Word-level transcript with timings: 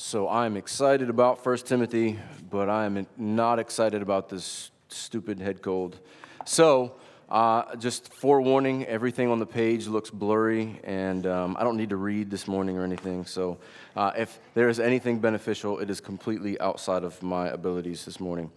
So 0.00 0.28
I'm 0.28 0.56
excited 0.56 1.10
about 1.10 1.44
1 1.44 1.56
Timothy, 1.58 2.20
but 2.48 2.68
I 2.68 2.84
am 2.84 3.04
not 3.16 3.58
excited 3.58 4.00
about 4.00 4.28
this 4.28 4.70
stupid 4.86 5.40
head 5.40 5.60
cold. 5.60 5.98
So, 6.46 6.94
uh, 7.28 7.74
just 7.74 8.14
forewarning, 8.14 8.86
everything 8.86 9.28
on 9.28 9.40
the 9.40 9.46
page 9.46 9.88
looks 9.88 10.08
blurry, 10.08 10.78
and 10.84 11.26
um, 11.26 11.56
I 11.58 11.64
don't 11.64 11.76
need 11.76 11.90
to 11.90 11.96
read 11.96 12.30
this 12.30 12.46
morning 12.46 12.78
or 12.78 12.84
anything. 12.84 13.26
So, 13.26 13.58
uh, 13.96 14.12
if 14.16 14.38
there 14.54 14.68
is 14.68 14.78
anything 14.78 15.18
beneficial, 15.18 15.80
it 15.80 15.90
is 15.90 16.00
completely 16.00 16.60
outside 16.60 17.02
of 17.02 17.20
my 17.20 17.48
abilities 17.48 18.04
this 18.04 18.20
morning. 18.20 18.52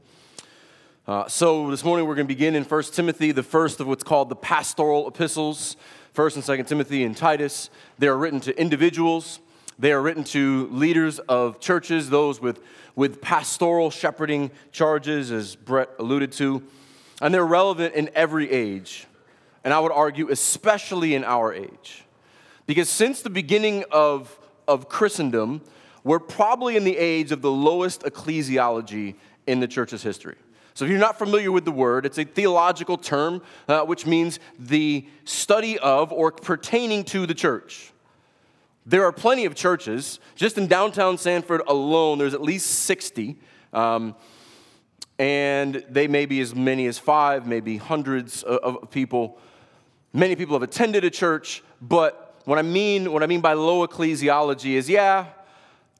Uh, 1.07 1.27
so, 1.27 1.71
this 1.71 1.83
morning 1.83 2.05
we're 2.05 2.15
going 2.15 2.27
to 2.27 2.33
begin 2.33 2.53
in 2.53 2.65
1 2.65 2.83
Timothy, 2.93 3.31
the 3.31 3.41
first 3.41 3.79
of 3.79 3.87
what's 3.87 4.03
called 4.03 4.29
the 4.29 4.35
pastoral 4.35 5.07
epistles. 5.07 5.75
1st 6.13 6.35
and 6.35 6.43
2nd 6.43 6.67
Timothy 6.67 7.03
and 7.03 7.17
Titus. 7.17 7.69
They 7.97 8.09
are 8.09 8.17
written 8.17 8.41
to 8.41 8.59
individuals 8.59 9.39
they 9.81 9.91
are 9.93 10.01
written 10.01 10.23
to 10.23 10.67
leaders 10.67 11.17
of 11.17 11.59
churches, 11.59 12.11
those 12.11 12.39
with, 12.39 12.61
with 12.95 13.19
pastoral 13.19 13.89
shepherding 13.89 14.51
charges, 14.71 15.31
as 15.31 15.55
Brett 15.55 15.89
alluded 15.97 16.31
to. 16.33 16.61
And 17.19 17.33
they're 17.33 17.43
relevant 17.43 17.95
in 17.95 18.11
every 18.13 18.49
age. 18.51 19.07
And 19.63 19.73
I 19.73 19.79
would 19.79 19.91
argue, 19.91 20.29
especially 20.29 21.15
in 21.15 21.23
our 21.23 21.51
age. 21.51 22.05
Because 22.67 22.89
since 22.89 23.23
the 23.23 23.31
beginning 23.31 23.83
of, 23.91 24.39
of 24.67 24.87
Christendom, 24.87 25.61
we're 26.03 26.19
probably 26.19 26.77
in 26.77 26.83
the 26.83 26.97
age 26.97 27.31
of 27.31 27.41
the 27.41 27.51
lowest 27.51 28.03
ecclesiology 28.03 29.15
in 29.47 29.61
the 29.61 29.67
church's 29.67 30.03
history. 30.03 30.35
So, 30.75 30.85
if 30.85 30.91
you're 30.91 30.99
not 30.99 31.17
familiar 31.17 31.51
with 31.51 31.65
the 31.65 31.71
word, 31.71 32.05
it's 32.05 32.19
a 32.19 32.23
theological 32.23 32.97
term 32.97 33.41
uh, 33.67 33.81
which 33.81 34.05
means 34.05 34.39
the 34.59 35.07
study 35.25 35.79
of 35.79 36.13
or 36.13 36.31
pertaining 36.31 37.03
to 37.05 37.25
the 37.25 37.33
church. 37.33 37.90
There 38.85 39.05
are 39.05 39.11
plenty 39.11 39.45
of 39.45 39.55
churches. 39.55 40.19
Just 40.35 40.57
in 40.57 40.67
downtown 40.67 41.17
Sanford 41.17 41.61
alone, 41.67 42.17
there's 42.17 42.33
at 42.33 42.41
least 42.41 42.67
60. 42.67 43.37
Um, 43.73 44.15
and 45.19 45.85
they 45.87 46.07
may 46.07 46.25
be 46.25 46.41
as 46.41 46.55
many 46.55 46.87
as 46.87 46.97
five, 46.97 47.45
maybe 47.45 47.77
hundreds 47.77 48.41
of, 48.41 48.89
people. 48.89 49.37
Many 50.13 50.35
people 50.35 50.55
have 50.55 50.63
attended 50.63 51.03
a 51.03 51.11
church, 51.11 51.63
but 51.79 52.41
what 52.45 52.57
I 52.57 52.63
mean, 52.63 53.11
what 53.11 53.21
I 53.21 53.27
mean 53.27 53.39
by 53.39 53.53
low 53.53 53.85
ecclesiology 53.85 54.71
is, 54.71 54.89
yeah, 54.89 55.27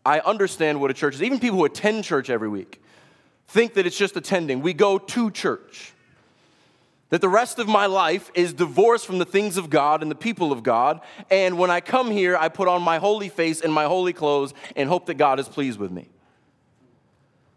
I 0.03 0.21
understand 0.21 0.81
what 0.81 0.89
a 0.89 0.93
church 0.95 1.15
is. 1.15 1.21
Even 1.21 1.39
people 1.39 1.59
who 1.59 1.65
attend 1.65 2.03
church 2.03 2.31
every 2.31 2.49
week 2.49 2.81
think 3.47 3.75
that 3.75 3.85
it's 3.85 3.97
just 3.97 4.17
attending. 4.17 4.61
We 4.61 4.73
go 4.73 4.97
to 4.97 5.29
church 5.29 5.93
that 7.11 7.21
the 7.21 7.29
rest 7.29 7.59
of 7.59 7.67
my 7.67 7.85
life 7.85 8.31
is 8.33 8.53
divorced 8.53 9.05
from 9.05 9.19
the 9.19 9.25
things 9.25 9.57
of 9.57 9.69
God 9.69 10.01
and 10.01 10.09
the 10.09 10.15
people 10.15 10.51
of 10.51 10.63
God. 10.63 11.01
And 11.29 11.57
when 11.57 11.69
I 11.69 11.81
come 11.81 12.09
here, 12.09 12.37
I 12.37 12.47
put 12.47 12.69
on 12.69 12.81
my 12.81 12.97
holy 12.97 13.27
face 13.27 13.61
and 13.61 13.71
my 13.71 13.83
holy 13.83 14.13
clothes 14.13 14.53
and 14.77 14.87
hope 14.87 15.05
that 15.07 15.15
God 15.15 15.37
is 15.37 15.49
pleased 15.49 15.77
with 15.77 15.91
me. 15.91 16.09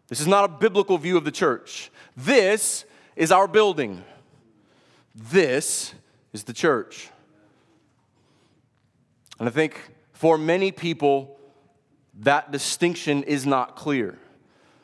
This 0.09 0.21
is 0.21 0.27
not 0.27 0.45
a 0.45 0.49
biblical 0.49 0.99
view 0.99 1.17
of 1.17 1.25
the 1.25 1.31
church. 1.31 1.91
This 2.17 2.85
is 3.15 3.31
our 3.31 3.47
building. 3.47 4.05
This 5.15 5.95
is 6.33 6.43
the 6.43 6.53
church. 6.53 7.11
And 9.39 9.49
I 9.49 9.53
think 9.53 9.81
for 10.13 10.37
many 10.37 10.73
people, 10.73 11.39
that 12.21 12.51
distinction 12.51 13.23
is 13.23 13.47
not 13.47 13.77
clear. 13.77 14.19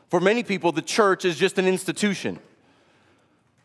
For 0.08 0.20
many 0.20 0.44
people, 0.44 0.70
the 0.70 0.80
church 0.80 1.24
is 1.24 1.36
just 1.36 1.58
an 1.58 1.66
institution 1.66 2.38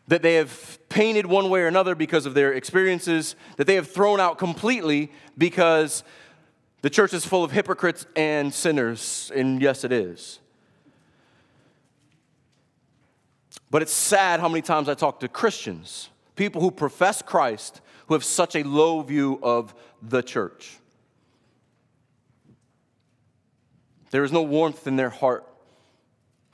that 0.08 0.22
they 0.22 0.34
have 0.34 0.78
painted 0.88 1.26
one 1.26 1.50
way 1.50 1.60
or 1.62 1.66
another 1.66 1.94
because 1.94 2.26
of 2.26 2.34
their 2.34 2.52
experiences, 2.52 3.34
that 3.56 3.66
they 3.66 3.74
have 3.74 3.90
thrown 3.90 4.20
out 4.20 4.38
completely 4.38 5.10
because 5.36 6.04
the 6.82 6.90
church 6.90 7.12
is 7.12 7.26
full 7.26 7.42
of 7.42 7.50
hypocrites 7.50 8.06
and 8.14 8.54
sinners, 8.54 9.32
and 9.34 9.60
yes, 9.60 9.82
it 9.82 9.92
is. 9.92 10.38
But 13.70 13.82
it's 13.82 13.92
sad 13.92 14.38
how 14.40 14.48
many 14.48 14.62
times 14.62 14.88
I 14.88 14.94
talk 14.94 15.20
to 15.20 15.28
Christians, 15.28 16.08
people 16.36 16.60
who 16.60 16.70
profess 16.70 17.20
Christ, 17.22 17.80
who 18.06 18.14
have 18.14 18.24
such 18.24 18.54
a 18.54 18.62
low 18.62 19.02
view 19.02 19.40
of 19.42 19.74
the 20.00 20.22
church. 20.22 20.78
There 24.12 24.22
is 24.22 24.30
no 24.30 24.42
warmth 24.42 24.86
in 24.86 24.94
their 24.94 25.10
heart 25.10 25.44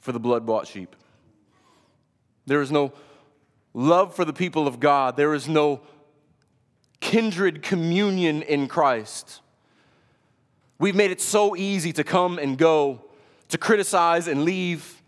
for 0.00 0.12
the 0.12 0.19
blood 0.19 0.47
bought 0.47 0.66
sheep. 0.66 0.97
There 2.47 2.62
is 2.62 2.72
no 2.72 2.93
love 3.75 4.15
for 4.15 4.25
the 4.25 4.33
people 4.33 4.66
of 4.66 4.81
God. 4.81 5.16
There 5.16 5.34
is 5.34 5.49
no 5.49 5.81
kindred 7.00 7.62
communion 7.62 8.43
in 8.43 8.69
Christ. 8.69 9.41
We've 10.78 10.94
made 10.94 11.10
it 11.10 11.21
so 11.21 11.55
easy 11.56 11.93
to 11.93 12.05
come 12.05 12.38
and 12.38 12.59
go, 12.59 13.05
to 13.49 13.59
criticize 13.59 14.28
and 14.28 14.44
leave, 14.44 15.03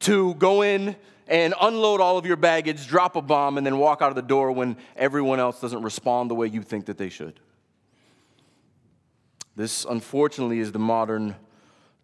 to 0.00 0.34
go 0.34 0.62
in 0.62 0.96
and 1.28 1.54
unload 1.60 2.00
all 2.00 2.18
of 2.18 2.26
your 2.26 2.36
baggage, 2.36 2.86
drop 2.86 3.16
a 3.16 3.22
bomb, 3.22 3.56
and 3.56 3.66
then 3.66 3.78
walk 3.78 4.02
out 4.02 4.10
of 4.10 4.16
the 4.16 4.22
door 4.22 4.52
when 4.52 4.76
everyone 4.96 5.40
else 5.40 5.60
doesn't 5.60 5.82
respond 5.82 6.30
the 6.30 6.34
way 6.34 6.46
you 6.46 6.62
think 6.62 6.86
that 6.86 6.98
they 6.98 7.08
should. 7.08 7.40
This, 9.54 9.84
unfortunately, 9.84 10.58
is 10.58 10.72
the 10.72 10.78
modern 10.78 11.36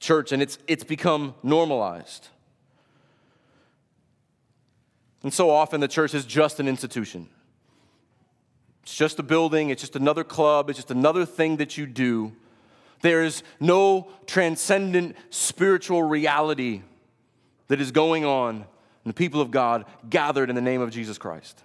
church, 0.01 0.33
and 0.33 0.41
it's, 0.41 0.59
it's 0.67 0.85
become 0.85 1.35
normalized. 1.43 2.29
And 5.23 5.33
so 5.33 5.51
often 5.51 5.81
the 5.81 5.89
church 5.89 6.15
is 6.15 6.25
just 6.25 6.61
an 6.61 6.69
institution. 6.69 7.29
It's 8.83 8.95
just 8.95 9.19
a 9.19 9.23
building, 9.23 9.71
it's 9.71 9.83
just 9.83 9.97
another 9.97 10.25
club, 10.25 10.71
it's 10.71 10.79
just 10.79 10.91
another 10.91 11.27
thing 11.27 11.59
that 11.59 11.77
you 11.77 11.87
do. 11.87 12.33
There 13.03 13.23
is 13.23 13.43
no 13.61 14.09
transcendent 14.27 15.17
spiritual 15.31 16.03
reality 16.03 16.83
that 17.69 17.81
is 17.81 17.91
going 17.91 18.25
on 18.25 18.57
in 18.57 18.65
the 19.05 19.13
people 19.13 19.41
of 19.41 19.51
God 19.51 19.85
gathered 20.09 20.51
in 20.51 20.57
the 20.57 20.63
name 20.63 20.81
of 20.81 20.91
Jesus 20.91 21.19
Christ. 21.19 21.63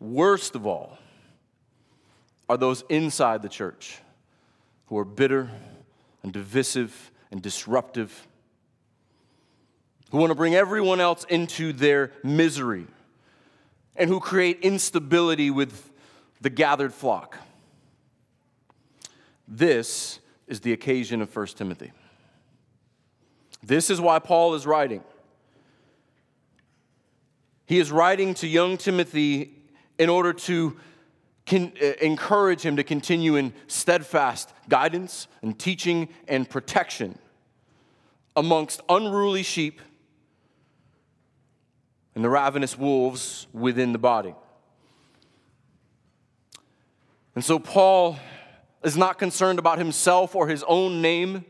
Worst 0.00 0.54
of 0.54 0.66
all 0.66 0.96
are 2.48 2.56
those 2.56 2.84
inside 2.88 3.42
the 3.42 3.48
church 3.48 3.98
who 4.86 4.98
are 4.98 5.04
bitter 5.04 5.50
and 6.22 6.32
divisive 6.32 7.10
and 7.30 7.42
disruptive 7.42 8.26
who 10.10 10.18
want 10.18 10.30
to 10.30 10.34
bring 10.34 10.54
everyone 10.54 11.00
else 11.00 11.24
into 11.24 11.72
their 11.72 12.12
misery, 12.22 12.86
and 13.96 14.08
who 14.08 14.20
create 14.20 14.60
instability 14.60 15.50
with 15.50 15.90
the 16.40 16.50
gathered 16.50 16.92
flock. 16.92 17.38
This 19.46 20.18
is 20.46 20.60
the 20.60 20.72
occasion 20.72 21.22
of 21.22 21.34
1 21.34 21.46
Timothy. 21.48 21.92
This 23.62 23.90
is 23.90 24.00
why 24.00 24.18
Paul 24.18 24.54
is 24.54 24.66
writing. 24.66 25.02
He 27.66 27.78
is 27.78 27.90
writing 27.90 28.34
to 28.34 28.46
young 28.46 28.76
Timothy 28.76 29.54
in 29.98 30.10
order 30.10 30.32
to 30.32 30.76
can, 31.46 31.72
uh, 31.80 31.92
encourage 32.00 32.62
him 32.62 32.76
to 32.76 32.84
continue 32.84 33.36
in 33.36 33.52
steadfast 33.66 34.52
guidance 34.68 35.28
and 35.42 35.58
teaching 35.58 36.08
and 36.28 36.48
protection 36.48 37.18
amongst 38.36 38.80
unruly 38.88 39.42
sheep 39.42 39.80
and 42.14 42.24
the 42.24 42.28
ravenous 42.28 42.78
wolves 42.78 43.46
within 43.52 43.92
the 43.92 43.98
body. 43.98 44.34
And 47.34 47.44
so 47.44 47.58
Paul 47.58 48.18
is 48.84 48.96
not 48.96 49.18
concerned 49.18 49.58
about 49.58 49.78
himself 49.78 50.36
or 50.36 50.46
his 50.46 50.62
own 50.68 51.02
name. 51.02 51.44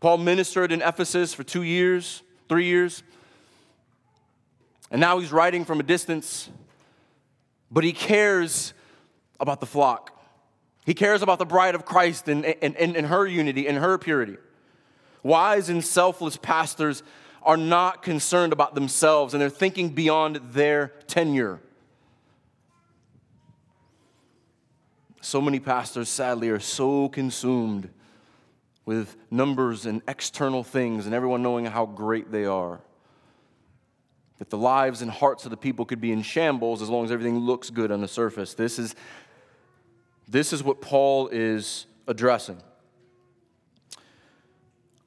Paul 0.00 0.18
ministered 0.18 0.72
in 0.72 0.82
Ephesus 0.82 1.32
for 1.32 1.44
two 1.44 1.62
years, 1.62 2.22
three 2.48 2.66
years. 2.66 3.02
And 4.90 5.00
now 5.00 5.18
he's 5.18 5.32
writing 5.32 5.64
from 5.64 5.80
a 5.80 5.82
distance, 5.82 6.50
but 7.70 7.84
he 7.84 7.92
cares 7.92 8.74
about 9.40 9.60
the 9.60 9.66
flock. 9.66 10.10
He 10.84 10.94
cares 10.94 11.22
about 11.22 11.38
the 11.38 11.46
bride 11.46 11.74
of 11.74 11.84
Christ 11.84 12.28
and, 12.28 12.44
and, 12.44 12.76
and, 12.76 13.06
her 13.06 13.26
unity 13.26 13.68
and 13.68 13.78
her 13.78 13.96
purity. 13.96 14.36
Wise 15.22 15.68
and 15.68 15.82
selfless 15.84 16.36
pastors 16.36 17.02
are 17.44 17.56
not 17.56 18.02
concerned 18.02 18.52
about 18.52 18.74
themselves 18.74 19.34
and 19.34 19.40
they're 19.40 19.50
thinking 19.50 19.90
beyond 19.90 20.36
their 20.52 20.88
tenure. 21.06 21.60
So 25.20 25.40
many 25.40 25.60
pastors, 25.60 26.08
sadly, 26.08 26.48
are 26.48 26.60
so 26.60 27.08
consumed 27.08 27.88
with 28.84 29.16
numbers 29.30 29.86
and 29.86 30.02
external 30.08 30.64
things 30.64 31.06
and 31.06 31.14
everyone 31.14 31.42
knowing 31.42 31.66
how 31.66 31.86
great 31.86 32.32
they 32.32 32.44
are 32.44 32.80
that 34.42 34.50
the 34.50 34.58
lives 34.58 35.02
and 35.02 35.10
hearts 35.12 35.44
of 35.44 35.52
the 35.52 35.56
people 35.56 35.84
could 35.84 36.00
be 36.00 36.10
in 36.10 36.20
shambles 36.20 36.82
as 36.82 36.88
long 36.88 37.04
as 37.04 37.12
everything 37.12 37.38
looks 37.38 37.70
good 37.70 37.92
on 37.92 38.00
the 38.00 38.08
surface. 38.08 38.54
This 38.54 38.76
is, 38.76 38.96
this 40.26 40.52
is 40.52 40.64
what 40.64 40.80
Paul 40.80 41.28
is 41.28 41.86
addressing. 42.08 42.60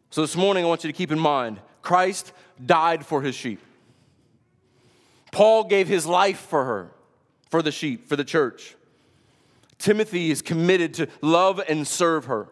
So, 0.10 0.22
this 0.22 0.38
morning, 0.38 0.64
I 0.64 0.68
want 0.70 0.86
you 0.86 0.90
to 0.90 0.98
keep 0.98 1.12
in 1.12 1.20
mind 1.20 1.60
Christ 1.86 2.34
died 2.64 3.06
for 3.06 3.22
his 3.22 3.36
sheep. 3.36 3.62
Paul 5.32 5.66
gave 5.66 5.88
his 5.88 6.06
life 6.06 6.40
for 6.40 6.66
her, 6.66 6.92
for 7.50 7.62
the 7.62 7.72
sheep, 7.72 8.10
for 8.10 8.16
the 8.16 8.24
church. 8.24 8.76
Timothy 9.78 10.32
is 10.32 10.42
committed 10.42 10.96
to 10.96 11.08
love 11.22 11.62
and 11.70 11.88
serve 11.88 12.26
her. 12.26 12.50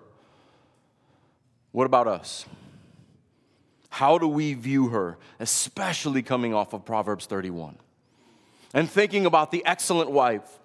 What 1.71 1.85
about 1.85 2.07
us? 2.07 2.45
How 3.89 4.19
do 4.19 4.27
we 4.27 4.53
view 4.53 4.89
her, 4.89 5.17
especially 5.39 6.21
coming 6.21 6.53
off 6.53 6.73
of 6.73 6.85
Proverbs 6.85 7.25
31? 7.25 7.77
And 8.73 8.89
thinking 8.89 9.25
about 9.25 9.49
the 9.49 9.65
excellent 9.65 10.11
wife 10.11 10.59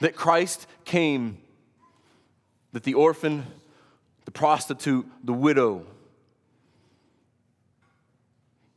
that 0.00 0.14
Christ 0.14 0.66
came, 0.84 1.38
that 2.72 2.82
the 2.82 2.94
orphan, 2.94 3.46
the 4.26 4.30
prostitute, 4.30 5.06
the 5.24 5.32
widow 5.32 5.86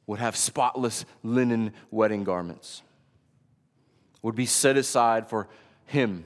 would 0.07 0.19
have 0.19 0.35
spotless 0.35 1.05
linen 1.23 1.73
wedding 1.89 2.23
garments, 2.23 2.81
would 4.21 4.35
be 4.35 4.45
set 4.45 4.77
aside 4.77 5.29
for 5.29 5.47
him, 5.85 6.25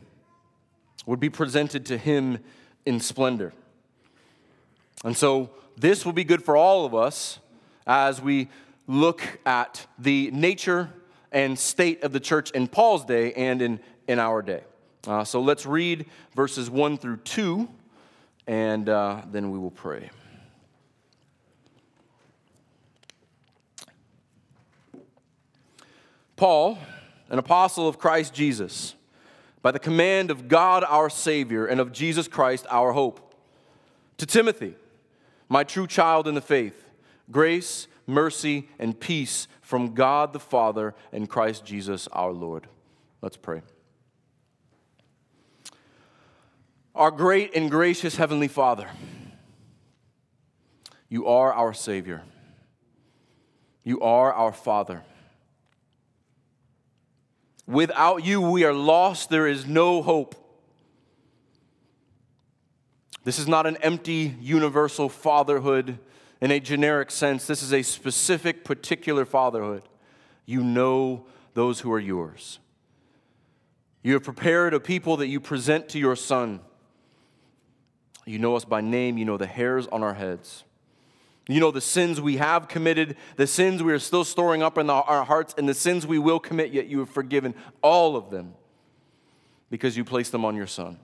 would 1.05 1.19
be 1.19 1.29
presented 1.29 1.85
to 1.85 1.97
him 1.97 2.39
in 2.85 2.99
splendor. 2.99 3.53
And 5.03 5.15
so, 5.15 5.51
this 5.77 6.05
will 6.05 6.13
be 6.13 6.23
good 6.23 6.43
for 6.43 6.55
all 6.55 6.85
of 6.85 6.95
us 6.95 7.39
as 7.85 8.21
we 8.21 8.47
look 8.87 9.21
at 9.45 9.85
the 9.99 10.31
nature 10.31 10.89
and 11.31 11.57
state 11.59 12.03
of 12.03 12.13
the 12.13 12.19
church 12.19 12.51
in 12.51 12.67
Paul's 12.67 13.03
day 13.05 13.33
and 13.33 13.61
in, 13.61 13.79
in 14.07 14.19
our 14.19 14.41
day. 14.41 14.63
Uh, 15.07 15.23
so 15.23 15.41
let's 15.41 15.65
read 15.65 16.05
verses 16.33 16.69
1 16.69 16.97
through 16.97 17.17
2, 17.17 17.67
and 18.47 18.89
uh, 18.89 19.21
then 19.31 19.51
we 19.51 19.59
will 19.59 19.71
pray. 19.71 20.09
Paul, 26.35 26.77
an 27.29 27.39
apostle 27.39 27.87
of 27.87 27.97
Christ 27.97 28.33
Jesus, 28.33 28.95
by 29.61 29.71
the 29.71 29.79
command 29.79 30.29
of 30.29 30.47
God 30.47 30.83
our 30.83 31.09
Savior 31.09 31.65
and 31.65 31.79
of 31.79 31.91
Jesus 31.91 32.27
Christ 32.27 32.65
our 32.69 32.91
hope, 32.91 33.33
to 34.17 34.25
Timothy, 34.25 34.75
my 35.49 35.63
true 35.63 35.87
child 35.87 36.27
in 36.27 36.35
the 36.35 36.41
faith, 36.41 36.85
grace, 37.31 37.87
mercy, 38.05 38.69
and 38.77 38.99
peace 38.99 39.47
from 39.61 39.93
God 39.93 40.33
the 40.33 40.39
Father 40.39 40.93
and 41.11 41.29
Christ 41.29 41.65
Jesus 41.65 42.07
our 42.11 42.31
Lord. 42.31 42.67
Let's 43.21 43.37
pray. 43.37 43.61
Our 46.93 47.11
great 47.11 47.55
and 47.55 47.69
gracious 47.69 48.15
Heavenly 48.15 48.47
Father, 48.47 48.89
you 51.09 51.27
are 51.27 51.51
our 51.53 51.73
Savior. 51.73 52.23
You 53.83 54.01
are 54.01 54.33
our 54.33 54.53
Father. 54.53 55.03
Without 57.67 58.23
you, 58.23 58.41
we 58.41 58.63
are 58.63 58.73
lost. 58.73 59.29
There 59.29 59.47
is 59.47 59.65
no 59.65 60.01
hope. 60.01 60.35
This 63.23 63.39
is 63.39 63.47
not 63.47 63.65
an 63.65 63.77
empty, 63.77 64.35
universal 64.39 65.09
fatherhood 65.09 65.97
in 66.41 66.51
a 66.51 66.59
generic 66.59 67.09
sense. 67.09 67.47
This 67.47 67.63
is 67.63 67.73
a 67.73 67.81
specific, 67.81 68.63
particular 68.63 69.25
fatherhood. 69.25 69.81
You 70.45 70.63
know 70.63 71.25
those 71.55 71.79
who 71.79 71.91
are 71.91 71.99
yours. 71.99 72.59
You 74.03 74.13
have 74.13 74.23
prepared 74.23 74.75
a 74.75 74.79
people 74.79 75.17
that 75.17 75.27
you 75.27 75.39
present 75.39 75.89
to 75.89 75.99
your 75.99 76.15
Son. 76.15 76.59
You 78.25 78.37
know 78.37 78.55
us 78.55 78.63
by 78.63 78.81
name, 78.81 79.17
you 79.17 79.25
know 79.25 79.37
the 79.37 79.47
hairs 79.47 79.87
on 79.87 80.03
our 80.03 80.13
heads. 80.13 80.64
You 81.47 81.59
know 81.59 81.69
the 81.69 81.81
sins 81.81 82.19
we 82.19 82.37
have 82.37 82.67
committed, 82.67 83.17
the 83.35 83.45
sins 83.45 83.83
we 83.83 83.93
are 83.93 83.99
still 83.99 84.23
storing 84.23 84.63
up 84.63 84.77
in 84.77 84.89
our 84.89 85.23
hearts, 85.23 85.53
and 85.57 85.69
the 85.69 85.75
sins 85.75 86.07
we 86.07 86.17
will 86.17 86.39
commit, 86.39 86.71
yet 86.71 86.87
you 86.87 86.99
have 86.99 87.09
forgiven 87.09 87.53
all 87.83 88.15
of 88.15 88.31
them 88.31 88.55
because 89.69 89.95
you 89.95 90.03
placed 90.03 90.31
them 90.31 90.43
on 90.43 90.55
your 90.55 90.67
Son. 90.67 90.99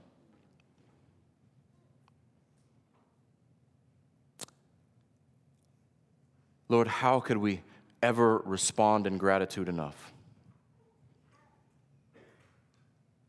Lord, 6.69 6.88
how 6.88 7.19
could 7.19 7.38
we 7.38 7.61
ever 8.01 8.39
respond 8.39 9.05
in 9.05 9.17
gratitude 9.17 9.67
enough? 9.67 10.11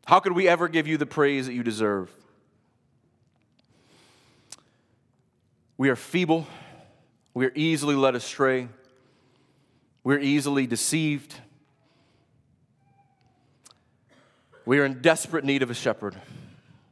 How 0.05 0.19
could 0.19 0.31
we 0.31 0.47
ever 0.47 0.67
give 0.67 0.87
you 0.87 0.97
the 0.97 1.05
praise 1.05 1.45
that 1.45 1.53
you 1.53 1.61
deserve? 1.61 2.09
We 5.77 5.89
are 5.89 5.95
feeble. 5.95 6.47
We 7.33 7.45
are 7.45 7.51
easily 7.55 7.95
led 7.95 8.15
astray. 8.15 8.67
We're 10.03 10.19
easily 10.19 10.67
deceived. 10.67 11.35
We 14.65 14.79
are 14.79 14.85
in 14.85 15.01
desperate 15.01 15.43
need 15.43 15.63
of 15.63 15.69
a 15.69 15.73
shepherd. 15.73 16.15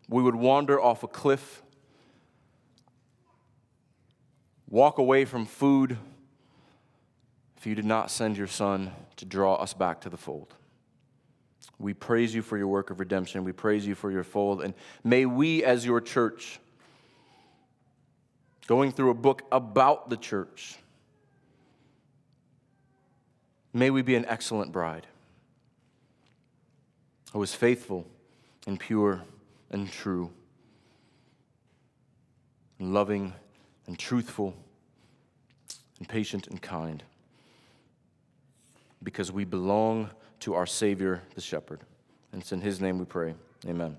We 0.10 0.24
would 0.24 0.36
wander 0.36 0.82
off 0.82 1.04
a 1.04 1.08
cliff, 1.08 1.62
walk 4.68 4.98
away 4.98 5.26
from 5.26 5.46
food 5.46 5.98
if 7.58 7.66
you 7.66 7.76
did 7.76 7.86
not 7.86 8.10
send 8.10 8.38
your 8.38 8.48
son 8.48 8.92
to 9.18 9.26
draw 9.26 9.56
us 9.56 9.74
back 9.74 10.02
to 10.02 10.10
the 10.10 10.18
fold. 10.18 10.54
We 11.78 11.94
praise 11.94 12.34
you 12.34 12.42
for 12.42 12.58
your 12.58 12.68
work 12.68 12.90
of 12.90 13.00
redemption. 13.00 13.44
We 13.44 13.52
praise 13.52 13.86
you 13.86 13.96
for 13.96 14.12
your 14.12 14.24
fold. 14.24 14.62
And 14.62 14.74
may 15.04 15.26
we, 15.26 15.64
as 15.64 15.86
your 15.86 16.02
church, 16.02 16.60
going 18.72 18.90
through 18.94 19.10
a 19.10 19.14
book 19.14 19.42
about 19.52 20.10
the 20.10 20.16
church. 20.16 20.78
May 23.74 23.90
we 23.90 24.02
be 24.02 24.16
an 24.16 24.24
excellent 24.30 24.72
bride 24.72 25.08
who 27.34 27.44
is 27.44 27.54
faithful 27.54 28.08
and 28.66 28.80
pure 28.80 29.24
and 29.72 29.92
true, 29.92 30.32
and 32.80 32.94
loving 32.94 33.34
and 33.88 34.00
truthful 34.00 34.56
and 36.00 36.08
patient 36.08 36.48
and 36.48 36.62
kind, 36.62 37.04
because 39.04 39.34
we 39.34 39.44
belong 39.44 40.10
to 40.40 40.54
our 40.54 40.66
Savior, 40.66 41.22
the 41.36 41.42
Shepherd. 41.42 41.82
And 42.32 42.42
it's 42.42 42.54
in 42.54 42.62
His 42.62 42.80
name 42.80 43.00
we 43.00 43.04
pray. 43.04 43.34
Amen. 43.68 43.98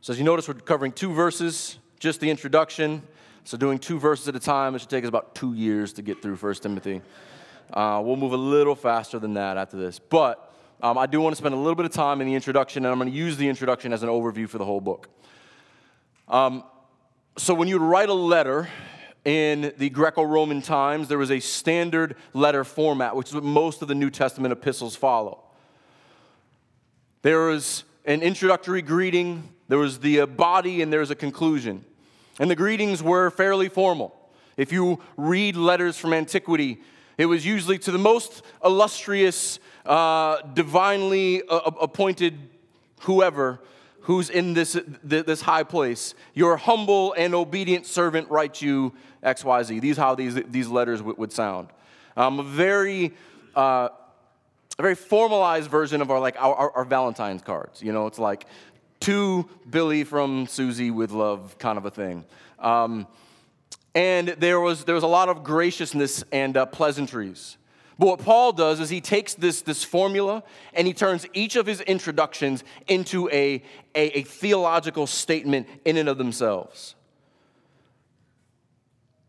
So, 0.00 0.12
as 0.12 0.20
you 0.20 0.24
notice, 0.24 0.46
we're 0.46 0.54
covering 0.54 0.92
two 0.92 1.12
verses 1.12 1.78
just 2.02 2.18
the 2.18 2.28
introduction. 2.28 3.00
So, 3.44 3.56
doing 3.56 3.78
two 3.78 3.96
verses 3.96 4.26
at 4.26 4.34
a 4.34 4.40
time, 4.40 4.74
it 4.74 4.80
should 4.80 4.90
take 4.90 5.04
us 5.04 5.08
about 5.08 5.36
two 5.36 5.54
years 5.54 5.92
to 5.92 6.02
get 6.02 6.20
through 6.20 6.34
1 6.34 6.54
Timothy. 6.54 7.00
Uh, 7.72 8.02
we'll 8.04 8.16
move 8.16 8.32
a 8.32 8.36
little 8.36 8.74
faster 8.74 9.20
than 9.20 9.34
that 9.34 9.56
after 9.56 9.76
this. 9.76 10.00
But 10.00 10.52
um, 10.82 10.98
I 10.98 11.06
do 11.06 11.20
want 11.20 11.36
to 11.36 11.40
spend 11.40 11.54
a 11.54 11.58
little 11.58 11.76
bit 11.76 11.86
of 11.86 11.92
time 11.92 12.20
in 12.20 12.26
the 12.26 12.34
introduction, 12.34 12.84
and 12.84 12.90
I'm 12.90 12.98
going 12.98 13.08
to 13.08 13.16
use 13.16 13.36
the 13.36 13.48
introduction 13.48 13.92
as 13.92 14.02
an 14.02 14.08
overview 14.08 14.48
for 14.48 14.58
the 14.58 14.64
whole 14.64 14.80
book. 14.80 15.10
Um, 16.26 16.64
so, 17.38 17.54
when 17.54 17.68
you 17.68 17.78
write 17.78 18.08
a 18.08 18.14
letter 18.14 18.68
in 19.24 19.72
the 19.78 19.88
Greco 19.88 20.24
Roman 20.24 20.60
times, 20.60 21.06
there 21.06 21.18
was 21.18 21.30
a 21.30 21.38
standard 21.38 22.16
letter 22.34 22.64
format, 22.64 23.14
which 23.14 23.28
is 23.28 23.34
what 23.34 23.44
most 23.44 23.80
of 23.80 23.86
the 23.86 23.94
New 23.94 24.10
Testament 24.10 24.50
epistles 24.50 24.96
follow. 24.96 25.44
There 27.22 27.46
was 27.46 27.84
an 28.04 28.22
introductory 28.22 28.82
greeting, 28.82 29.54
there 29.68 29.78
was 29.78 30.00
the 30.00 30.24
body, 30.26 30.82
and 30.82 30.92
there's 30.92 31.12
a 31.12 31.14
conclusion. 31.14 31.84
And 32.38 32.50
the 32.50 32.56
greetings 32.56 33.02
were 33.02 33.30
fairly 33.30 33.68
formal. 33.68 34.16
If 34.56 34.72
you 34.72 35.00
read 35.16 35.56
letters 35.56 35.96
from 35.96 36.12
antiquity, 36.12 36.80
it 37.18 37.26
was 37.26 37.44
usually 37.44 37.78
to 37.80 37.90
the 37.90 37.98
most 37.98 38.42
illustrious, 38.64 39.58
uh, 39.84 40.42
divinely 40.54 41.42
uh, 41.48 41.70
appointed 41.80 42.38
whoever 43.00 43.60
who's 44.02 44.30
in 44.30 44.52
this, 44.52 44.76
this 45.04 45.40
high 45.40 45.62
place. 45.62 46.14
Your 46.34 46.56
humble 46.56 47.14
and 47.16 47.34
obedient 47.34 47.86
servant 47.86 48.28
writes 48.30 48.60
you 48.60 48.92
XYZ. 49.22 49.80
These 49.80 49.96
how 49.96 50.14
these, 50.14 50.34
these 50.34 50.68
letters 50.68 50.98
w- 50.98 51.14
would 51.18 51.32
sound. 51.32 51.68
Um, 52.16 52.40
a 52.40 52.42
very 52.42 53.14
uh, 53.54 53.88
a 54.78 54.82
very 54.82 54.94
formalized 54.94 55.70
version 55.70 56.00
of 56.00 56.10
our 56.10 56.18
like 56.18 56.36
our, 56.38 56.54
our, 56.54 56.70
our 56.72 56.84
Valentine's 56.84 57.42
cards. 57.42 57.82
You 57.82 57.92
know, 57.92 58.06
it's 58.06 58.18
like 58.18 58.46
to 59.02 59.48
Billy 59.68 60.04
from 60.04 60.46
Susie 60.46 60.90
with 60.90 61.10
love 61.10 61.58
kind 61.58 61.76
of 61.76 61.84
a 61.84 61.90
thing. 61.90 62.24
Um, 62.58 63.06
and 63.94 64.28
there 64.28 64.60
was, 64.60 64.84
there 64.84 64.94
was 64.94 65.04
a 65.04 65.08
lot 65.08 65.28
of 65.28 65.42
graciousness 65.42 66.24
and 66.32 66.56
uh, 66.56 66.66
pleasantries. 66.66 67.58
But 67.98 68.06
what 68.06 68.20
Paul 68.20 68.52
does 68.52 68.80
is 68.80 68.88
he 68.88 69.00
takes 69.00 69.34
this, 69.34 69.62
this 69.62 69.84
formula 69.84 70.44
and 70.72 70.86
he 70.86 70.94
turns 70.94 71.26
each 71.34 71.56
of 71.56 71.66
his 71.66 71.80
introductions 71.82 72.64
into 72.86 73.28
a, 73.30 73.62
a, 73.94 74.18
a 74.18 74.22
theological 74.22 75.06
statement 75.06 75.68
in 75.84 75.96
and 75.96 76.08
of 76.08 76.16
themselves. 76.16 76.94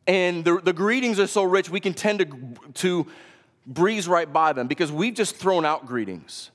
And 0.06 0.46
the, 0.46 0.60
the 0.62 0.74
greetings 0.74 1.20
are 1.20 1.28
so 1.28 1.44
rich, 1.44 1.70
we 1.70 1.80
can 1.80 1.94
tend 1.94 2.20
to, 2.20 2.56
to 2.76 3.08
breeze 3.66 4.08
right 4.08 4.32
by 4.32 4.54
them 4.54 4.68
because 4.68 4.92
we've 4.92 5.16
just 5.16 5.36
thrown 5.36 5.66
out 5.66 5.86
greetings. 5.86 6.52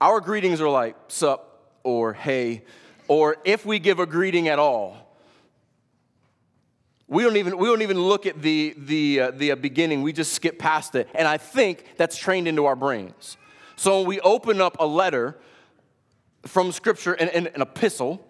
Our 0.00 0.20
greetings 0.20 0.60
are 0.60 0.68
like, 0.68 0.96
sup, 1.08 1.51
or 1.84 2.12
hey, 2.14 2.64
or 3.08 3.36
if 3.44 3.66
we 3.66 3.78
give 3.78 3.98
a 3.98 4.06
greeting 4.06 4.48
at 4.48 4.58
all, 4.58 4.96
we 7.08 7.22
don't 7.22 7.36
even, 7.36 7.58
we 7.58 7.68
don't 7.68 7.82
even 7.82 8.00
look 8.00 8.24
at 8.26 8.40
the, 8.40 8.74
the, 8.78 9.20
uh, 9.20 9.30
the 9.32 9.52
uh, 9.52 9.56
beginning, 9.56 10.02
we 10.02 10.12
just 10.12 10.32
skip 10.32 10.58
past 10.58 10.94
it. 10.94 11.08
And 11.14 11.28
I 11.28 11.36
think 11.36 11.84
that's 11.96 12.16
trained 12.16 12.48
into 12.48 12.64
our 12.64 12.76
brains. 12.76 13.36
So 13.76 13.98
when 13.98 14.08
we 14.08 14.20
open 14.20 14.60
up 14.60 14.76
a 14.78 14.86
letter 14.86 15.36
from 16.46 16.72
Scripture, 16.72 17.12
an, 17.12 17.28
an, 17.28 17.46
an 17.48 17.60
epistle, 17.62 18.26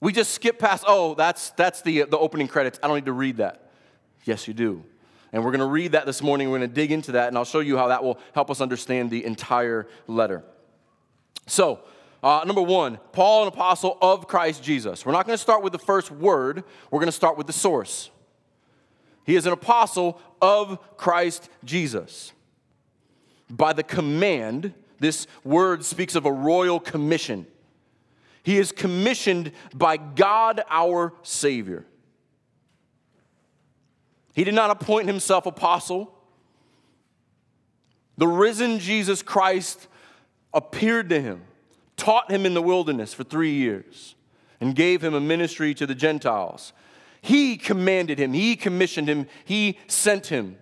We 0.00 0.12
just 0.12 0.32
skip 0.32 0.58
past, 0.58 0.84
oh, 0.86 1.14
that's, 1.14 1.50
that's 1.50 1.82
the, 1.82 2.04
the 2.04 2.18
opening 2.18 2.48
credits. 2.48 2.78
I 2.82 2.86
don't 2.86 2.96
need 2.96 3.06
to 3.06 3.12
read 3.12 3.38
that. 3.38 3.70
Yes, 4.24 4.46
you 4.46 4.54
do. 4.54 4.84
And 5.32 5.44
we're 5.44 5.50
going 5.50 5.60
to 5.60 5.66
read 5.66 5.92
that 5.92 6.06
this 6.06 6.22
morning. 6.22 6.50
We're 6.50 6.58
going 6.58 6.70
to 6.70 6.74
dig 6.74 6.92
into 6.92 7.12
that, 7.12 7.28
and 7.28 7.36
I'll 7.36 7.44
show 7.44 7.60
you 7.60 7.76
how 7.76 7.88
that 7.88 8.02
will 8.02 8.18
help 8.32 8.50
us 8.50 8.60
understand 8.60 9.10
the 9.10 9.24
entire 9.24 9.88
letter. 10.06 10.44
So, 11.48 11.80
uh, 12.22 12.44
number 12.46 12.62
one, 12.62 12.98
Paul, 13.12 13.42
an 13.42 13.48
apostle 13.48 13.96
of 14.02 14.28
Christ 14.28 14.62
Jesus. 14.62 15.04
We're 15.06 15.12
not 15.12 15.26
going 15.26 15.36
to 15.36 15.42
start 15.42 15.62
with 15.62 15.72
the 15.72 15.78
first 15.78 16.10
word, 16.10 16.62
we're 16.90 17.00
going 17.00 17.06
to 17.06 17.12
start 17.12 17.36
with 17.36 17.46
the 17.46 17.52
source. 17.52 18.10
He 19.24 19.36
is 19.36 19.46
an 19.46 19.52
apostle 19.52 20.20
of 20.40 20.78
Christ 20.96 21.48
Jesus. 21.64 22.32
By 23.50 23.72
the 23.72 23.82
command, 23.82 24.74
this 24.98 25.26
word 25.44 25.84
speaks 25.84 26.14
of 26.14 26.26
a 26.26 26.32
royal 26.32 26.80
commission. 26.80 27.46
He 28.42 28.58
is 28.58 28.72
commissioned 28.72 29.52
by 29.74 29.96
God 29.96 30.62
our 30.68 31.12
Savior. 31.22 31.84
He 34.34 34.44
did 34.44 34.54
not 34.54 34.70
appoint 34.70 35.06
himself 35.06 35.46
apostle. 35.46 36.14
The 38.16 38.28
risen 38.28 38.78
Jesus 38.78 39.22
Christ 39.22 39.88
appeared 40.52 41.08
to 41.10 41.20
him, 41.20 41.42
taught 41.96 42.30
him 42.30 42.46
in 42.46 42.54
the 42.54 42.62
wilderness 42.62 43.14
for 43.14 43.24
three 43.24 43.54
years, 43.54 44.14
and 44.60 44.74
gave 44.74 45.02
him 45.02 45.14
a 45.14 45.20
ministry 45.20 45.74
to 45.74 45.86
the 45.86 45.94
Gentiles. 45.94 46.72
He 47.20 47.56
commanded 47.56 48.18
him, 48.18 48.32
he 48.32 48.56
commissioned 48.56 49.08
him, 49.08 49.26
he 49.44 49.78
sent 49.86 50.26
him. 50.26 50.56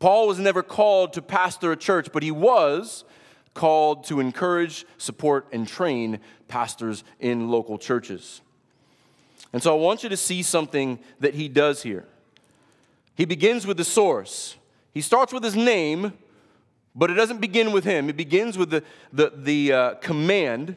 Paul 0.00 0.28
was 0.28 0.38
never 0.38 0.62
called 0.62 1.12
to 1.14 1.22
pastor 1.22 1.72
a 1.72 1.76
church, 1.76 2.08
but 2.12 2.22
he 2.22 2.30
was 2.30 3.04
called 3.54 4.04
to 4.04 4.20
encourage, 4.20 4.86
support, 4.98 5.48
and 5.52 5.66
train 5.66 6.20
pastors 6.46 7.02
in 7.18 7.50
local 7.50 7.78
churches. 7.78 8.40
And 9.52 9.62
so 9.62 9.74
I 9.74 9.80
want 9.80 10.02
you 10.02 10.08
to 10.08 10.16
see 10.16 10.42
something 10.42 11.00
that 11.20 11.34
he 11.34 11.48
does 11.48 11.82
here. 11.82 12.06
He 13.16 13.24
begins 13.24 13.66
with 13.66 13.76
the 13.76 13.84
source. 13.84 14.56
He 14.92 15.00
starts 15.00 15.32
with 15.32 15.42
his 15.42 15.56
name, 15.56 16.12
but 16.98 17.12
it 17.12 17.14
doesn't 17.14 17.40
begin 17.40 17.70
with 17.70 17.84
him. 17.84 18.10
It 18.10 18.16
begins 18.16 18.58
with 18.58 18.70
the, 18.70 18.82
the, 19.12 19.32
the 19.34 19.72
uh, 19.72 19.94
command 19.94 20.74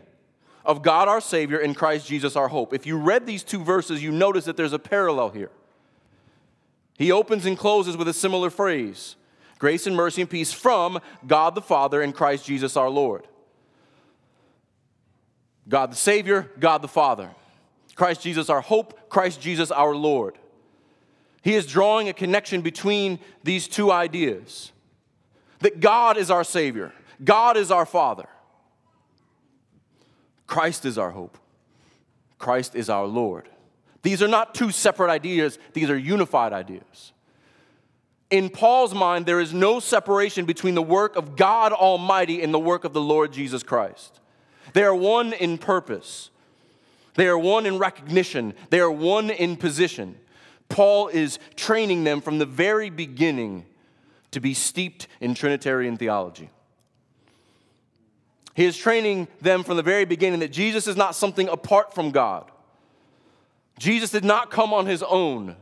of 0.64 0.84
God 0.84 1.08
our 1.08 1.20
Savior 1.20 1.58
and 1.58 1.76
Christ 1.76 2.08
Jesus 2.08 2.36
our 2.36 2.48
hope. 2.48 2.76
If 2.76 2.86
you 2.86 2.96
read 2.96 3.26
these 3.26 3.44
two 3.44 3.64
verses, 3.64 4.04
you 4.04 4.12
notice 4.12 4.46
that 4.46 4.56
there's 4.56 4.72
a 4.72 4.80
parallel 4.80 5.30
here. 5.30 5.50
He 6.96 7.12
opens 7.12 7.48
and 7.48 7.58
closes 7.58 7.98
with 7.98 8.08
a 8.08 8.14
similar 8.14 8.52
phrase 8.52 9.16
grace 9.58 9.88
and 9.88 9.96
mercy 9.96 10.22
and 10.22 10.30
peace 10.30 10.54
from 10.54 11.00
God 11.26 11.56
the 11.56 11.62
Father 11.62 12.02
and 12.02 12.14
Christ 12.14 12.46
Jesus 12.46 12.78
our 12.78 12.90
Lord. 12.90 13.28
God 15.68 15.92
the 15.92 15.96
Savior, 15.96 16.52
God 16.60 16.84
the 16.84 16.88
Father. 16.88 17.32
Christ 17.96 18.22
Jesus 18.22 18.50
our 18.50 18.62
hope, 18.62 19.10
Christ 19.10 19.42
Jesus 19.42 19.72
our 19.72 19.96
Lord. 19.96 20.38
He 21.42 21.56
is 21.56 21.66
drawing 21.66 22.10
a 22.10 22.14
connection 22.14 22.62
between 22.62 23.20
these 23.44 23.68
two 23.68 23.92
ideas 23.92 24.72
that 25.62 25.80
God 25.80 26.18
is 26.18 26.30
our 26.30 26.44
Savior, 26.44 26.92
God 27.24 27.58
is 27.58 27.72
our 27.72 27.86
Father, 27.86 28.28
Christ 30.48 30.86
is 30.86 30.98
our 30.98 31.12
hope, 31.12 31.38
Christ 32.38 32.76
is 32.76 32.90
our 32.90 33.06
Lord. 33.06 33.48
These 34.04 34.24
are 34.24 34.28
not 34.28 34.56
two 34.56 34.72
separate 34.72 35.12
ideas, 35.12 35.60
these 35.74 35.90
are 35.90 35.98
unified 35.98 36.54
ideas. 36.54 37.14
In 38.32 38.50
Paul's 38.50 38.94
mind, 38.94 39.26
there 39.26 39.42
is 39.42 39.54
no 39.54 39.80
separation 39.80 40.46
between 40.46 40.74
the 40.74 40.82
work 40.82 41.16
of 41.18 41.36
God 41.36 41.74
Almighty 41.74 42.42
and 42.42 42.54
the 42.54 42.60
work 42.60 42.86
of 42.86 42.94
the 42.94 43.02
Lord 43.02 43.34
Jesus 43.34 43.62
Christ. 43.62 44.20
They 44.74 44.84
are 44.84 44.96
one 44.96 45.34
in 45.34 45.58
purpose, 45.58 46.30
they 47.16 47.28
are 47.28 47.38
one 47.38 47.66
in 47.66 47.78
recognition, 47.78 48.54
they 48.70 48.80
are 48.80 48.92
one 48.92 49.30
in 49.30 49.58
position. 49.58 50.18
Paul 50.70 51.10
is 51.10 51.38
training 51.58 52.06
them 52.06 52.22
from 52.22 52.40
the 52.40 52.46
very 52.46 52.90
beginning 52.90 53.66
to 54.32 54.40
be 54.40 54.54
steeped 54.54 55.08
in 55.20 55.34
Trinitarian 55.34 55.98
theology. 55.98 56.50
He 58.54 58.66
is 58.66 58.78
training 58.78 59.28
them 59.40 59.64
from 59.64 59.78
the 59.78 59.84
very 59.84 60.06
beginning 60.06 60.40
that 60.40 60.52
Jesus 60.52 60.88
is 60.88 60.98
not 60.98 61.16
something 61.16 61.48
apart 61.48 61.94
from 61.94 62.12
God. 62.12 62.52
Jesus 63.80 64.12
did 64.12 64.26
not 64.26 64.52
come 64.52 64.74
on 64.74 64.86
his 64.86 65.04
own. 65.04 65.56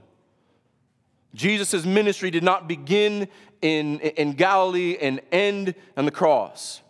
Jesus' 1.35 1.85
ministry 1.85 2.31
did 2.31 2.43
not 2.43 2.67
begin 2.67 3.27
in, 3.61 3.99
in 3.99 4.33
Galilee 4.33 4.97
and 4.99 5.21
end 5.31 5.75
on 5.95 6.05
the 6.05 6.11
cross. 6.11 6.81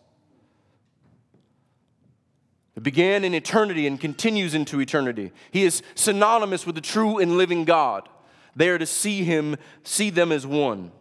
It 2.75 2.83
began 2.83 3.25
in 3.25 3.33
eternity 3.33 3.85
and 3.87 3.99
continues 3.99 4.55
into 4.55 4.79
eternity. 4.79 5.33
He 5.51 5.65
is 5.65 5.83
synonymous 5.95 6.65
with 6.65 6.75
the 6.75 6.81
true 6.81 7.19
and 7.19 7.37
living 7.37 7.65
God. 7.65 8.07
They 8.55 8.69
are 8.69 8.77
to 8.77 8.85
see 8.85 9.25
him, 9.25 9.57
see 9.83 10.09
them 10.09 10.31
as 10.31 10.47
one. 10.47 10.91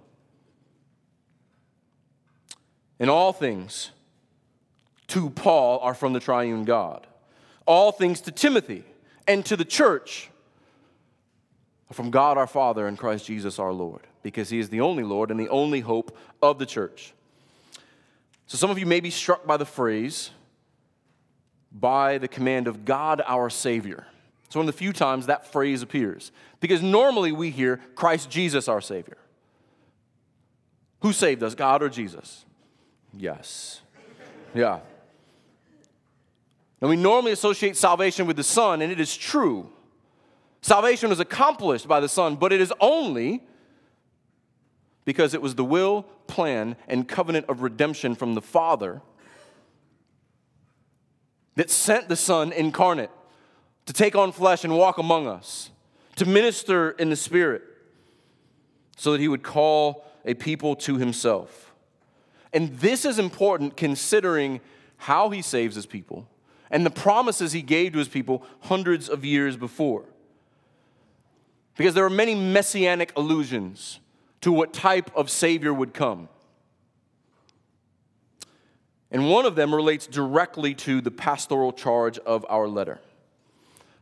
And 2.98 3.08
all 3.10 3.32
things 3.32 3.90
to 5.08 5.30
Paul 5.30 5.78
are 5.80 5.94
from 5.94 6.12
the 6.12 6.20
triune 6.20 6.64
God. 6.64 7.06
All 7.66 7.92
things 7.92 8.20
to 8.22 8.32
Timothy 8.32 8.84
and 9.26 9.44
to 9.46 9.56
the 9.56 9.64
church 9.64 10.30
are 11.90 11.94
from 11.94 12.10
God 12.10 12.36
our 12.36 12.46
Father 12.46 12.86
and 12.86 12.98
Christ 12.98 13.26
Jesus 13.26 13.58
our 13.58 13.72
Lord, 13.72 14.02
because 14.22 14.50
he 14.50 14.58
is 14.58 14.68
the 14.68 14.80
only 14.80 15.04
Lord 15.04 15.30
and 15.30 15.38
the 15.38 15.48
only 15.48 15.80
hope 15.80 16.16
of 16.42 16.58
the 16.58 16.66
church. 16.66 17.12
So 18.46 18.56
some 18.56 18.70
of 18.70 18.78
you 18.78 18.86
may 18.86 19.00
be 19.00 19.10
struck 19.10 19.46
by 19.46 19.58
the 19.58 19.66
phrase, 19.66 20.30
by 21.70 22.18
the 22.18 22.28
command 22.28 22.66
of 22.66 22.84
God 22.84 23.22
our 23.26 23.50
Savior. 23.50 24.06
It's 24.46 24.56
one 24.56 24.66
of 24.66 24.74
the 24.74 24.78
few 24.78 24.94
times 24.94 25.26
that 25.26 25.52
phrase 25.52 25.82
appears, 25.82 26.32
because 26.60 26.82
normally 26.82 27.32
we 27.32 27.50
hear 27.50 27.80
Christ 27.94 28.30
Jesus 28.30 28.66
our 28.66 28.80
Savior. 28.80 29.18
Who 31.00 31.12
saved 31.12 31.42
us, 31.42 31.54
God 31.54 31.82
or 31.82 31.90
Jesus? 31.90 32.46
Yes. 33.18 33.80
Yeah. 34.54 34.80
And 36.80 36.88
we 36.88 36.96
normally 36.96 37.32
associate 37.32 37.76
salvation 37.76 38.26
with 38.26 38.36
the 38.36 38.44
Son, 38.44 38.80
and 38.80 38.92
it 38.92 39.00
is 39.00 39.16
true. 39.16 39.70
Salvation 40.62 41.08
was 41.08 41.18
accomplished 41.18 41.88
by 41.88 41.98
the 41.98 42.08
Son, 42.08 42.36
but 42.36 42.52
it 42.52 42.60
is 42.60 42.72
only 42.80 43.42
because 45.04 45.34
it 45.34 45.42
was 45.42 45.56
the 45.56 45.64
will, 45.64 46.02
plan, 46.28 46.76
and 46.86 47.08
covenant 47.08 47.46
of 47.48 47.62
redemption 47.62 48.14
from 48.14 48.34
the 48.34 48.42
Father 48.42 49.02
that 51.56 51.70
sent 51.70 52.08
the 52.08 52.16
Son 52.16 52.52
incarnate 52.52 53.10
to 53.86 53.92
take 53.92 54.14
on 54.14 54.30
flesh 54.30 54.62
and 54.62 54.76
walk 54.76 54.98
among 54.98 55.26
us, 55.26 55.70
to 56.14 56.26
minister 56.26 56.90
in 56.90 57.10
the 57.10 57.16
Spirit, 57.16 57.62
so 58.96 59.12
that 59.12 59.20
he 59.20 59.26
would 59.26 59.42
call 59.42 60.04
a 60.24 60.34
people 60.34 60.76
to 60.76 60.98
himself. 60.98 61.67
And 62.52 62.78
this 62.78 63.04
is 63.04 63.18
important 63.18 63.76
considering 63.76 64.60
how 64.96 65.30
he 65.30 65.42
saves 65.42 65.76
his 65.76 65.86
people 65.86 66.28
and 66.70 66.84
the 66.84 66.90
promises 66.90 67.52
he 67.52 67.62
gave 67.62 67.92
to 67.92 67.98
his 67.98 68.08
people 68.08 68.42
hundreds 68.62 69.08
of 69.08 69.24
years 69.24 69.56
before 69.56 70.04
because 71.78 71.94
there 71.94 72.04
are 72.04 72.10
many 72.10 72.34
messianic 72.34 73.12
allusions 73.16 74.00
to 74.40 74.52
what 74.52 74.72
type 74.72 75.10
of 75.16 75.30
Savior 75.30 75.72
would 75.72 75.94
come. 75.94 76.28
And 79.10 79.30
one 79.30 79.46
of 79.46 79.54
them 79.54 79.74
relates 79.74 80.06
directly 80.06 80.74
to 80.74 81.00
the 81.00 81.10
pastoral 81.10 81.72
charge 81.72 82.18
of 82.18 82.44
our 82.48 82.68
letter. 82.68 83.00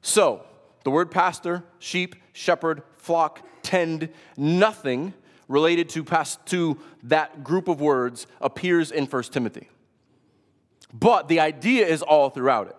So, 0.01 0.45
the 0.85 0.91
word 0.91 1.11
pastor, 1.11 1.65
sheep, 1.79 2.17
shepherd, 2.33 2.83
flock, 2.97 3.47
tend, 3.63 4.09
nothing 4.37 5.15
related 5.49 5.89
to, 5.91 6.05
past, 6.05 6.45
to 6.47 6.79
that 7.05 7.45
group 7.45 7.69
of 7.69 7.81
words 7.81 8.27
appears 8.41 8.91
in 8.91 9.07
1 9.07 9.23
Timothy. 9.25 9.69
But 10.93 11.29
the 11.29 11.41
idea 11.41 11.87
is 11.87 12.03
all 12.03 12.31
throughout 12.31 12.69
it. 12.69 12.77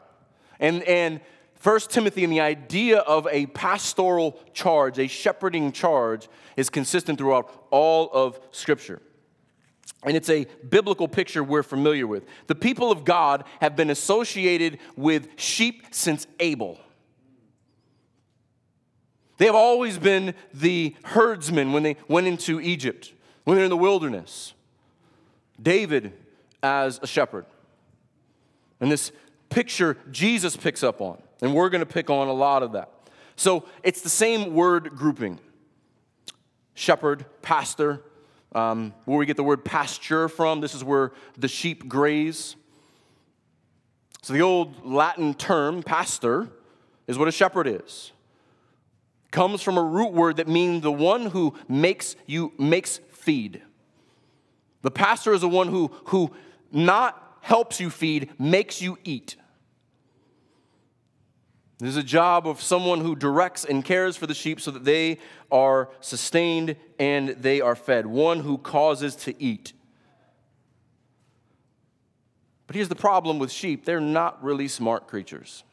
And, 0.60 0.84
and 0.84 1.22
1 1.62 1.80
Timothy 1.90 2.24
and 2.24 2.32
the 2.32 2.42
idea 2.42 3.00
of 3.00 3.28
a 3.32 3.48
pastoral 3.48 4.40
charge, 4.54 5.00
a 5.00 5.08
shepherding 5.08 5.72
charge, 5.72 6.28
is 6.56 6.70
consistent 6.70 7.18
throughout 7.18 7.68
all 7.72 8.10
of 8.14 8.40
Scripture. 8.52 9.02
And 10.04 10.16
it's 10.16 10.30
a 10.30 10.46
biblical 10.70 11.08
picture 11.08 11.44
we're 11.44 11.64
familiar 11.64 12.06
with. 12.06 12.26
The 12.48 12.56
people 12.56 12.92
of 12.92 13.04
God 13.04 13.44
have 13.62 13.76
been 13.76 13.90
associated 13.90 14.80
with 14.96 15.30
sheep 15.38 15.88
since 15.92 16.28
Abel. 16.40 16.80
They 19.38 19.46
have 19.46 19.56
always 19.56 19.98
been 19.98 20.34
the 20.54 20.96
herdsmen 21.04 21.74
when 21.74 21.84
they 21.84 21.98
went 22.08 22.28
into 22.28 22.60
Egypt, 22.60 23.14
when 23.44 23.56
they're 23.56 23.66
in 23.66 23.70
the 23.70 23.78
wilderness. 23.78 24.54
David 25.62 26.14
as 26.64 27.00
a 27.02 27.08
shepherd. 27.08 27.46
And 28.80 28.92
this 28.92 29.12
picture 29.50 29.98
Jesus 30.12 30.56
picks 30.56 30.84
up 30.84 31.02
on. 31.02 31.22
And 31.42 31.54
we're 31.54 31.70
going 31.70 31.82
to 31.82 31.86
pick 31.86 32.10
on 32.10 32.28
a 32.28 32.34
lot 32.34 32.64
of 32.64 32.72
that. 32.74 32.92
So 33.36 33.66
it's 33.84 34.02
the 34.02 34.10
same 34.10 34.54
word 34.54 34.96
grouping 34.96 35.40
shepherd, 36.74 37.26
pastor, 37.42 38.04
um, 38.54 38.94
where 39.06 39.18
we 39.18 39.26
get 39.26 39.36
the 39.36 39.44
word 39.44 39.66
pasture 39.66 40.30
from. 40.30 40.62
This 40.62 40.74
is 40.76 40.84
where 40.84 41.12
the 41.38 41.48
sheep 41.48 41.88
graze. 41.88 42.56
So 44.22 44.34
the 44.34 44.42
old 44.42 44.86
Latin 44.86 45.34
term, 45.34 45.84
pastor, 45.84 46.50
is 47.08 47.18
what 47.18 47.28
a 47.28 47.32
shepherd 47.32 47.68
is. 47.68 48.12
Comes 49.32 49.62
from 49.62 49.78
a 49.78 49.84
root 49.84 50.14
word 50.14 50.38
that 50.38 50.48
means 50.48 50.82
the 50.84 50.92
one 50.92 51.28
who 51.28 51.54
makes 51.68 52.16
you 52.26 52.54
makes 52.58 53.00
feed. 53.12 53.62
The 54.84 54.92
pastor 54.92 55.34
is 55.34 55.42
the 55.42 55.50
one 55.50 55.68
who, 55.68 55.92
who 56.06 56.32
not 56.72 57.40
helps 57.42 57.80
you 57.80 57.90
feed, 57.90 58.30
makes 58.40 58.82
you 58.82 58.98
eat. 59.04 59.36
This 61.80 61.90
is 61.90 61.98
a 61.98 62.04
job 62.04 62.48
of 62.48 62.62
someone 62.62 63.02
who 63.02 63.16
directs 63.16 63.64
and 63.64 63.86
cares 63.86 64.18
for 64.18 64.26
the 64.26 64.34
sheep 64.34 64.60
so 64.60 64.72
that 64.72 64.84
they 64.84 65.20
are 65.52 65.90
sustained 66.00 66.76
and 66.98 67.30
they 67.30 67.62
are 67.62 67.76
fed, 67.76 68.08
one 68.08 68.40
who 68.40 68.58
causes 68.58 69.16
to 69.18 69.42
eat. 69.42 69.74
But 72.66 72.76
here's 72.76 72.90
the 72.90 72.96
problem 72.96 73.40
with 73.40 73.52
sheep 73.52 73.86
they're 73.86 74.02
not 74.02 74.44
really 74.44 74.68
smart 74.68 75.08
creatures. 75.08 75.64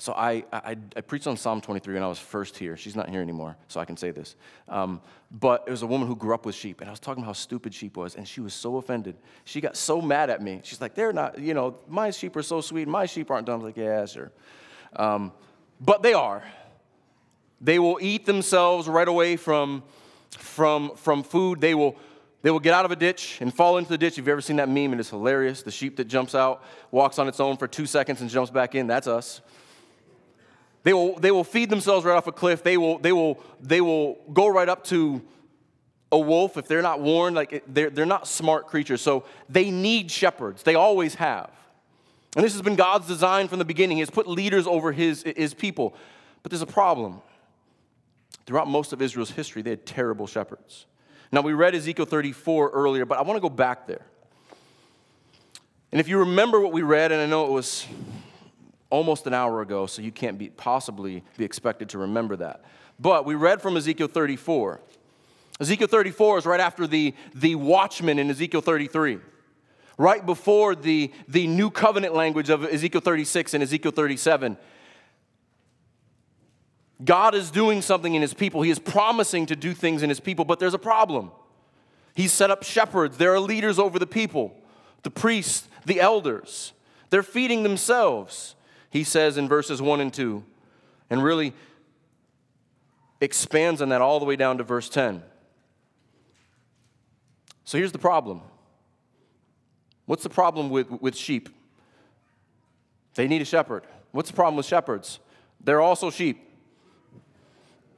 So 0.00 0.12
I, 0.12 0.44
I, 0.52 0.76
I, 0.96 1.00
preached 1.00 1.26
on 1.26 1.36
Psalm 1.36 1.60
23 1.60 1.94
when 1.94 2.04
I 2.04 2.06
was 2.06 2.20
first 2.20 2.56
here. 2.56 2.76
She's 2.76 2.94
not 2.94 3.10
here 3.10 3.20
anymore, 3.20 3.56
so 3.66 3.80
I 3.80 3.84
can 3.84 3.96
say 3.96 4.12
this. 4.12 4.36
Um, 4.68 5.00
but 5.32 5.64
it 5.66 5.72
was 5.72 5.82
a 5.82 5.88
woman 5.88 6.06
who 6.06 6.14
grew 6.14 6.34
up 6.34 6.46
with 6.46 6.54
sheep, 6.54 6.80
and 6.80 6.88
I 6.88 6.92
was 6.92 7.00
talking 7.00 7.24
about 7.24 7.30
how 7.30 7.32
stupid 7.32 7.74
sheep 7.74 7.96
was, 7.96 8.14
and 8.14 8.26
she 8.26 8.40
was 8.40 8.54
so 8.54 8.76
offended. 8.76 9.16
She 9.44 9.60
got 9.60 9.76
so 9.76 10.00
mad 10.00 10.30
at 10.30 10.40
me. 10.40 10.60
She's 10.62 10.80
like, 10.80 10.94
they're 10.94 11.12
not, 11.12 11.40
you 11.40 11.52
know, 11.52 11.78
my 11.88 12.12
sheep 12.12 12.36
are 12.36 12.44
so 12.44 12.60
sweet, 12.60 12.86
my 12.86 13.06
sheep 13.06 13.28
aren't 13.28 13.46
dumb. 13.46 13.54
I 13.60 13.64
was 13.64 13.64
like, 13.64 13.76
yeah, 13.76 14.06
sure. 14.06 14.30
Um, 14.94 15.32
but 15.80 16.04
they 16.04 16.14
are. 16.14 16.44
They 17.60 17.80
will 17.80 17.98
eat 18.00 18.24
themselves 18.24 18.86
right 18.86 19.08
away 19.08 19.36
from, 19.36 19.82
from, 20.30 20.94
from 20.94 21.24
food. 21.24 21.60
They 21.60 21.74
will, 21.74 21.96
they 22.42 22.52
will 22.52 22.60
get 22.60 22.72
out 22.72 22.84
of 22.84 22.92
a 22.92 22.96
ditch 22.96 23.38
and 23.40 23.52
fall 23.52 23.78
into 23.78 23.90
the 23.90 23.98
ditch. 23.98 24.12
If 24.12 24.18
you've 24.18 24.28
ever 24.28 24.40
seen 24.40 24.56
that 24.56 24.68
meme, 24.68 24.92
and 24.92 25.00
it's 25.00 25.10
hilarious. 25.10 25.62
The 25.62 25.72
sheep 25.72 25.96
that 25.96 26.04
jumps 26.04 26.36
out, 26.36 26.62
walks 26.92 27.18
on 27.18 27.26
its 27.26 27.40
own 27.40 27.56
for 27.56 27.66
two 27.66 27.84
seconds 27.84 28.20
and 28.20 28.30
jumps 28.30 28.52
back 28.52 28.76
in, 28.76 28.86
that's 28.86 29.08
us. 29.08 29.40
They 30.82 30.92
will, 30.92 31.18
they 31.18 31.30
will 31.30 31.44
feed 31.44 31.70
themselves 31.70 32.04
right 32.04 32.16
off 32.16 32.26
a 32.26 32.32
cliff. 32.32 32.62
They 32.62 32.76
will, 32.76 32.98
they, 32.98 33.12
will, 33.12 33.42
they 33.60 33.80
will 33.80 34.18
go 34.32 34.48
right 34.48 34.68
up 34.68 34.84
to 34.84 35.22
a 36.10 36.18
wolf 36.18 36.56
if 36.56 36.68
they're 36.68 36.82
not 36.82 37.00
warned. 37.00 37.36
Like 37.36 37.64
they're, 37.66 37.90
they're 37.90 38.06
not 38.06 38.26
smart 38.26 38.68
creatures. 38.68 39.00
So 39.00 39.24
they 39.48 39.70
need 39.70 40.10
shepherds. 40.10 40.62
They 40.62 40.74
always 40.74 41.16
have. 41.16 41.50
And 42.36 42.44
this 42.44 42.52
has 42.52 42.62
been 42.62 42.76
God's 42.76 43.06
design 43.06 43.48
from 43.48 43.58
the 43.58 43.64
beginning. 43.64 43.96
He 43.96 44.00
has 44.00 44.10
put 44.10 44.28
leaders 44.28 44.66
over 44.66 44.92
his, 44.92 45.22
his 45.22 45.54
people. 45.54 45.94
But 46.42 46.50
there's 46.50 46.62
a 46.62 46.66
problem. 46.66 47.20
Throughout 48.46 48.68
most 48.68 48.92
of 48.92 49.02
Israel's 49.02 49.30
history, 49.30 49.60
they 49.62 49.70
had 49.70 49.84
terrible 49.84 50.26
shepherds. 50.26 50.86
Now, 51.30 51.42
we 51.42 51.52
read 51.52 51.74
Ezekiel 51.74 52.06
34 52.06 52.70
earlier, 52.70 53.04
but 53.04 53.18
I 53.18 53.22
want 53.22 53.36
to 53.36 53.40
go 53.40 53.50
back 53.50 53.86
there. 53.86 54.06
And 55.92 56.00
if 56.00 56.08
you 56.08 56.18
remember 56.18 56.60
what 56.60 56.72
we 56.72 56.82
read, 56.82 57.12
and 57.12 57.20
I 57.20 57.26
know 57.26 57.46
it 57.46 57.50
was 57.50 57.86
almost 58.90 59.26
an 59.26 59.34
hour 59.34 59.60
ago, 59.60 59.86
so 59.86 60.02
you 60.02 60.12
can't 60.12 60.38
be, 60.38 60.48
possibly 60.48 61.22
be 61.36 61.44
expected 61.44 61.88
to 61.90 61.98
remember 61.98 62.36
that. 62.36 62.64
But 62.98 63.24
we 63.24 63.34
read 63.34 63.60
from 63.60 63.76
Ezekiel 63.76 64.08
34. 64.08 64.80
Ezekiel 65.60 65.88
34 65.88 66.38
is 66.38 66.46
right 66.46 66.60
after 66.60 66.86
the, 66.86 67.14
the 67.34 67.54
watchman 67.56 68.18
in 68.18 68.30
Ezekiel 68.30 68.60
33, 68.60 69.18
right 69.96 70.24
before 70.24 70.74
the, 70.74 71.12
the 71.26 71.46
new 71.46 71.70
covenant 71.70 72.14
language 72.14 72.48
of 72.48 72.64
Ezekiel 72.64 73.00
36 73.00 73.54
and 73.54 73.62
Ezekiel 73.62 73.92
37. 73.92 74.56
God 77.04 77.34
is 77.34 77.50
doing 77.50 77.82
something 77.82 78.14
in 78.14 78.22
his 78.22 78.34
people. 78.34 78.62
He 78.62 78.70
is 78.70 78.78
promising 78.78 79.46
to 79.46 79.56
do 79.56 79.72
things 79.72 80.02
in 80.02 80.08
his 80.08 80.20
people, 80.20 80.44
but 80.44 80.58
there's 80.58 80.74
a 80.74 80.78
problem. 80.78 81.30
He's 82.14 82.32
set 82.32 82.50
up 82.50 82.64
shepherds, 82.64 83.16
there 83.16 83.32
are 83.32 83.40
leaders 83.40 83.78
over 83.78 83.98
the 83.98 84.06
people, 84.06 84.56
the 85.02 85.10
priests, 85.10 85.68
the 85.86 86.00
elders. 86.00 86.72
They're 87.10 87.22
feeding 87.22 87.62
themselves 87.62 88.56
he 88.90 89.04
says 89.04 89.36
in 89.36 89.48
verses 89.48 89.82
1 89.82 90.00
and 90.00 90.12
2, 90.12 90.42
and 91.10 91.22
really 91.22 91.52
expands 93.20 93.82
on 93.82 93.90
that 93.90 94.00
all 94.00 94.18
the 94.18 94.24
way 94.24 94.36
down 94.36 94.58
to 94.58 94.64
verse 94.64 94.88
10. 94.88 95.22
So 97.64 97.76
here's 97.76 97.92
the 97.92 97.98
problem. 97.98 98.40
What's 100.06 100.22
the 100.22 100.30
problem 100.30 100.70
with, 100.70 100.90
with 100.90 101.16
sheep? 101.16 101.50
They 103.14 103.28
need 103.28 103.42
a 103.42 103.44
shepherd. 103.44 103.84
What's 104.12 104.30
the 104.30 104.36
problem 104.36 104.56
with 104.56 104.66
shepherds? 104.66 105.18
They're 105.62 105.80
also 105.80 106.10
sheep. 106.10 106.44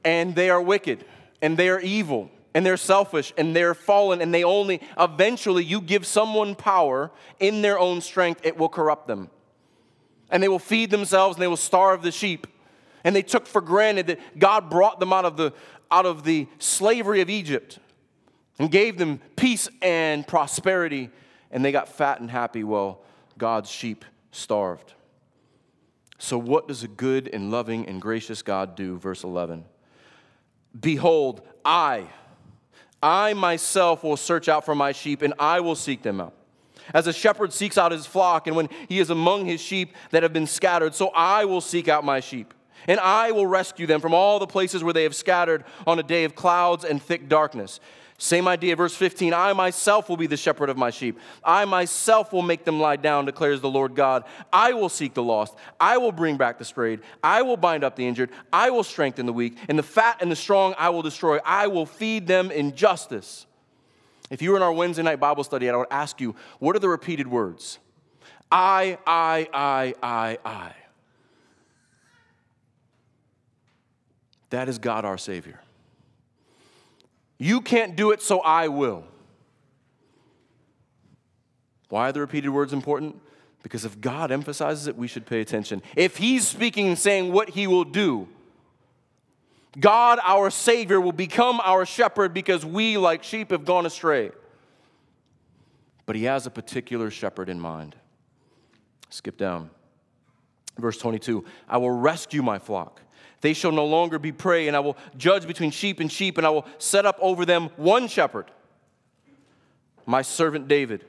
And 0.03 0.35
they 0.35 0.49
are 0.49 0.61
wicked, 0.61 1.05
and 1.41 1.55
they 1.55 1.69
are 1.69 1.79
evil, 1.79 2.31
and 2.53 2.65
they're 2.65 2.75
selfish, 2.75 3.31
and 3.37 3.55
they're 3.55 3.75
fallen, 3.75 4.19
and 4.19 4.33
they 4.33 4.43
only, 4.43 4.81
eventually, 4.99 5.63
you 5.63 5.79
give 5.79 6.05
someone 6.05 6.55
power 6.55 7.11
in 7.39 7.61
their 7.61 7.79
own 7.79 8.01
strength, 8.01 8.41
it 8.43 8.57
will 8.57 8.67
corrupt 8.67 9.07
them 9.07 9.29
and 10.31 10.41
they 10.41 10.47
will 10.47 10.59
feed 10.59 10.89
themselves 10.89 11.35
and 11.35 11.43
they 11.43 11.47
will 11.47 11.57
starve 11.57 12.01
the 12.01 12.11
sheep. 12.11 12.47
And 13.03 13.15
they 13.15 13.21
took 13.21 13.45
for 13.45 13.61
granted 13.61 14.07
that 14.07 14.39
God 14.39 14.69
brought 14.69 14.99
them 14.99 15.11
out 15.11 15.25
of 15.25 15.37
the, 15.37 15.53
out 15.91 16.05
of 16.05 16.23
the 16.23 16.47
slavery 16.57 17.21
of 17.21 17.29
Egypt 17.29 17.79
and 18.57 18.71
gave 18.71 18.97
them 18.97 19.19
peace 19.35 19.67
and 19.81 20.25
prosperity, 20.25 21.09
and 21.51 21.65
they 21.65 21.71
got 21.71 21.89
fat 21.89 22.21
and 22.21 22.29
happy 22.29 22.63
while 22.63 23.01
God's 23.37 23.69
sheep 23.69 24.05
starved. 24.31 24.93
So, 26.19 26.37
what 26.37 26.67
does 26.67 26.83
a 26.83 26.87
good 26.87 27.27
and 27.33 27.49
loving 27.49 27.87
and 27.87 27.99
gracious 27.99 28.43
God 28.43 28.75
do? 28.75 28.97
Verse 28.97 29.23
11 29.23 29.65
Behold, 30.79 31.41
I, 31.65 32.07
I 33.01 33.33
myself 33.33 34.03
will 34.03 34.17
search 34.17 34.47
out 34.47 34.63
for 34.63 34.75
my 34.75 34.91
sheep, 34.91 35.23
and 35.23 35.33
I 35.39 35.61
will 35.61 35.75
seek 35.75 36.03
them 36.03 36.21
out. 36.21 36.35
As 36.93 37.07
a 37.07 37.13
shepherd 37.13 37.53
seeks 37.53 37.77
out 37.77 37.91
his 37.91 38.05
flock, 38.05 38.47
and 38.47 38.55
when 38.55 38.69
he 38.87 38.99
is 38.99 39.09
among 39.09 39.45
his 39.45 39.61
sheep 39.61 39.95
that 40.11 40.23
have 40.23 40.33
been 40.33 40.47
scattered, 40.47 40.95
so 40.95 41.09
I 41.09 41.45
will 41.45 41.61
seek 41.61 41.87
out 41.87 42.03
my 42.03 42.19
sheep. 42.19 42.53
And 42.87 42.99
I 42.99 43.31
will 43.31 43.45
rescue 43.45 43.85
them 43.85 44.01
from 44.01 44.13
all 44.13 44.39
the 44.39 44.47
places 44.47 44.83
where 44.83 44.93
they 44.93 45.03
have 45.03 45.15
scattered 45.15 45.63
on 45.85 45.99
a 45.99 46.03
day 46.03 46.23
of 46.23 46.35
clouds 46.35 46.83
and 46.83 47.01
thick 47.01 47.29
darkness. 47.29 47.79
Same 48.21 48.47
idea, 48.47 48.75
verse 48.75 48.95
15 48.95 49.33
I 49.33 49.53
myself 49.53 50.07
will 50.07 50.15
be 50.15 50.27
the 50.27 50.37
shepherd 50.37 50.69
of 50.69 50.77
my 50.77 50.91
sheep. 50.91 51.19
I 51.43 51.65
myself 51.65 52.31
will 52.31 52.43
make 52.43 52.65
them 52.65 52.79
lie 52.79 52.95
down, 52.95 53.25
declares 53.25 53.61
the 53.61 53.69
Lord 53.69 53.95
God. 53.95 54.25
I 54.53 54.73
will 54.73 54.89
seek 54.89 55.15
the 55.15 55.23
lost. 55.23 55.55
I 55.79 55.97
will 55.97 56.11
bring 56.11 56.37
back 56.37 56.59
the 56.59 56.65
strayed. 56.65 56.99
I 57.23 57.41
will 57.41 57.57
bind 57.57 57.83
up 57.83 57.95
the 57.95 58.07
injured. 58.07 58.29
I 58.53 58.69
will 58.69 58.83
strengthen 58.83 59.25
the 59.25 59.33
weak. 59.33 59.57
And 59.67 59.77
the 59.77 59.83
fat 59.83 60.17
and 60.21 60.31
the 60.31 60.35
strong 60.35 60.75
I 60.77 60.89
will 60.89 61.01
destroy. 61.01 61.39
I 61.43 61.65
will 61.65 61.87
feed 61.87 62.27
them 62.27 62.51
in 62.51 62.75
justice. 62.75 63.47
If 64.31 64.41
you 64.41 64.51
were 64.51 64.55
in 64.55 64.63
our 64.63 64.71
Wednesday 64.71 65.03
night 65.03 65.19
Bible 65.19 65.43
study, 65.43 65.69
I 65.69 65.75
would 65.75 65.87
ask 65.91 66.21
you, 66.21 66.35
what 66.59 66.75
are 66.75 66.79
the 66.79 66.89
repeated 66.89 67.27
words? 67.27 67.77
I, 68.49 68.97
I, 69.05 69.47
I, 69.53 69.93
I, 70.01 70.37
I. 70.43 70.71
That 74.49 74.69
is 74.69 74.79
God 74.79 75.03
our 75.03 75.17
Savior. 75.17 75.59
You 77.37 77.59
can't 77.59 77.95
do 77.95 78.11
it, 78.11 78.21
so 78.21 78.39
I 78.39 78.69
will. 78.69 79.03
Why 81.89 82.09
are 82.09 82.11
the 82.13 82.21
repeated 82.21 82.49
words 82.51 82.71
important? 82.71 83.19
Because 83.63 83.83
if 83.83 83.99
God 83.99 84.31
emphasizes 84.31 84.87
it, 84.87 84.95
we 84.95 85.07
should 85.07 85.25
pay 85.25 85.41
attention. 85.41 85.81
If 85.97 86.17
He's 86.17 86.47
speaking 86.47 86.87
and 86.87 86.97
saying 86.97 87.33
what 87.33 87.49
He 87.49 87.67
will 87.67 87.83
do, 87.83 88.29
God, 89.79 90.19
our 90.23 90.49
Savior, 90.49 90.99
will 90.99 91.13
become 91.13 91.61
our 91.63 91.85
shepherd 91.85 92.33
because 92.33 92.65
we, 92.65 92.97
like 92.97 93.23
sheep, 93.23 93.51
have 93.51 93.65
gone 93.65 93.85
astray. 93.85 94.31
But 96.05 96.15
He 96.15 96.25
has 96.25 96.45
a 96.45 96.49
particular 96.49 97.09
shepherd 97.09 97.47
in 97.47 97.59
mind. 97.59 97.95
Skip 99.09 99.37
down. 99.37 99.69
Verse 100.77 100.97
22 100.97 101.45
I 101.69 101.77
will 101.77 101.91
rescue 101.91 102.41
my 102.41 102.59
flock. 102.59 103.01
They 103.41 103.53
shall 103.53 103.71
no 103.71 103.85
longer 103.85 104.19
be 104.19 104.31
prey, 104.31 104.67
and 104.67 104.77
I 104.77 104.81
will 104.81 104.97
judge 105.17 105.47
between 105.47 105.71
sheep 105.71 105.99
and 105.99 106.11
sheep, 106.11 106.37
and 106.37 106.45
I 106.45 106.49
will 106.49 106.65
set 106.77 107.05
up 107.05 107.17
over 107.19 107.45
them 107.45 107.69
one 107.75 108.07
shepherd, 108.07 108.51
my 110.05 110.21
servant 110.21 110.67
David 110.67 111.05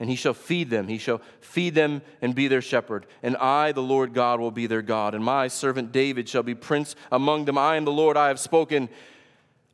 and 0.00 0.08
he 0.08 0.16
shall 0.16 0.32
feed 0.32 0.70
them. 0.70 0.88
He 0.88 0.96
shall 0.96 1.20
feed 1.40 1.74
them 1.74 2.00
and 2.22 2.34
be 2.34 2.48
their 2.48 2.62
shepherd. 2.62 3.04
And 3.22 3.36
I, 3.36 3.72
the 3.72 3.82
Lord 3.82 4.14
God, 4.14 4.40
will 4.40 4.50
be 4.50 4.66
their 4.66 4.80
God. 4.80 5.14
And 5.14 5.22
my 5.22 5.46
servant 5.46 5.92
David 5.92 6.26
shall 6.26 6.42
be 6.42 6.54
prince 6.54 6.96
among 7.12 7.44
them. 7.44 7.58
I 7.58 7.76
am 7.76 7.84
the 7.84 7.92
Lord, 7.92 8.16
I 8.16 8.28
have 8.28 8.40
spoken. 8.40 8.88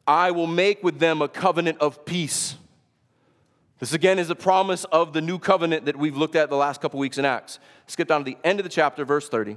I 0.05 0.33
will 0.33 0.49
make 0.49 0.83
with 0.83 0.99
them 0.99 1.23
a 1.23 1.29
covenant 1.29 1.79
of 1.79 2.05
peace. 2.05 2.57
This 3.79 3.93
again 3.93 4.19
is 4.19 4.29
a 4.29 4.35
promise 4.35 4.85
of 4.87 5.12
the 5.12 5.21
new 5.21 5.39
covenant 5.39 5.85
that 5.85 5.97
we've 5.97 6.17
looked 6.17 6.35
at 6.35 6.51
the 6.51 6.57
last 6.57 6.81
couple 6.81 6.99
weeks 6.99 7.19
in 7.19 7.25
Acts. 7.25 7.61
Skip 7.87 8.09
down 8.09 8.23
to 8.23 8.25
the 8.25 8.39
end 8.43 8.59
of 8.59 8.65
the 8.65 8.71
chapter, 8.71 9.05
verse 9.05 9.29
30. 9.29 9.57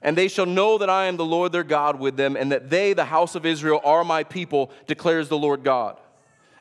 And 0.00 0.18
they 0.18 0.26
shall 0.26 0.46
know 0.46 0.76
that 0.78 0.90
I 0.90 1.04
am 1.04 1.16
the 1.16 1.24
Lord 1.24 1.52
their 1.52 1.62
God 1.62 2.00
with 2.00 2.16
them, 2.16 2.34
and 2.34 2.50
that 2.50 2.70
they, 2.70 2.94
the 2.94 3.04
house 3.04 3.36
of 3.36 3.46
Israel, 3.46 3.80
are 3.84 4.02
my 4.02 4.24
people, 4.24 4.72
declares 4.88 5.28
the 5.28 5.38
Lord 5.38 5.62
God 5.62 5.98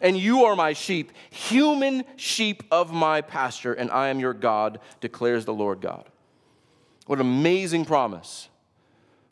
and 0.01 0.17
you 0.17 0.45
are 0.45 0.55
my 0.55 0.73
sheep, 0.73 1.11
human 1.29 2.03
sheep 2.15 2.63
of 2.71 2.91
my 2.91 3.21
pasture, 3.21 3.73
and 3.73 3.89
I 3.91 4.09
am 4.09 4.19
your 4.19 4.33
God, 4.33 4.79
declares 4.99 5.45
the 5.45 5.53
Lord 5.53 5.79
God. 5.81 6.09
What 7.05 7.19
an 7.19 7.25
amazing 7.25 7.85
promise. 7.85 8.49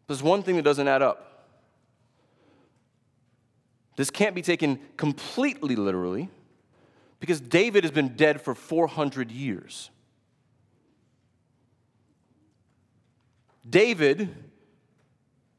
There's 0.07 0.23
one 0.23 0.43
thing 0.43 0.55
that 0.55 0.63
doesn't 0.63 0.87
add 0.87 1.01
up. 1.01 1.47
This 3.95 4.09
can't 4.09 4.33
be 4.33 4.41
taken 4.41 4.79
completely 4.95 5.75
literally 5.75 6.29
because 7.19 7.41
David 7.41 7.83
has 7.83 7.91
been 7.91 8.15
dead 8.15 8.41
for 8.41 8.55
400 8.55 9.29
years. 9.29 9.89
David 13.69 14.29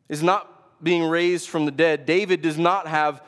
is 0.09 0.23
not 0.23 0.83
being 0.83 1.05
raised 1.05 1.49
from 1.49 1.67
the 1.67 1.71
dead. 1.71 2.07
David 2.07 2.43
does 2.43 2.59
not 2.59 2.87
have 2.87 3.23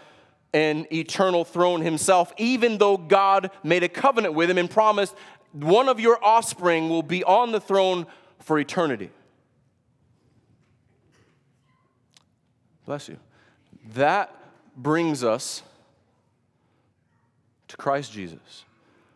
an 0.55 0.87
eternal 0.93 1.45
throne 1.45 1.81
himself, 1.81 2.33
even 2.37 2.79
though 2.79 2.97
God 2.97 3.51
made 3.62 3.83
a 3.83 3.88
covenant 3.88 4.35
with 4.35 4.51
him 4.51 4.59
and 4.59 4.71
promised 4.71 5.15
one 5.53 5.88
of 5.88 6.01
your 6.01 6.23
offspring 6.25 6.88
will 6.88 7.03
be 7.03 7.25
on 7.25 7.53
the 7.53 7.61
throne 7.61 8.07
for 8.41 8.59
eternity. 8.59 9.11
Bless 12.87 13.09
you. 13.09 13.19
That 13.95 14.35
brings 14.77 15.23
us 15.23 15.62
to 17.69 17.77
Christ 17.77 18.12
Jesus. 18.12 18.65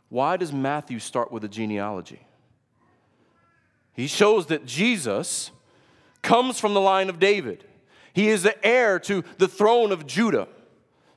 Why 0.08 0.36
does 0.36 0.52
Matthew 0.52 0.98
start 0.98 1.32
with 1.32 1.44
a 1.44 1.48
genealogy? 1.48 2.20
He 3.94 4.06
shows 4.06 4.46
that 4.46 4.66
Jesus 4.66 5.50
comes 6.22 6.60
from 6.60 6.74
the 6.74 6.80
line 6.80 7.08
of 7.08 7.18
David. 7.18 7.64
He 8.12 8.28
is 8.28 8.42
the 8.42 8.64
heir 8.64 8.98
to 9.00 9.24
the 9.38 9.48
throne 9.48 9.90
of 9.90 10.06
Judah. 10.06 10.48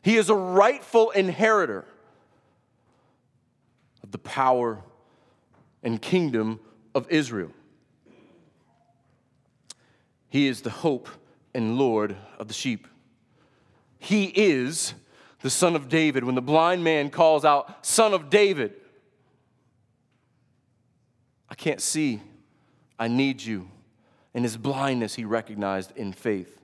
He 0.03 0.17
is 0.17 0.29
a 0.29 0.35
rightful 0.35 1.11
inheritor 1.11 1.85
of 4.03 4.11
the 4.11 4.17
power 4.17 4.81
and 5.83 6.01
kingdom 6.01 6.59
of 6.95 7.09
Israel. 7.09 7.51
He 10.29 10.47
is 10.47 10.61
the 10.61 10.69
hope 10.69 11.09
and 11.53 11.77
Lord 11.77 12.15
of 12.37 12.47
the 12.47 12.53
sheep. 12.53 12.87
He 13.97 14.25
is 14.25 14.93
the 15.41 15.49
son 15.49 15.75
of 15.75 15.89
David. 15.89 16.23
When 16.23 16.35
the 16.35 16.41
blind 16.41 16.83
man 16.83 17.09
calls 17.09 17.43
out, 17.43 17.85
Son 17.85 18.13
of 18.13 18.29
David, 18.29 18.73
I 21.49 21.55
can't 21.55 21.81
see. 21.81 22.21
I 22.97 23.07
need 23.07 23.41
you. 23.41 23.69
In 24.33 24.43
his 24.43 24.55
blindness, 24.55 25.15
he 25.15 25.25
recognized 25.25 25.91
in 25.95 26.13
faith 26.13 26.58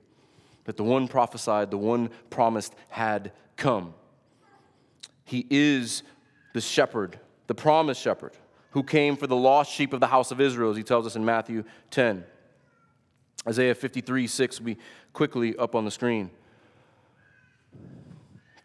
that 0.66 0.76
the 0.76 0.84
one 0.84 1.08
prophesied, 1.08 1.70
the 1.70 1.78
one 1.78 2.10
promised 2.28 2.74
had 2.88 3.32
come. 3.56 3.94
He 5.24 5.46
is 5.48 6.02
the 6.52 6.60
shepherd, 6.60 7.18
the 7.46 7.54
promised 7.54 8.00
shepherd, 8.00 8.32
who 8.72 8.82
came 8.82 9.16
for 9.16 9.26
the 9.26 9.36
lost 9.36 9.72
sheep 9.72 9.92
of 9.92 10.00
the 10.00 10.08
house 10.08 10.30
of 10.30 10.40
Israel, 10.40 10.70
as 10.70 10.76
he 10.76 10.82
tells 10.82 11.06
us 11.06 11.16
in 11.16 11.24
Matthew 11.24 11.64
10. 11.90 12.24
Isaiah 13.48 13.74
53 13.74 14.26
6 14.26 14.58
will 14.58 14.66
be 14.66 14.78
quickly 15.12 15.56
up 15.56 15.74
on 15.74 15.84
the 15.84 15.90
screen. 15.90 16.30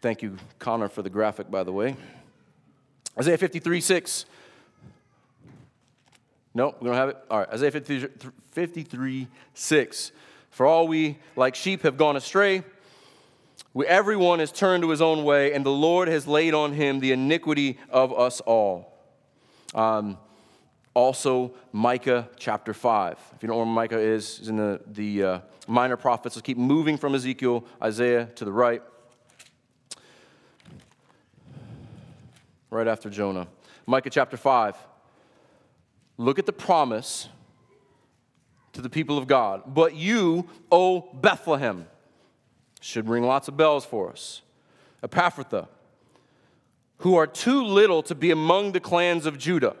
Thank 0.00 0.22
you, 0.22 0.36
Connor, 0.58 0.88
for 0.88 1.02
the 1.02 1.10
graphic, 1.10 1.50
by 1.50 1.62
the 1.62 1.72
way. 1.72 1.96
Isaiah 3.18 3.38
53 3.38 3.80
6. 3.80 4.24
No, 6.54 6.74
we 6.80 6.86
don't 6.86 6.96
have 6.96 7.10
it? 7.10 7.16
All 7.30 7.38
right, 7.38 7.48
Isaiah 7.50 7.70
53, 7.70 8.08
53 8.50 9.28
6. 9.54 10.12
For 10.52 10.66
all 10.66 10.86
we, 10.86 11.18
like 11.34 11.54
sheep, 11.54 11.82
have 11.82 11.96
gone 11.96 12.14
astray. 12.14 12.62
We, 13.72 13.86
everyone 13.86 14.38
has 14.38 14.52
turned 14.52 14.82
to 14.82 14.90
his 14.90 15.00
own 15.00 15.24
way, 15.24 15.54
and 15.54 15.64
the 15.64 15.70
Lord 15.70 16.08
has 16.08 16.26
laid 16.26 16.52
on 16.52 16.74
him 16.74 17.00
the 17.00 17.10
iniquity 17.10 17.78
of 17.88 18.12
us 18.12 18.40
all. 18.42 18.92
Um, 19.74 20.18
also, 20.92 21.54
Micah 21.72 22.28
chapter 22.36 22.74
5. 22.74 23.18
If 23.34 23.42
you 23.42 23.46
don't 23.48 23.56
know 23.56 23.64
where 23.64 23.66
Micah 23.66 23.98
is, 23.98 24.46
in 24.46 24.56
the, 24.56 24.80
the 24.86 25.24
uh, 25.24 25.40
minor 25.66 25.96
prophets. 25.96 26.36
Let's 26.36 26.44
keep 26.44 26.58
moving 26.58 26.98
from 26.98 27.14
Ezekiel, 27.14 27.64
Isaiah 27.82 28.26
to 28.36 28.44
the 28.44 28.52
right. 28.52 28.82
Right 32.68 32.86
after 32.86 33.08
Jonah. 33.08 33.48
Micah 33.86 34.10
chapter 34.10 34.36
5. 34.36 34.76
Look 36.18 36.38
at 36.38 36.44
the 36.44 36.52
promise 36.52 37.30
to 38.72 38.80
the 38.80 38.90
people 38.90 39.18
of 39.18 39.26
God. 39.26 39.62
But 39.66 39.94
you, 39.94 40.48
O 40.70 41.08
Bethlehem, 41.14 41.86
should 42.80 43.08
ring 43.08 43.24
lots 43.24 43.48
of 43.48 43.56
bells 43.56 43.84
for 43.84 44.10
us. 44.10 44.42
Ephrathah, 45.02 45.68
who 46.98 47.16
are 47.16 47.26
too 47.26 47.64
little 47.64 48.02
to 48.04 48.14
be 48.14 48.30
among 48.30 48.72
the 48.72 48.80
clans 48.80 49.26
of 49.26 49.38
Judah. 49.38 49.76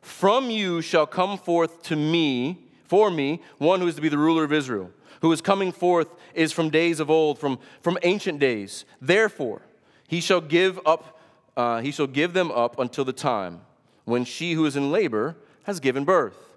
From 0.00 0.50
you 0.50 0.80
shall 0.80 1.06
come 1.06 1.36
forth 1.36 1.82
to 1.84 1.96
me, 1.96 2.58
for 2.84 3.10
me, 3.10 3.42
one 3.58 3.80
who 3.80 3.88
is 3.88 3.96
to 3.96 4.00
be 4.00 4.08
the 4.08 4.18
ruler 4.18 4.44
of 4.44 4.52
Israel, 4.52 4.90
who 5.20 5.32
is 5.32 5.40
coming 5.40 5.72
forth 5.72 6.08
is 6.34 6.52
from 6.52 6.70
days 6.70 7.00
of 7.00 7.10
old, 7.10 7.38
from, 7.38 7.58
from 7.82 7.98
ancient 8.02 8.38
days. 8.38 8.84
Therefore, 9.00 9.62
he 10.06 10.20
shall 10.20 10.40
give 10.40 10.78
up, 10.86 11.20
uh, 11.56 11.80
he 11.80 11.90
shall 11.90 12.06
give 12.06 12.32
them 12.32 12.52
up 12.52 12.78
until 12.78 13.04
the 13.04 13.12
time 13.12 13.62
when 14.04 14.24
she 14.24 14.52
who 14.52 14.64
is 14.64 14.76
in 14.76 14.92
labor 14.92 15.36
has 15.64 15.80
given 15.80 16.04
birth. 16.04 16.47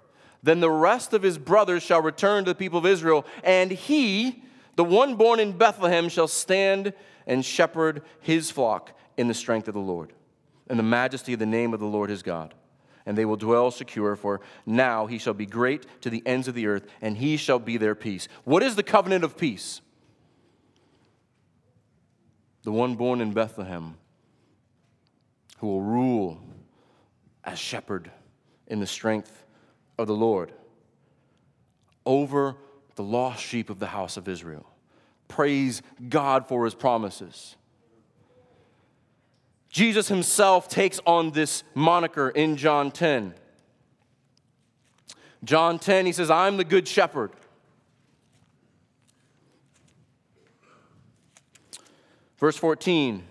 Then 0.42 0.60
the 0.60 0.70
rest 0.70 1.12
of 1.12 1.22
his 1.22 1.38
brothers 1.38 1.82
shall 1.82 2.02
return 2.02 2.44
to 2.44 2.50
the 2.50 2.54
people 2.56 2.78
of 2.78 2.86
Israel, 2.86 3.24
and 3.44 3.70
he, 3.70 4.42
the 4.76 4.84
one 4.84 5.14
born 5.14 5.38
in 5.38 5.52
Bethlehem, 5.52 6.08
shall 6.08 6.28
stand 6.28 6.92
and 7.26 7.44
shepherd 7.44 8.02
his 8.20 8.50
flock 8.50 8.92
in 9.16 9.28
the 9.28 9.34
strength 9.34 9.68
of 9.68 9.74
the 9.74 9.80
Lord, 9.80 10.12
in 10.68 10.76
the 10.76 10.82
majesty 10.82 11.32
of 11.32 11.38
the 11.38 11.46
name 11.46 11.72
of 11.72 11.80
the 11.80 11.86
Lord 11.86 12.10
his 12.10 12.22
God. 12.22 12.54
And 13.06 13.18
they 13.18 13.24
will 13.24 13.36
dwell 13.36 13.70
secure, 13.70 14.16
for 14.16 14.40
now 14.64 15.06
he 15.06 15.18
shall 15.18 15.34
be 15.34 15.46
great 15.46 15.86
to 16.02 16.10
the 16.10 16.22
ends 16.26 16.48
of 16.48 16.54
the 16.54 16.66
earth, 16.66 16.86
and 17.00 17.16
he 17.16 17.36
shall 17.36 17.58
be 17.58 17.76
their 17.76 17.94
peace. 17.94 18.28
What 18.44 18.62
is 18.62 18.76
the 18.76 18.82
covenant 18.82 19.24
of 19.24 19.36
peace? 19.36 19.80
The 22.64 22.72
one 22.72 22.94
born 22.94 23.20
in 23.20 23.32
Bethlehem 23.32 23.96
who 25.58 25.66
will 25.68 25.82
rule 25.82 26.40
as 27.44 27.58
shepherd 27.58 28.10
in 28.66 28.80
the 28.80 28.86
strength 28.86 29.44
of 30.02 30.08
the 30.08 30.14
Lord 30.14 30.52
over 32.04 32.56
the 32.96 33.02
lost 33.02 33.42
sheep 33.42 33.70
of 33.70 33.78
the 33.78 33.86
house 33.86 34.16
of 34.16 34.28
Israel. 34.28 34.66
Praise 35.28 35.80
God 36.08 36.46
for 36.46 36.64
his 36.64 36.74
promises. 36.74 37.56
Jesus 39.70 40.08
himself 40.08 40.68
takes 40.68 41.00
on 41.06 41.30
this 41.30 41.64
moniker 41.74 42.28
in 42.28 42.56
John 42.56 42.90
10. 42.90 43.34
John 45.44 45.78
10, 45.78 46.06
he 46.06 46.12
says, 46.12 46.30
I'm 46.30 46.58
the 46.58 46.64
good 46.64 46.86
shepherd. 46.86 47.30
Verse 52.38 52.56
14, 52.56 53.22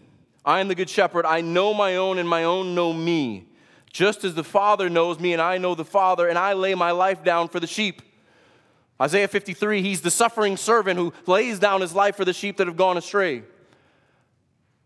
I 0.43 0.59
am 0.61 0.67
the 0.67 0.75
good 0.75 0.89
shepherd. 0.89 1.25
I 1.25 1.41
know 1.41 1.73
my 1.73 1.97
own, 1.97 2.17
and 2.17 2.27
my 2.27 2.45
own 2.45 2.73
know 2.73 2.91
me 2.91 3.45
just 3.91 4.23
as 4.23 4.35
the 4.35 4.43
Father 4.43 4.89
knows 4.89 5.19
me 5.19 5.33
and 5.33 5.41
I 5.41 5.57
know 5.57 5.75
the 5.75 5.85
Father, 5.85 6.27
and 6.27 6.37
I 6.37 6.53
lay 6.53 6.75
my 6.75 6.91
life 6.91 7.23
down 7.23 7.49
for 7.49 7.59
the 7.59 7.67
sheep. 7.67 8.01
Isaiah 9.01 9.27
53, 9.27 9.81
he's 9.81 10.01
the 10.01 10.11
suffering 10.11 10.57
servant 10.57 10.97
who 10.97 11.13
lays 11.25 11.59
down 11.59 11.81
his 11.81 11.93
life 11.93 12.15
for 12.15 12.25
the 12.25 12.33
sheep 12.33 12.57
that 12.57 12.67
have 12.67 12.77
gone 12.77 12.97
astray. 12.97 13.43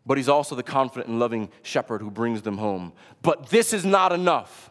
But 0.06 0.18
he's 0.18 0.30
also 0.30 0.56
the 0.56 0.64
confident 0.64 1.10
and 1.10 1.20
loving 1.20 1.50
shepherd 1.64 2.02
who 2.02 2.12
brings 2.12 2.42
them 2.44 2.58
home. 2.58 2.94
But 3.22 3.50
this 3.50 3.74
is 3.74 3.84
not 3.86 4.12
enough. 4.12 4.70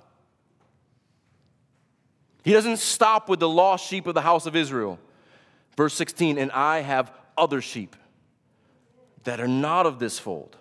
He 2.43 2.53
doesn't 2.53 2.79
stop 2.79 3.29
with 3.29 3.41
the 3.41 3.49
lost 3.49 3.87
sheep 3.87 4.07
of 4.07 4.15
the 4.15 4.21
house 4.21 4.47
of 4.47 4.55
Israel. 4.55 4.99
Verse 5.77 5.95
16, 5.95 6.39
and 6.39 6.53
I 6.53 6.81
have 6.81 7.13
other 7.37 7.61
sheep 7.61 7.97
that 9.25 9.41
are 9.41 9.49
not 9.49 9.87
of 9.87 9.99
this 9.99 10.19
fold. 10.19 10.57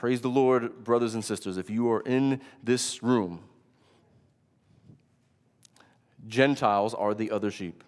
Praise 0.00 0.22
the 0.22 0.28
Lord, 0.28 0.82
brothers 0.82 1.12
and 1.12 1.22
sisters, 1.22 1.58
if 1.58 1.68
you 1.68 1.90
are 1.92 2.00
in 2.00 2.40
this 2.64 3.02
room, 3.02 3.40
Gentiles 6.26 6.94
are 6.94 7.12
the 7.12 7.30
other 7.30 7.50
sheep. 7.50 7.84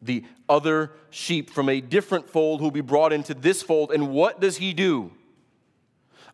The 0.00 0.24
other 0.48 0.92
sheep 1.10 1.50
from 1.50 1.68
a 1.68 1.80
different 1.80 2.30
fold 2.30 2.60
who 2.60 2.66
will 2.66 2.70
be 2.70 2.80
brought 2.80 3.12
into 3.12 3.34
this 3.34 3.64
fold. 3.64 3.90
And 3.90 4.10
what 4.10 4.40
does 4.40 4.58
he 4.58 4.72
do? 4.72 5.10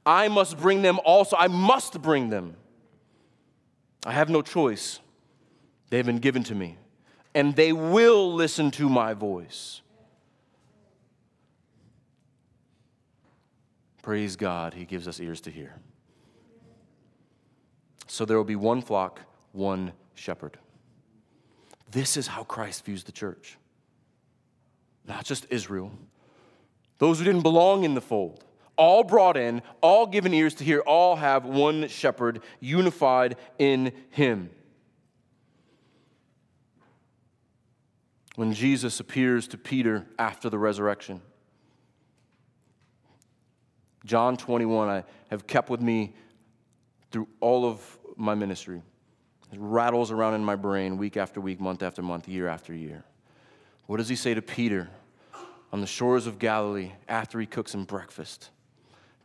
I 0.04 0.28
must 0.28 0.58
bring 0.58 0.82
them 0.82 1.00
also. 1.02 1.34
I 1.38 1.48
must 1.48 2.02
bring 2.02 2.28
them. 2.28 2.54
I 4.04 4.12
have 4.12 4.28
no 4.28 4.42
choice. 4.42 5.00
They 5.88 5.96
have 5.96 6.04
been 6.04 6.18
given 6.18 6.44
to 6.44 6.54
me. 6.54 6.76
And 7.34 7.56
they 7.56 7.72
will 7.72 8.34
listen 8.34 8.70
to 8.72 8.90
my 8.90 9.14
voice. 9.14 9.80
Praise 14.06 14.36
God, 14.36 14.72
He 14.72 14.84
gives 14.84 15.08
us 15.08 15.18
ears 15.18 15.40
to 15.40 15.50
hear. 15.50 15.74
So 18.06 18.24
there 18.24 18.36
will 18.36 18.44
be 18.44 18.54
one 18.54 18.80
flock, 18.80 19.20
one 19.50 19.94
shepherd. 20.14 20.58
This 21.90 22.16
is 22.16 22.28
how 22.28 22.44
Christ 22.44 22.84
views 22.84 23.02
the 23.02 23.10
church. 23.10 23.58
Not 25.08 25.24
just 25.24 25.48
Israel, 25.50 25.90
those 26.98 27.18
who 27.18 27.24
didn't 27.24 27.42
belong 27.42 27.82
in 27.82 27.94
the 27.94 28.00
fold, 28.00 28.44
all 28.76 29.02
brought 29.02 29.36
in, 29.36 29.60
all 29.80 30.06
given 30.06 30.32
ears 30.32 30.54
to 30.54 30.64
hear, 30.64 30.78
all 30.82 31.16
have 31.16 31.44
one 31.44 31.88
shepherd 31.88 32.42
unified 32.60 33.34
in 33.58 33.90
Him. 34.10 34.50
When 38.36 38.52
Jesus 38.52 39.00
appears 39.00 39.48
to 39.48 39.58
Peter 39.58 40.06
after 40.16 40.48
the 40.48 40.60
resurrection, 40.60 41.22
John 44.06 44.36
21, 44.36 44.88
I 44.88 45.04
have 45.30 45.46
kept 45.46 45.68
with 45.68 45.82
me 45.82 46.14
through 47.10 47.28
all 47.40 47.66
of 47.66 47.98
my 48.16 48.34
ministry. 48.34 48.80
It 49.52 49.58
rattles 49.60 50.10
around 50.10 50.34
in 50.34 50.44
my 50.44 50.56
brain 50.56 50.96
week 50.96 51.16
after 51.16 51.40
week, 51.40 51.60
month 51.60 51.82
after 51.82 52.02
month, 52.02 52.28
year 52.28 52.46
after 52.48 52.72
year. 52.72 53.04
What 53.86 53.98
does 53.98 54.08
he 54.08 54.16
say 54.16 54.32
to 54.32 54.42
Peter 54.42 54.88
on 55.72 55.80
the 55.80 55.86
shores 55.86 56.26
of 56.26 56.38
Galilee 56.38 56.92
after 57.08 57.40
he 57.40 57.46
cooks 57.46 57.74
him 57.74 57.84
breakfast? 57.84 58.50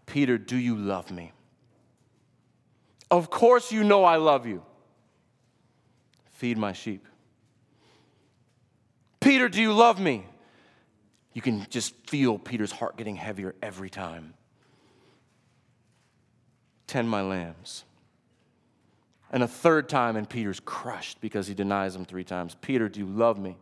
Peter, 0.07 0.37
do 0.37 0.57
you 0.57 0.75
love 0.75 1.11
me? 1.11 1.31
Of 3.09 3.29
course, 3.29 3.71
you 3.71 3.83
know 3.83 4.03
I 4.03 4.15
love 4.17 4.45
you. 4.47 4.63
Feed 6.31 6.57
my 6.57 6.73
sheep. 6.73 7.05
Peter, 9.19 9.47
do 9.47 9.61
you 9.61 9.73
love 9.73 9.99
me? 9.99 10.25
You 11.33 11.41
can 11.41 11.67
just 11.69 11.93
feel 12.09 12.39
Peter's 12.39 12.71
heart 12.71 12.97
getting 12.97 13.15
heavier 13.15 13.53
every 13.61 13.89
time. 13.89 14.33
Tend 16.91 17.09
my 17.09 17.21
lambs. 17.21 17.85
And 19.31 19.43
a 19.43 19.47
third 19.47 19.87
time, 19.87 20.17
and 20.17 20.29
Peter's 20.29 20.59
crushed 20.59 21.21
because 21.21 21.47
he 21.47 21.53
denies 21.53 21.95
him 21.95 22.03
three 22.03 22.25
times. 22.25 22.57
Peter, 22.59 22.89
do 22.89 22.99
you 22.99 23.05
love 23.05 23.39
me? 23.39 23.55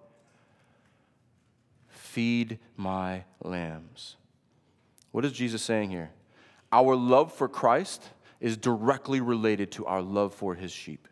Feed 1.89 2.58
my 2.76 3.26
lambs. 3.44 4.15
What 5.12 5.26
is 5.26 5.32
Jesus 5.32 5.62
saying 5.62 5.92
here? 5.92 6.10
Our 6.72 6.96
love 6.96 7.32
for 7.32 7.48
Christ 7.48 8.04
is 8.39 8.58
directly 8.58 9.22
related 9.22 9.72
to 9.74 9.86
our 9.86 10.02
love 10.02 10.34
for 10.34 10.56
his 10.56 10.72
sheep. 10.72 11.08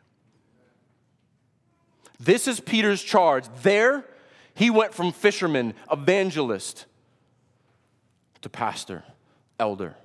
This 2.19 2.47
is 2.47 2.59
Peter's 2.59 3.03
charge. 3.03 3.45
There, 3.61 4.03
he 4.55 4.71
went 4.71 4.95
from 4.95 5.11
fisherman, 5.11 5.75
evangelist, 5.91 6.87
to 8.41 8.49
pastor, 8.49 9.03
elder. 9.59 9.95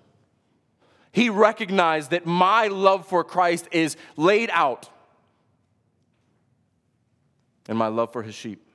He 1.12 1.28
recognized 1.28 2.10
that 2.10 2.26
my 2.26 2.68
love 2.68 3.06
for 3.06 3.22
Christ 3.22 3.68
is 3.70 3.96
laid 4.16 4.50
out 4.52 4.88
in 7.68 7.76
my 7.76 7.88
love 7.88 8.12
for 8.12 8.22
his 8.22 8.34
sheep. 8.34 8.66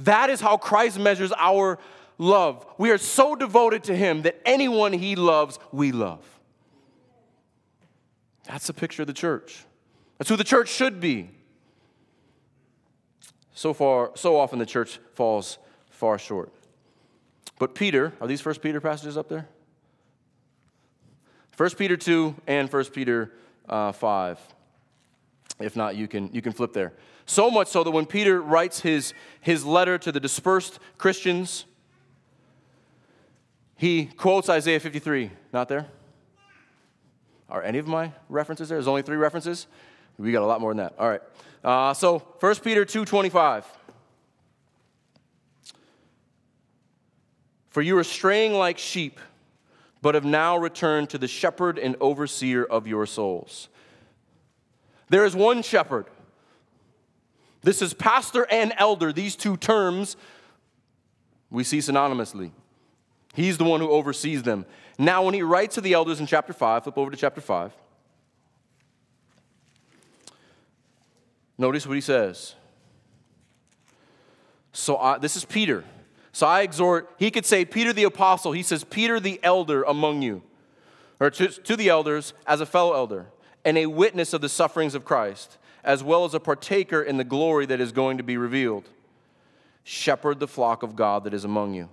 That 0.00 0.28
is 0.28 0.40
how 0.40 0.56
Christ 0.56 0.98
measures 0.98 1.32
our 1.38 1.78
love. 2.18 2.66
We 2.78 2.90
are 2.90 2.98
so 2.98 3.36
devoted 3.36 3.84
to 3.84 3.96
him 3.96 4.22
that 4.22 4.40
anyone 4.44 4.92
he 4.92 5.14
loves, 5.14 5.58
we 5.72 5.92
love. 5.92 6.24
That's 8.44 8.66
the 8.66 8.74
picture 8.74 9.02
of 9.02 9.06
the 9.06 9.14
church. 9.14 9.64
That's 10.18 10.28
who 10.28 10.36
the 10.36 10.44
church 10.44 10.68
should 10.68 11.00
be. 11.00 11.30
So 13.54 13.72
far, 13.72 14.10
so 14.16 14.36
often 14.36 14.58
the 14.58 14.66
church 14.66 14.98
falls 15.14 15.58
far 15.90 16.18
short. 16.18 16.52
But 17.58 17.74
Peter, 17.74 18.12
are 18.20 18.26
these 18.26 18.40
First 18.40 18.60
Peter 18.62 18.80
passages 18.80 19.16
up 19.16 19.28
there? 19.28 19.48
1 21.56 21.70
Peter 21.70 21.96
2 21.96 22.34
and 22.46 22.72
1 22.72 22.84
Peter 22.86 23.32
uh, 23.68 23.92
5. 23.92 24.38
If 25.60 25.76
not, 25.76 25.96
you 25.96 26.08
can, 26.08 26.30
you 26.32 26.42
can 26.42 26.52
flip 26.52 26.72
there. 26.72 26.92
So 27.26 27.50
much 27.50 27.68
so 27.68 27.84
that 27.84 27.90
when 27.90 28.06
Peter 28.06 28.40
writes 28.42 28.80
his, 28.80 29.14
his 29.40 29.64
letter 29.64 29.96
to 29.98 30.12
the 30.12 30.20
dispersed 30.20 30.78
Christians, 30.98 31.64
he 33.76 34.06
quotes 34.06 34.48
Isaiah 34.48 34.80
53. 34.80 35.30
Not 35.52 35.68
there? 35.68 35.86
Are 37.48 37.62
any 37.62 37.78
of 37.78 37.86
my 37.86 38.12
references 38.28 38.68
there? 38.68 38.76
There's 38.76 38.88
only 38.88 39.02
three 39.02 39.16
references? 39.16 39.66
We 40.18 40.32
got 40.32 40.42
a 40.42 40.46
lot 40.46 40.60
more 40.60 40.70
than 40.70 40.78
that. 40.78 40.94
All 40.98 41.08
right. 41.08 41.22
Uh, 41.62 41.94
so 41.94 42.18
1 42.18 42.56
Peter 42.56 42.84
2.25. 42.84 43.64
For 47.70 47.82
you 47.82 47.96
are 47.98 48.04
straying 48.04 48.52
like 48.54 48.78
sheep 48.78 49.18
but 50.04 50.14
have 50.14 50.22
now 50.26 50.54
returned 50.54 51.08
to 51.08 51.16
the 51.16 51.26
shepherd 51.26 51.78
and 51.78 51.96
overseer 51.98 52.62
of 52.62 52.86
your 52.86 53.06
souls. 53.06 53.70
There 55.08 55.24
is 55.24 55.34
one 55.34 55.62
shepherd. 55.62 56.04
This 57.62 57.80
is 57.80 57.94
pastor 57.94 58.46
and 58.50 58.74
elder. 58.76 59.14
These 59.14 59.34
two 59.34 59.56
terms 59.56 60.18
we 61.50 61.64
see 61.64 61.78
synonymously. 61.78 62.50
He's 63.32 63.56
the 63.56 63.64
one 63.64 63.80
who 63.80 63.88
oversees 63.88 64.42
them. 64.42 64.66
Now, 64.98 65.22
when 65.22 65.32
he 65.32 65.40
writes 65.40 65.76
to 65.76 65.80
the 65.80 65.94
elders 65.94 66.20
in 66.20 66.26
chapter 66.26 66.52
5, 66.52 66.82
flip 66.82 66.98
over 66.98 67.10
to 67.10 67.16
chapter 67.16 67.40
5. 67.40 67.72
Notice 71.56 71.86
what 71.86 71.94
he 71.94 72.02
says. 72.02 72.56
So, 74.74 74.98
I, 74.98 75.16
this 75.16 75.34
is 75.34 75.46
Peter. 75.46 75.82
So 76.34 76.48
I 76.48 76.62
exhort, 76.62 77.14
he 77.16 77.30
could 77.30 77.46
say 77.46 77.64
Peter 77.64 77.92
the 77.92 78.02
apostle, 78.02 78.50
he 78.50 78.64
says 78.64 78.82
Peter 78.82 79.20
the 79.20 79.38
elder 79.44 79.84
among 79.84 80.20
you, 80.20 80.42
or 81.20 81.30
to, 81.30 81.46
to 81.46 81.76
the 81.76 81.88
elders 81.88 82.34
as 82.44 82.60
a 82.60 82.66
fellow 82.66 82.92
elder, 82.92 83.26
and 83.64 83.78
a 83.78 83.86
witness 83.86 84.32
of 84.32 84.40
the 84.40 84.48
sufferings 84.48 84.96
of 84.96 85.04
Christ, 85.04 85.58
as 85.84 86.02
well 86.02 86.24
as 86.24 86.34
a 86.34 86.40
partaker 86.40 87.00
in 87.00 87.18
the 87.18 87.24
glory 87.24 87.66
that 87.66 87.80
is 87.80 87.92
going 87.92 88.16
to 88.16 88.24
be 88.24 88.36
revealed. 88.36 88.88
Shepherd 89.84 90.40
the 90.40 90.48
flock 90.48 90.82
of 90.82 90.96
God 90.96 91.22
that 91.22 91.34
is 91.34 91.44
among 91.44 91.74
you, 91.74 91.88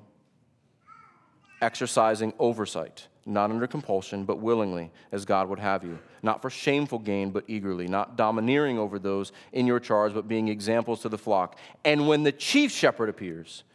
exercising 1.62 2.34
oversight, 2.40 3.10
not 3.28 3.52
under 3.52 3.68
compulsion, 3.68 4.26
but 4.26 4.40
willingly, 4.40 4.90
as 5.12 5.24
God 5.24 5.50
would 5.50 5.60
have 5.60 5.84
you, 5.84 6.00
not 6.24 6.42
for 6.42 6.50
shameful 6.50 6.98
gain, 6.98 7.30
but 7.30 7.44
eagerly, 7.48 7.88
not 7.88 8.18
domineering 8.18 8.80
over 8.80 8.98
those 8.98 9.34
in 9.54 9.68
your 9.68 9.80
charge, 9.80 10.16
but 10.16 10.28
being 10.28 10.48
examples 10.48 11.02
to 11.02 11.10
the 11.10 11.18
flock. 11.20 11.60
And 11.86 12.08
when 12.08 12.24
the 12.24 12.32
chief 12.32 12.72
shepherd 12.72 13.08
appears, 13.08 13.66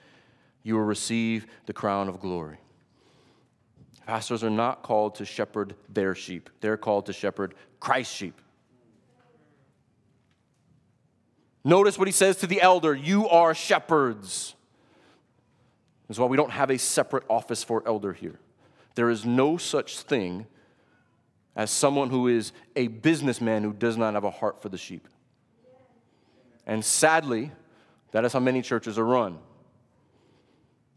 you 0.66 0.74
will 0.74 0.83
receive 0.83 1.46
the 1.66 1.72
crown 1.72 2.09
of 2.09 2.18
glory. 2.18 2.59
Pastors 4.05 4.42
are 4.42 4.50
not 4.50 4.83
called 4.83 5.14
to 5.14 5.24
shepherd 5.24 5.76
their 5.88 6.12
sheep, 6.12 6.50
they're 6.61 6.76
called 6.76 7.07
to 7.07 7.12
shepherd 7.12 7.55
Christ's 7.79 8.12
sheep. 8.12 8.40
Notice 11.64 11.96
what 11.96 12.09
he 12.09 12.12
says 12.12 12.37
to 12.38 12.48
the 12.48 12.61
elder 12.61 12.92
you 12.92 13.29
are 13.29 13.55
shepherds. 13.55 14.57
That's 16.09 16.18
why 16.18 16.26
we 16.26 16.37
don't 16.37 16.50
have 16.50 16.70
a 16.70 16.79
separate 16.79 17.24
office 17.31 17.62
for 17.62 17.85
elder 17.87 18.12
here. 18.12 18.40
There 18.96 19.09
is 19.09 19.24
no 19.24 19.59
such 19.59 20.00
thing 20.00 20.46
as 21.55 21.70
someone 21.70 22.11
who 22.11 22.26
is 22.26 22.52
a 22.74 22.88
businessman 22.88 23.62
who 23.62 23.72
does 23.72 23.96
not 23.96 24.14
have 24.14 24.24
a 24.24 24.31
heart 24.31 24.61
for 24.61 24.68
the 24.68 24.79
sheep. 24.79 25.07
And 26.66 26.85
sadly, 26.85 27.52
that 28.11 28.24
is 28.24 28.33
how 28.33 28.40
many 28.40 28.62
churches 28.62 28.98
are 28.98 29.05
run. 29.05 29.38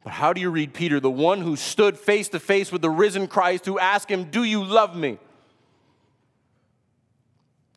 But 0.10 0.16
how 0.16 0.34
do 0.34 0.42
you 0.42 0.50
read 0.50 0.74
Peter, 0.74 1.00
the 1.00 1.12
one 1.12 1.42
who 1.42 1.56
stood 1.56 1.96
face 1.96 2.30
to 2.30 2.40
face 2.40 2.72
with 2.72 2.82
the 2.82 2.90
risen 2.90 3.28
Christ, 3.28 3.68
who 3.68 3.78
asked 3.78 4.10
him, 4.10 4.24
Do 4.24 4.44
you 4.44 4.64
love 4.64 4.96
me? 4.96 5.20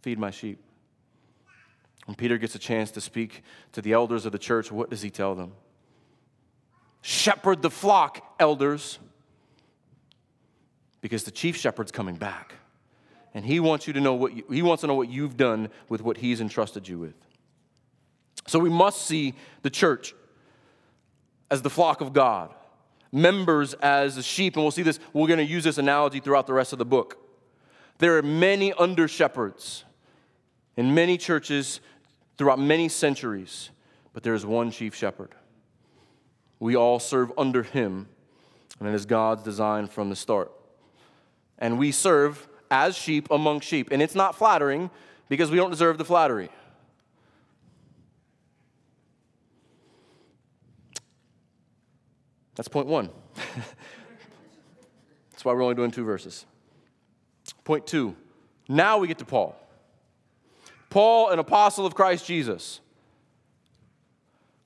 Feed 0.00 0.18
my 0.18 0.30
sheep. 0.30 0.58
When 2.06 2.14
Peter 2.14 2.38
gets 2.38 2.54
a 2.54 2.58
chance 2.58 2.90
to 2.92 3.02
speak 3.02 3.42
to 3.72 3.82
the 3.82 3.92
elders 3.92 4.24
of 4.24 4.32
the 4.32 4.38
church, 4.38 4.72
what 4.72 4.88
does 4.88 5.02
he 5.02 5.10
tell 5.10 5.34
them? 5.34 5.52
Shepherd 7.02 7.60
the 7.60 7.68
flock, 7.68 8.24
elders, 8.40 8.98
because 11.02 11.24
the 11.24 11.30
chief 11.30 11.58
shepherd's 11.58 11.92
coming 11.92 12.16
back. 12.16 12.54
And 13.34 13.44
he 13.44 13.60
wants 13.60 13.86
you 13.86 13.92
to 13.92 14.00
know 14.00 14.14
what 14.14 14.34
you, 14.34 14.44
he 14.50 14.62
wants 14.62 14.80
to 14.80 14.86
know 14.86 14.94
what 14.94 15.10
you've 15.10 15.36
done 15.36 15.68
with 15.90 16.00
what 16.00 16.16
he's 16.16 16.40
entrusted 16.40 16.88
you 16.88 16.98
with. 16.98 17.26
So 18.46 18.58
we 18.58 18.70
must 18.70 19.02
see 19.02 19.34
the 19.60 19.68
church 19.68 20.14
as 21.52 21.60
the 21.60 21.70
flock 21.70 22.00
of 22.00 22.14
God, 22.14 22.52
members 23.12 23.74
as 23.74 24.16
the 24.16 24.22
sheep. 24.22 24.56
And 24.56 24.64
we'll 24.64 24.70
see 24.70 24.82
this, 24.82 24.98
we're 25.12 25.26
going 25.26 25.38
to 25.38 25.44
use 25.44 25.64
this 25.64 25.76
analogy 25.76 26.18
throughout 26.18 26.46
the 26.46 26.54
rest 26.54 26.72
of 26.72 26.78
the 26.78 26.86
book. 26.86 27.18
There 27.98 28.16
are 28.16 28.22
many 28.22 28.72
under 28.72 29.06
shepherds 29.06 29.84
in 30.78 30.94
many 30.94 31.18
churches 31.18 31.80
throughout 32.38 32.58
many 32.58 32.88
centuries, 32.88 33.68
but 34.14 34.22
there 34.22 34.32
is 34.32 34.46
one 34.46 34.70
chief 34.70 34.94
shepherd. 34.94 35.34
We 36.58 36.74
all 36.74 36.98
serve 36.98 37.30
under 37.36 37.62
him, 37.62 38.08
and 38.80 38.88
it 38.88 38.94
is 38.94 39.04
God's 39.04 39.42
design 39.42 39.88
from 39.88 40.08
the 40.08 40.16
start. 40.16 40.50
And 41.58 41.78
we 41.78 41.92
serve 41.92 42.48
as 42.70 42.96
sheep 42.96 43.30
among 43.30 43.60
sheep. 43.60 43.90
And 43.92 44.00
it's 44.00 44.14
not 44.14 44.34
flattering 44.36 44.90
because 45.28 45.50
we 45.50 45.58
don't 45.58 45.70
deserve 45.70 45.98
the 45.98 46.04
flattery. 46.04 46.48
That's 52.54 52.68
point 52.68 52.86
one. 52.86 53.10
That's 55.30 55.44
why 55.44 55.52
we're 55.52 55.62
only 55.62 55.74
doing 55.74 55.90
two 55.90 56.04
verses. 56.04 56.44
Point 57.64 57.86
two. 57.86 58.16
Now 58.68 58.98
we 58.98 59.08
get 59.08 59.18
to 59.18 59.24
Paul. 59.24 59.56
Paul, 60.90 61.30
an 61.30 61.38
apostle 61.38 61.86
of 61.86 61.94
Christ 61.94 62.26
Jesus. 62.26 62.80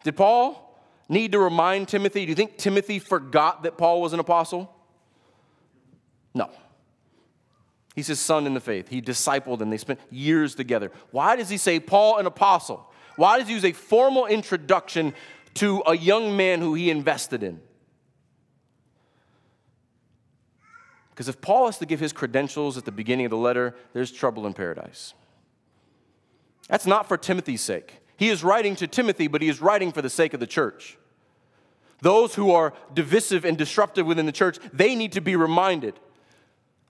Did 0.02 0.16
Paul 0.16 0.80
need 1.08 1.32
to 1.32 1.38
remind 1.38 1.88
Timothy? 1.88 2.24
Do 2.24 2.30
you 2.30 2.34
think 2.34 2.58
Timothy 2.58 2.98
forgot 2.98 3.62
that 3.62 3.78
Paul 3.78 4.02
was 4.02 4.12
an 4.12 4.20
apostle? 4.20 4.72
No. 6.34 6.50
He's 7.94 8.08
his 8.08 8.20
son 8.20 8.46
in 8.46 8.54
the 8.54 8.60
faith. 8.60 8.88
He 8.88 9.00
discipled 9.00 9.60
him. 9.60 9.70
They 9.70 9.78
spent 9.78 10.00
years 10.10 10.54
together. 10.54 10.92
Why 11.12 11.34
does 11.36 11.48
he 11.48 11.56
say 11.56 11.80
Paul, 11.80 12.18
an 12.18 12.26
apostle? 12.26 12.92
Why 13.16 13.38
does 13.38 13.48
he 13.48 13.54
use 13.54 13.64
a 13.64 13.72
formal 13.72 14.26
introduction 14.26 15.14
to 15.54 15.82
a 15.86 15.96
young 15.96 16.36
man 16.36 16.60
who 16.60 16.74
he 16.74 16.90
invested 16.90 17.42
in? 17.42 17.60
Because 21.16 21.30
if 21.30 21.40
Paul 21.40 21.64
has 21.64 21.78
to 21.78 21.86
give 21.86 21.98
his 21.98 22.12
credentials 22.12 22.76
at 22.76 22.84
the 22.84 22.92
beginning 22.92 23.24
of 23.24 23.30
the 23.30 23.38
letter, 23.38 23.74
there's 23.94 24.12
trouble 24.12 24.46
in 24.46 24.52
paradise. 24.52 25.14
That's 26.68 26.84
not 26.84 27.08
for 27.08 27.16
Timothy's 27.16 27.62
sake. 27.62 28.00
He 28.18 28.28
is 28.28 28.44
writing 28.44 28.76
to 28.76 28.86
Timothy, 28.86 29.26
but 29.26 29.40
he 29.40 29.48
is 29.48 29.62
writing 29.62 29.92
for 29.92 30.02
the 30.02 30.10
sake 30.10 30.34
of 30.34 30.40
the 30.40 30.46
church. 30.46 30.98
Those 32.02 32.34
who 32.34 32.50
are 32.50 32.74
divisive 32.92 33.46
and 33.46 33.56
disruptive 33.56 34.04
within 34.04 34.26
the 34.26 34.32
church, 34.32 34.58
they 34.74 34.94
need 34.94 35.12
to 35.12 35.22
be 35.22 35.36
reminded 35.36 35.94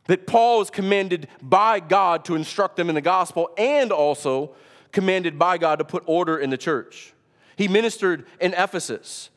that 0.09 0.27
Paul 0.27 0.61
is 0.61 0.71
commanded 0.71 1.29
by 1.41 1.79
God 1.79 2.25
to 2.25 2.35
instruct 2.35 2.75
them 2.75 2.89
in 2.89 2.97
the 2.97 3.01
gospel 3.01 3.51
and 3.57 3.93
also 3.93 4.57
commanded 4.91 5.39
by 5.39 5.57
God 5.57 5.79
to 5.79 5.85
put 5.85 6.03
order 6.07 6.37
in 6.37 6.51
the 6.51 6.59
church. 6.59 7.13
He 7.55 7.69
ministered 7.69 8.27
in 8.41 8.55
Ephesus. 8.55 9.31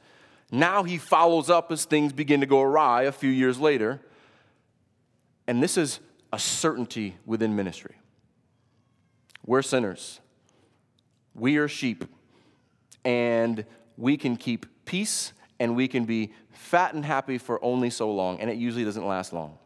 Now 0.51 0.81
he 0.81 0.97
follows 0.97 1.47
up 1.47 1.71
as 1.71 1.85
things 1.85 2.11
begin 2.11 2.39
to 2.39 2.47
go 2.47 2.59
awry 2.59 3.03
a 3.03 3.11
few 3.11 3.29
years 3.29 3.59
later. 3.59 4.01
And 5.49 5.63
this 5.63 5.77
is 5.77 5.99
a 6.31 6.37
certainty 6.37 7.17
within 7.25 7.55
ministry. 7.55 7.95
We're 9.43 9.63
sinners, 9.63 10.21
we 11.33 11.57
are 11.57 11.67
sheep, 11.67 12.05
and 13.03 13.65
we 13.97 14.15
can 14.15 14.37
keep 14.37 14.67
peace 14.85 15.33
and 15.59 15.75
we 15.75 15.87
can 15.87 16.05
be 16.05 16.33
fat 16.51 16.93
and 16.93 17.03
happy 17.03 17.39
for 17.39 17.61
only 17.63 17.89
so 17.89 18.11
long, 18.11 18.39
and 18.39 18.47
it 18.47 18.57
usually 18.57 18.85
doesn't 18.85 19.07
last 19.07 19.33
long. 19.33 19.57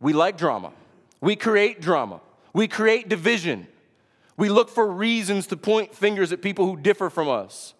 We 0.00 0.14
like 0.14 0.38
drama. 0.38 0.72
We 1.20 1.36
create 1.36 1.82
drama. 1.82 2.22
We 2.54 2.68
create 2.68 3.10
division. 3.10 3.66
We 4.38 4.48
look 4.48 4.70
for 4.70 4.90
reasons 4.90 5.46
to 5.48 5.58
point 5.58 5.94
fingers 5.94 6.32
at 6.32 6.40
people 6.40 6.64
who 6.64 6.78
differ 6.78 7.10
from 7.10 7.28
us. 7.28 7.74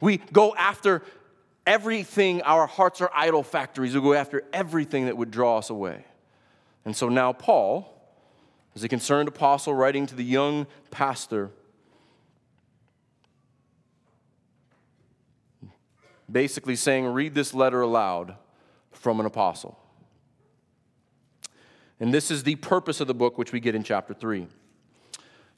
We 0.00 0.18
go 0.18 0.54
after 0.54 1.02
everything, 1.66 2.42
our 2.42 2.66
hearts 2.66 3.00
are 3.00 3.10
idol 3.14 3.42
factories. 3.42 3.94
We 3.94 4.00
go 4.00 4.14
after 4.14 4.44
everything 4.52 5.06
that 5.06 5.16
would 5.16 5.30
draw 5.30 5.58
us 5.58 5.70
away. 5.70 6.04
And 6.84 6.96
so 6.96 7.08
now, 7.08 7.32
Paul, 7.32 8.00
as 8.74 8.84
a 8.84 8.88
concerned 8.88 9.28
apostle 9.28 9.74
writing 9.74 10.06
to 10.06 10.14
the 10.14 10.24
young 10.24 10.66
pastor, 10.90 11.50
basically 16.30 16.76
saying, 16.76 17.06
Read 17.06 17.34
this 17.34 17.54
letter 17.54 17.82
aloud 17.82 18.36
from 18.92 19.20
an 19.20 19.26
apostle. 19.26 19.78
And 21.98 22.14
this 22.14 22.30
is 22.30 22.44
the 22.44 22.56
purpose 22.56 23.00
of 23.00 23.06
the 23.06 23.14
book, 23.14 23.36
which 23.36 23.52
we 23.52 23.60
get 23.60 23.74
in 23.74 23.82
chapter 23.82 24.14
3. 24.14 24.46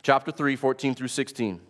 Chapter 0.02 0.32
3, 0.32 0.56
14 0.56 0.94
through 0.94 1.08
16. 1.08 1.60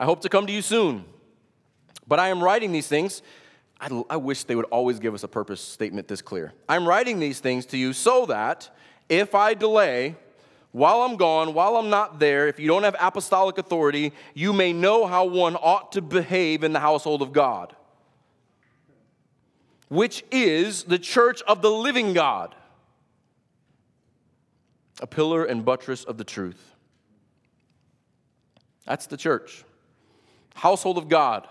I 0.00 0.04
hope 0.04 0.20
to 0.20 0.28
come 0.28 0.46
to 0.46 0.52
you 0.52 0.62
soon, 0.62 1.04
but 2.06 2.18
I 2.18 2.28
am 2.28 2.42
writing 2.42 2.72
these 2.72 2.86
things. 2.86 3.22
I, 3.80 4.02
I 4.10 4.16
wish 4.16 4.44
they 4.44 4.54
would 4.54 4.66
always 4.66 4.98
give 4.98 5.14
us 5.14 5.22
a 5.22 5.28
purpose 5.28 5.60
statement 5.60 6.08
this 6.08 6.22
clear. 6.22 6.52
I'm 6.68 6.86
writing 6.86 7.18
these 7.18 7.40
things 7.40 7.66
to 7.66 7.76
you 7.76 7.92
so 7.92 8.26
that 8.26 8.70
if 9.08 9.34
I 9.34 9.54
delay, 9.54 10.16
while 10.72 11.02
I'm 11.02 11.16
gone, 11.16 11.54
while 11.54 11.76
I'm 11.76 11.90
not 11.90 12.18
there, 12.18 12.46
if 12.46 12.60
you 12.60 12.68
don't 12.68 12.82
have 12.82 12.96
apostolic 13.00 13.58
authority, 13.58 14.12
you 14.34 14.52
may 14.52 14.72
know 14.72 15.06
how 15.06 15.24
one 15.24 15.56
ought 15.56 15.92
to 15.92 16.02
behave 16.02 16.62
in 16.62 16.72
the 16.72 16.80
household 16.80 17.22
of 17.22 17.32
God, 17.32 17.74
which 19.88 20.24
is 20.30 20.84
the 20.84 20.98
church 20.98 21.42
of 21.42 21.62
the 21.62 21.70
living 21.70 22.12
God, 22.12 22.54
a 25.00 25.06
pillar 25.06 25.44
and 25.44 25.64
buttress 25.64 26.04
of 26.04 26.18
the 26.18 26.24
truth. 26.24 26.74
That's 28.84 29.06
the 29.06 29.16
church. 29.16 29.64
Household 30.58 30.98
of 30.98 31.08
God, 31.08 31.46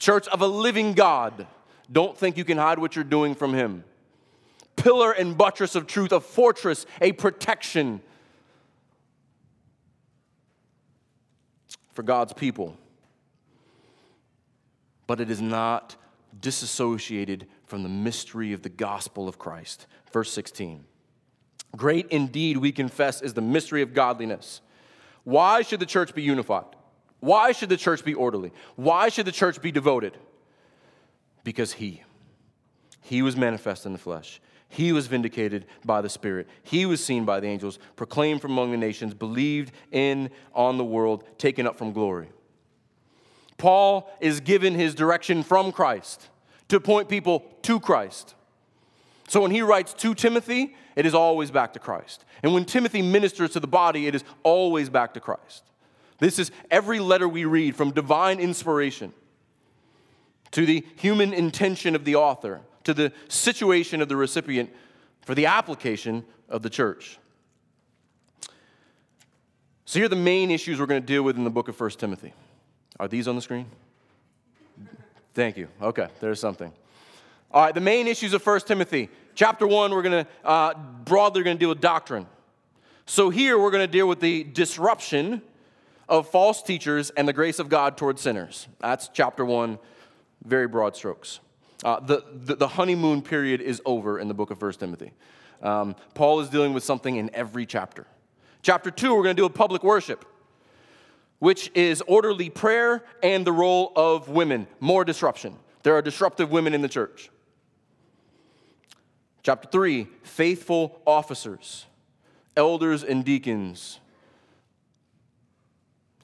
church 0.00 0.26
of 0.28 0.42
a 0.42 0.46
living 0.46 0.92
God. 0.92 1.46
Don't 1.90 2.18
think 2.18 2.36
you 2.36 2.44
can 2.44 2.58
hide 2.58 2.80
what 2.80 2.96
you're 2.96 3.04
doing 3.04 3.36
from 3.36 3.54
Him. 3.54 3.84
Pillar 4.74 5.12
and 5.12 5.38
buttress 5.38 5.76
of 5.76 5.86
truth, 5.86 6.10
a 6.10 6.18
fortress, 6.18 6.84
a 7.00 7.12
protection 7.12 8.00
for 11.92 12.02
God's 12.02 12.32
people. 12.32 12.76
But 15.06 15.20
it 15.20 15.30
is 15.30 15.40
not 15.40 15.94
disassociated 16.40 17.46
from 17.66 17.84
the 17.84 17.88
mystery 17.88 18.52
of 18.52 18.62
the 18.62 18.68
gospel 18.68 19.28
of 19.28 19.38
Christ. 19.38 19.86
Verse 20.12 20.32
16 20.32 20.84
Great 21.76 22.08
indeed, 22.08 22.56
we 22.56 22.72
confess, 22.72 23.22
is 23.22 23.34
the 23.34 23.40
mystery 23.40 23.82
of 23.82 23.94
godliness. 23.94 24.60
Why 25.22 25.62
should 25.62 25.78
the 25.78 25.86
church 25.86 26.14
be 26.16 26.22
unified? 26.22 26.64
Why 27.20 27.52
should 27.52 27.68
the 27.68 27.76
church 27.76 28.04
be 28.04 28.14
orderly? 28.14 28.52
Why 28.76 29.08
should 29.08 29.26
the 29.26 29.32
church 29.32 29.60
be 29.60 29.72
devoted? 29.72 30.16
Because 31.44 31.74
He, 31.74 32.02
He 33.00 33.22
was 33.22 33.36
manifest 33.36 33.86
in 33.86 33.92
the 33.92 33.98
flesh. 33.98 34.40
He 34.68 34.92
was 34.92 35.06
vindicated 35.06 35.64
by 35.84 36.02
the 36.02 36.10
Spirit. 36.10 36.46
He 36.62 36.84
was 36.84 37.02
seen 37.02 37.24
by 37.24 37.40
the 37.40 37.46
angels, 37.46 37.78
proclaimed 37.96 38.42
from 38.42 38.52
among 38.52 38.70
the 38.70 38.76
nations, 38.76 39.14
believed 39.14 39.72
in 39.90 40.30
on 40.54 40.76
the 40.76 40.84
world, 40.84 41.24
taken 41.38 41.66
up 41.66 41.78
from 41.78 41.92
glory. 41.92 42.28
Paul 43.56 44.10
is 44.20 44.40
given 44.40 44.74
his 44.74 44.94
direction 44.94 45.42
from 45.42 45.72
Christ 45.72 46.28
to 46.68 46.78
point 46.78 47.08
people 47.08 47.44
to 47.62 47.80
Christ. 47.80 48.34
So 49.26 49.40
when 49.40 49.50
he 49.50 49.62
writes 49.62 49.94
to 49.94 50.14
Timothy, 50.14 50.76
it 50.96 51.06
is 51.06 51.14
always 51.14 51.50
back 51.50 51.72
to 51.72 51.78
Christ. 51.78 52.24
And 52.42 52.54
when 52.54 52.64
Timothy 52.64 53.02
ministers 53.02 53.50
to 53.50 53.60
the 53.60 53.66
body, 53.66 54.06
it 54.06 54.14
is 54.14 54.22
always 54.42 54.90
back 54.90 55.14
to 55.14 55.20
Christ. 55.20 55.64
This 56.18 56.38
is 56.38 56.50
every 56.70 56.98
letter 56.98 57.28
we 57.28 57.44
read 57.44 57.76
from 57.76 57.92
divine 57.92 58.40
inspiration 58.40 59.12
to 60.50 60.66
the 60.66 60.84
human 60.96 61.32
intention 61.32 61.94
of 61.94 62.04
the 62.04 62.16
author 62.16 62.60
to 62.84 62.94
the 62.94 63.12
situation 63.28 64.00
of 64.00 64.08
the 64.08 64.16
recipient 64.16 64.70
for 65.20 65.34
the 65.34 65.46
application 65.46 66.24
of 66.48 66.62
the 66.62 66.70
church. 66.70 67.18
So, 69.84 69.98
here 69.98 70.06
are 70.06 70.08
the 70.08 70.16
main 70.16 70.50
issues 70.50 70.80
we're 70.80 70.86
going 70.86 71.02
to 71.02 71.06
deal 71.06 71.22
with 71.22 71.36
in 71.36 71.44
the 71.44 71.50
book 71.50 71.68
of 71.68 71.78
1 71.78 71.90
Timothy. 71.90 72.32
Are 72.98 73.08
these 73.08 73.28
on 73.28 73.36
the 73.36 73.42
screen? 73.42 73.66
Thank 75.34 75.56
you. 75.56 75.68
Okay, 75.80 76.08
there's 76.20 76.40
something. 76.40 76.72
All 77.50 77.62
right, 77.62 77.74
the 77.74 77.80
main 77.80 78.06
issues 78.06 78.32
of 78.34 78.44
1 78.44 78.60
Timothy. 78.60 79.08
Chapter 79.34 79.66
1, 79.66 79.90
we're 79.92 80.02
going 80.02 80.24
to 80.24 80.30
uh, 80.46 80.74
broadly 81.04 81.42
going 81.42 81.56
to 81.56 81.60
deal 81.60 81.68
with 81.68 81.80
doctrine. 81.80 82.26
So, 83.06 83.30
here 83.30 83.58
we're 83.58 83.70
going 83.70 83.86
to 83.86 83.92
deal 83.92 84.08
with 84.08 84.20
the 84.20 84.44
disruption 84.44 85.42
of 86.08 86.28
false 86.28 86.62
teachers 86.62 87.10
and 87.10 87.28
the 87.28 87.32
grace 87.32 87.58
of 87.58 87.68
God 87.68 87.96
towards 87.96 88.20
sinners. 88.20 88.68
That's 88.80 89.08
chapter 89.08 89.44
1, 89.44 89.78
very 90.44 90.66
broad 90.66 90.96
strokes. 90.96 91.40
Uh, 91.84 92.00
the, 92.00 92.24
the, 92.32 92.56
the, 92.56 92.68
honeymoon 92.68 93.22
period 93.22 93.60
is 93.60 93.80
over 93.84 94.18
in 94.18 94.26
the 94.26 94.34
book 94.34 94.50
of 94.50 94.60
1 94.60 94.72
Timothy. 94.74 95.12
Um, 95.62 95.94
Paul 96.14 96.40
is 96.40 96.48
dealing 96.48 96.72
with 96.72 96.82
something 96.82 97.16
in 97.16 97.30
every 97.32 97.66
chapter. 97.66 98.06
Chapter 98.62 98.90
2, 98.90 99.14
we're 99.14 99.22
going 99.22 99.36
to 99.36 99.40
do 99.40 99.46
a 99.46 99.50
public 99.50 99.84
worship, 99.84 100.24
which 101.38 101.70
is 101.74 102.02
orderly 102.08 102.50
prayer 102.50 103.04
and 103.22 103.46
the 103.46 103.52
role 103.52 103.92
of 103.94 104.28
women. 104.28 104.66
More 104.80 105.04
disruption. 105.04 105.56
There 105.84 105.94
are 105.94 106.02
disruptive 106.02 106.50
women 106.50 106.74
in 106.74 106.82
the 106.82 106.88
church. 106.88 107.30
Chapter 109.44 109.68
3, 109.70 110.08
faithful 110.24 111.00
officers, 111.06 111.86
elders 112.56 113.04
and 113.04 113.24
deacons. 113.24 114.00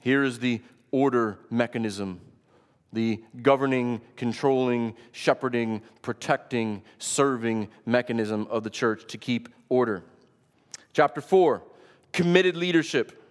Here 0.05 0.23
is 0.23 0.37
the 0.37 0.61
order 0.91 1.39
mechanism 1.49 2.21
the 2.93 3.21
governing, 3.41 3.99
controlling, 4.15 4.95
shepherding, 5.11 5.81
protecting, 6.01 6.81
serving 6.97 7.67
mechanism 7.85 8.47
of 8.49 8.63
the 8.63 8.69
church 8.69 9.05
to 9.07 9.17
keep 9.17 9.49
order. 9.67 10.01
Chapter 10.93 11.19
4 11.19 11.61
committed 12.13 12.55
leadership. 12.55 13.21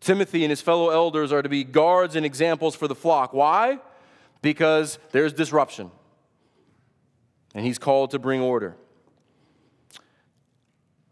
Timothy 0.00 0.44
and 0.44 0.50
his 0.50 0.60
fellow 0.60 0.90
elders 0.90 1.32
are 1.32 1.40
to 1.40 1.48
be 1.48 1.64
guards 1.64 2.16
and 2.16 2.26
examples 2.26 2.74
for 2.74 2.88
the 2.88 2.94
flock. 2.94 3.32
Why? 3.32 3.78
Because 4.42 4.98
there's 5.12 5.32
disruption. 5.32 5.90
And 7.54 7.64
he's 7.64 7.78
called 7.78 8.10
to 8.10 8.18
bring 8.18 8.40
order. 8.40 8.76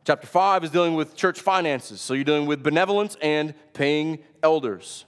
Chapter 0.06 0.28
5 0.28 0.62
is 0.62 0.70
dealing 0.70 0.94
with 0.94 1.16
church 1.16 1.40
finances. 1.40 2.00
So 2.00 2.14
you're 2.14 2.22
dealing 2.22 2.46
with 2.46 2.62
benevolence 2.62 3.16
and 3.20 3.54
paying 3.72 4.20
elders. 4.40 5.04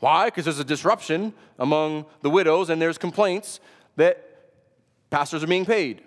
Why? 0.00 0.24
Because 0.24 0.46
there's 0.46 0.58
a 0.58 0.64
disruption 0.64 1.34
among 1.58 2.06
the 2.22 2.30
widows 2.30 2.70
and 2.70 2.80
there's 2.80 2.96
complaints 2.96 3.60
that 3.96 4.26
pastors 5.10 5.44
are 5.44 5.46
being 5.46 5.66
paid. 5.66 6.00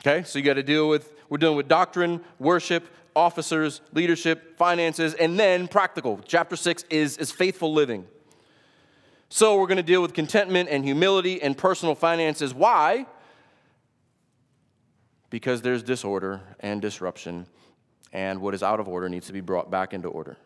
Okay, 0.00 0.24
so 0.24 0.40
you 0.40 0.44
got 0.44 0.54
to 0.54 0.64
deal 0.64 0.88
with, 0.88 1.12
we're 1.28 1.38
dealing 1.38 1.56
with 1.56 1.68
doctrine, 1.68 2.20
worship, 2.40 2.88
officers, 3.14 3.80
leadership, 3.92 4.56
finances, 4.58 5.14
and 5.14 5.38
then 5.38 5.68
practical. 5.68 6.18
Chapter 6.26 6.56
six 6.56 6.84
is, 6.90 7.16
is 7.16 7.30
faithful 7.30 7.72
living. 7.72 8.08
So 9.28 9.56
we're 9.56 9.68
going 9.68 9.76
to 9.76 9.84
deal 9.84 10.02
with 10.02 10.14
contentment 10.14 10.68
and 10.68 10.84
humility 10.84 11.40
and 11.40 11.56
personal 11.56 11.94
finances. 11.94 12.52
Why? 12.52 13.06
Because 15.30 15.62
there's 15.62 15.82
disorder 15.82 16.40
and 16.58 16.82
disruption, 16.82 17.46
and 18.12 18.40
what 18.40 18.54
is 18.54 18.62
out 18.62 18.80
of 18.80 18.88
order 18.88 19.08
needs 19.08 19.28
to 19.28 19.32
be 19.32 19.40
brought 19.40 19.70
back 19.70 19.94
into 19.94 20.08
order. 20.08 20.36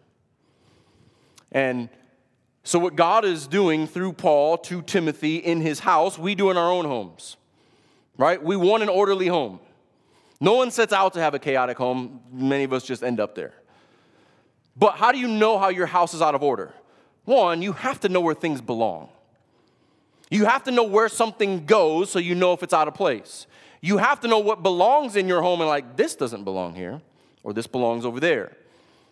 And 1.51 1.89
so, 2.65 2.79
what 2.79 2.97
God 2.97 3.25
is 3.25 3.47
doing 3.47 3.87
through 3.87 4.15
Paul 4.15 4.59
to 4.59 4.83
Timothy 4.83 5.37
in 5.37 5.61
his 5.61 5.81
house, 5.81 6.19
we 6.19 6.35
do 6.35 6.51
in 6.51 6.57
our 6.57 6.71
own 6.71 6.85
homes. 6.87 7.37
right? 8.17 8.43
We 8.43 8.57
want 8.57 8.83
an 8.83 8.89
orderly 8.89 9.29
home. 9.29 9.61
No 10.41 10.55
one 10.55 10.71
sets 10.71 10.93
out 10.93 11.15
to 11.15 11.21
have 11.21 11.35
a 11.35 11.39
chaotic 11.39 11.77
home. 11.77 12.21
Many 12.33 12.65
of 12.65 12.73
us 12.73 12.85
just 12.85 13.03
end 13.03 13.21
up 13.21 13.35
there. 13.35 13.55
But 14.77 14.97
how 14.97 15.13
do 15.13 15.19
you 15.19 15.29
know 15.29 15.59
how 15.59 15.69
your 15.69 15.87
house 15.87 16.15
is 16.15 16.23
out 16.23 16.35
of 16.35 16.43
order? 16.43 16.73
One, 17.25 17.63
you 17.63 17.73
have 17.73 18.01
to 18.01 18.09
know 18.09 18.21
where 18.21 18.35
things 18.35 18.61
belong. 18.61 19.09
You 20.31 20.47
have 20.47 20.65
to 20.65 20.71
know 20.71 20.85
where 20.85 21.09
something 21.09 21.65
goes 21.65 22.11
so 22.11 22.19
you 22.19 22.35
know 22.35 22.53
if 22.53 22.63
it's 22.63 22.75
out 22.75 22.89
of 22.89 22.95
place. 22.95 23.47
You 23.85 23.99
have 23.99 24.21
to 24.21 24.29
know 24.29 24.39
what 24.39 24.63
belongs 24.63 25.15
in 25.15 25.29
your 25.29 25.43
home 25.43 25.61
and, 25.61 25.69
like, 25.69 25.95
this 25.95 26.17
doesn't 26.17 26.45
belong 26.45 26.75
here, 26.75 27.03
or 27.43 27.53
this 27.53 27.67
belongs 27.67 28.07
over 28.07 28.19
there. 28.19 28.57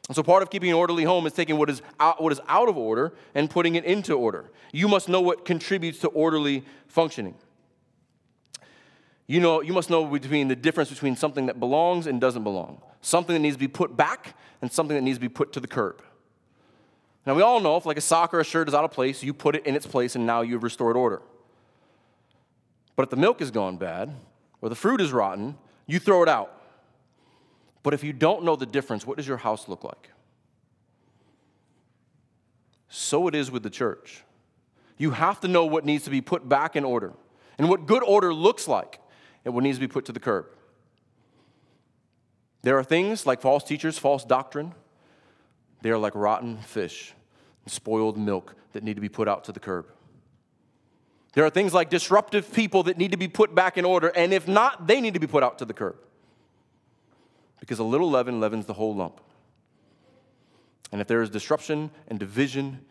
And 0.09 0.17
so, 0.17 0.23
part 0.23 0.43
of 0.43 0.49
keeping 0.49 0.71
an 0.71 0.77
orderly 0.77 1.05
home 1.05 1.27
is 1.27 1.35
taking 1.35 1.59
what 1.59 1.69
is, 1.69 1.83
out, 2.01 2.23
what 2.23 2.33
is 2.33 2.41
out 2.49 2.71
of 2.71 2.79
order 2.79 3.13
and 3.35 3.51
putting 3.51 3.75
it 3.75 3.85
into 3.85 4.15
order. 4.15 4.51
You 4.73 4.89
must 4.89 5.11
know 5.11 5.21
what 5.21 5.45
contributes 5.45 5.99
to 5.99 6.09
orderly 6.09 6.65
functioning. 6.89 7.35
You, 9.27 9.41
know, 9.41 9.61
you 9.61 9.75
must 9.75 9.91
know 9.91 10.07
between 10.07 10.49
the 10.49 10.57
difference 10.57 10.89
between 10.89 11.17
something 11.17 11.45
that 11.47 11.61
belongs 11.61 12.07
and 12.07 12.19
doesn't 12.19 12.43
belong, 12.43 12.81
something 13.03 13.35
that 13.35 13.41
needs 13.41 13.57
to 13.57 13.61
be 13.61 13.69
put 13.69 13.95
back 13.95 14.35
and 14.63 14.73
something 14.73 14.95
that 14.95 15.03
needs 15.03 15.19
to 15.19 15.21
be 15.21 15.29
put 15.29 15.53
to 15.53 15.61
the 15.61 15.69
curb. 15.69 16.03
Now, 17.27 17.35
we 17.35 17.43
all 17.43 17.61
know 17.61 17.77
if 17.77 17.85
like 17.85 17.99
a 17.99 18.01
sock 18.01 18.33
or 18.33 18.41
a 18.41 18.45
shirt 18.45 18.69
is 18.69 18.75
out 18.75 18.85
of 18.85 18.91
place, 18.91 19.23
you 19.23 19.35
put 19.35 19.55
it 19.55 19.67
in 19.67 19.77
its 19.77 19.87
place 19.87 20.17
and 20.17 20.25
now 20.25 20.41
you've 20.41 20.63
restored 20.63 20.97
order. 20.97 21.21
But 22.97 23.03
if 23.03 23.11
the 23.11 23.17
milk 23.17 23.41
has 23.41 23.51
gone 23.51 23.77
bad 23.77 24.15
or 24.63 24.71
the 24.71 24.75
fruit 24.75 25.01
is 25.01 25.13
rotten, 25.13 25.59
you 25.87 25.99
throw 25.99 26.23
it 26.23 26.29
out. 26.29 26.59
But 27.83 27.93
if 27.93 28.03
you 28.03 28.13
don't 28.13 28.45
know 28.45 28.57
the 28.57 28.65
difference, 28.65 29.07
what 29.07 29.17
does 29.17 29.29
your 29.29 29.37
house 29.37 29.69
look 29.69 29.85
like? 29.85 30.11
So 32.89 33.27
it 33.27 33.35
is 33.35 33.51
with 33.51 33.63
the 33.63 33.71
church. 33.71 34.23
You 34.97 35.11
have 35.11 35.41
to 35.41 35.49
know 35.49 35.67
what 35.67 35.85
needs 35.85 36.05
to 36.05 36.11
be 36.11 36.21
put 36.21 36.49
back 36.49 36.77
in 36.77 36.85
order 36.85 37.13
and 37.59 37.69
what 37.69 37.87
good 37.87 38.05
order 38.05 38.33
looks 38.33 38.69
like 38.69 39.01
and 39.45 39.53
what 39.53 39.65
needs 39.65 39.79
to 39.79 39.81
be 39.81 39.89
put 39.89 40.05
to 40.07 40.13
the 40.13 40.21
curb. 40.21 40.47
There 42.63 42.79
are 42.79 42.85
things 42.85 43.27
like 43.27 43.41
false 43.41 43.65
teachers, 43.65 43.99
false 43.99 44.25
doctrine. 44.25 44.75
They 45.83 45.91
are 45.91 45.99
like 45.99 46.15
rotten 46.15 46.59
fish 46.59 47.15
spoiled 47.67 48.17
milk 48.17 48.55
that 48.73 48.85
need 48.85 48.95
to 48.95 49.01
be 49.01 49.09
put 49.09 49.27
out 49.27 49.45
to 49.45 49.53
the 49.53 49.61
curb. 49.61 49.87
There 51.33 51.45
are 51.45 51.51
things 51.51 51.73
like 51.73 51.89
disruptive 51.89 52.53
people 52.53 52.83
that 52.85 52.99
need 52.99 53.13
to 53.13 53.17
be 53.17 53.29
put 53.29 53.55
back 53.55 53.79
in 53.79 53.85
order, 53.85 54.09
and 54.09 54.33
if 54.33 54.47
not, 54.47 54.87
they 54.87 55.01
need 55.01 55.15
to 55.15 55.21
be 55.21 55.27
put 55.27 55.43
out 55.43 55.59
to 55.59 55.65
the 55.65 55.73
curb. 55.73 55.97
Because 57.61 57.79
a 57.79 57.85
little 57.85 58.11
leaven 58.11 58.41
leavens 58.41 58.67
the 58.67 58.75
whole 58.75 58.95
lump. 58.95 59.21
And 60.91 61.01
if 61.01 61.07
there 61.07 61.23
is 61.23 61.31
disruption 61.31 61.91
and 62.09 62.19
division, 62.19 62.85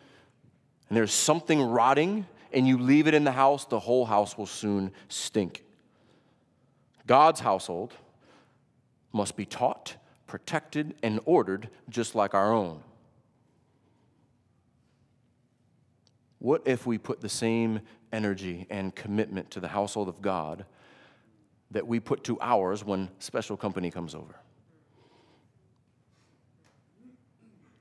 and 0.90 0.98
there's 0.98 1.14
something 1.14 1.62
rotting, 1.62 2.26
and 2.52 2.68
you 2.68 2.80
leave 2.80 3.08
it 3.08 3.14
in 3.14 3.24
the 3.24 3.32
house, 3.32 3.66
the 3.66 3.80
whole 3.80 4.06
house 4.06 4.38
will 4.38 4.48
soon 4.48 4.92
stink. 5.08 5.64
God's 7.06 7.42
household 7.42 7.94
must 9.14 9.36
be 9.36 9.46
taught, 9.46 9.96
protected, 10.26 10.96
and 11.04 11.20
ordered 11.26 11.70
just 11.90 12.16
like 12.16 12.34
our 12.34 12.52
own. 12.52 12.82
What 16.40 16.64
if 16.66 16.88
we 16.88 16.98
put 16.98 17.22
the 17.22 17.30
same 17.30 17.82
energy 18.12 18.68
and 18.70 18.96
commitment 18.96 19.52
to 19.52 19.60
the 19.60 19.68
household 19.68 20.08
of 20.08 20.22
God 20.22 20.66
that 21.72 21.88
we 21.88 22.00
put 22.00 22.24
to 22.26 22.38
ours 22.42 22.84
when 22.84 23.10
special 23.20 23.58
company 23.58 23.92
comes 23.92 24.14
over? 24.14 24.36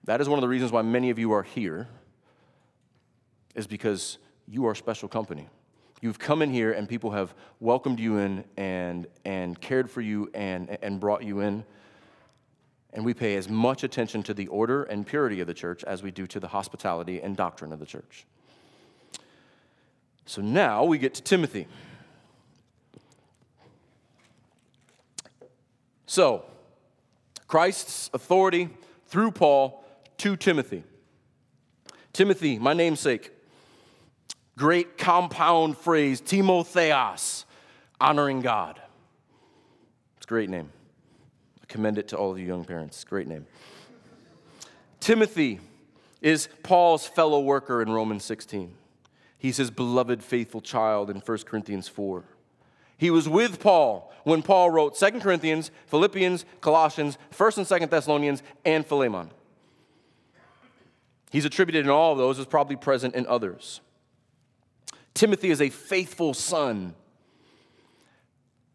That 0.05 0.21
is 0.21 0.29
one 0.29 0.39
of 0.39 0.43
the 0.43 0.49
reasons 0.49 0.73
why 0.73 0.83
many 0.83 1.11
of 1.11 1.19
you 1.19 1.33
are 1.33 1.43
here, 1.43 1.89
is 3.55 3.67
because 3.67 4.19
you 4.49 4.67
are 4.67 4.75
special 4.75 5.09
company. 5.09 5.49
You've 6.01 6.19
come 6.19 6.41
in 6.41 6.51
here 6.51 6.73
and 6.73 6.89
people 6.89 7.11
have 7.11 7.35
welcomed 7.61 8.01
you 8.01 8.19
in 8.19 8.45
and, 8.57 9.07
and 9.25 9.61
cared 9.61 9.91
for 9.91 10.01
you 10.01 10.31
and, 10.35 10.79
and 10.83 10.99
brought 10.99 11.23
you 11.23 11.41
in. 11.41 11.65
And 12.93 13.05
we 13.05 13.15
pay 13.15 13.37
as 13.37 13.49
much 13.49 13.85
attention 13.85 14.23
to 14.25 14.35
the 14.35 14.47
order 14.49 14.85
and 14.85 15.07
purity 15.07 15.41
of 15.41 15.47
the 15.47 15.55
church 15.55 15.85
as 15.85 16.03
we 16.03 16.11
do 16.11 16.27
to 16.29 16.41
the 16.41 16.49
hospitality 16.49 17.21
and 17.21 17.37
doctrine 17.37 17.73
of 17.73 17.79
the 17.79 17.87
church. 17.87 18.27
So 20.31 20.41
now 20.41 20.85
we 20.85 20.99
get 20.99 21.15
to 21.15 21.23
Timothy. 21.23 21.67
So, 26.07 26.45
Christ's 27.49 28.11
authority 28.15 28.69
through 29.07 29.33
Paul 29.33 29.85
to 30.19 30.37
Timothy. 30.37 30.85
Timothy, 32.13 32.61
my 32.61 32.75
namesake, 32.75 33.33
great 34.57 34.97
compound 34.97 35.77
phrase, 35.77 36.21
Timotheos, 36.21 37.45
honoring 38.01 38.41
God. 38.41 38.81
It's 40.17 40.27
a 40.27 40.29
great 40.29 40.49
name. 40.49 40.71
I 41.61 41.67
commend 41.67 41.99
it 41.99 42.07
to 42.07 42.17
all 42.17 42.31
of 42.31 42.39
you 42.39 42.47
young 42.47 42.65
parents. 42.65 43.03
Great 43.03 43.27
name. 43.27 43.47
Timothy 45.01 45.59
is 46.23 46.49
Paul's 46.63 47.05
fellow 47.05 47.41
worker 47.41 47.83
in 47.83 47.91
Romans 47.91 48.23
16. 48.23 48.77
He's 49.41 49.57
his 49.57 49.71
beloved, 49.71 50.23
faithful 50.23 50.61
child 50.61 51.09
in 51.09 51.17
1 51.17 51.39
Corinthians 51.47 51.89
4. 51.89 52.25
He 52.99 53.11
was 53.11 53.27
with 53.27 53.59
Paul 53.59 54.13
when 54.25 54.43
Paul 54.43 54.71
wrote 54.71 54.99
2 54.99 55.19
Corinthians, 55.21 55.71
Philippians, 55.87 56.45
Colossians, 56.61 57.17
1st 57.33 57.57
and 57.57 57.67
2nd 57.67 57.91
Thessalonians, 57.91 58.43
and 58.67 58.85
Philemon. 58.85 59.31
He's 61.31 61.47
attributed 61.47 61.87
in 61.87 61.91
all 61.91 62.13
of 62.13 62.19
those, 62.19 62.39
is 62.39 62.45
probably 62.45 62.77
present 62.77 63.15
in 63.15 63.27
others. 63.27 63.81
Timothy 65.15 65.51
is 65.51 65.63
a 65.63 65.71
faithful 65.71 66.35
son. 66.35 66.95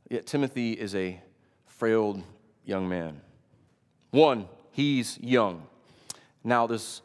Yet 0.09 0.25
Timothy 0.25 0.71
is 0.73 0.95
a 0.95 1.21
frail 1.67 2.23
young 2.65 2.89
man. 2.89 3.21
One, 4.09 4.47
he's 4.71 5.19
young. 5.19 5.67
Now, 6.43 6.65
there's 6.65 7.03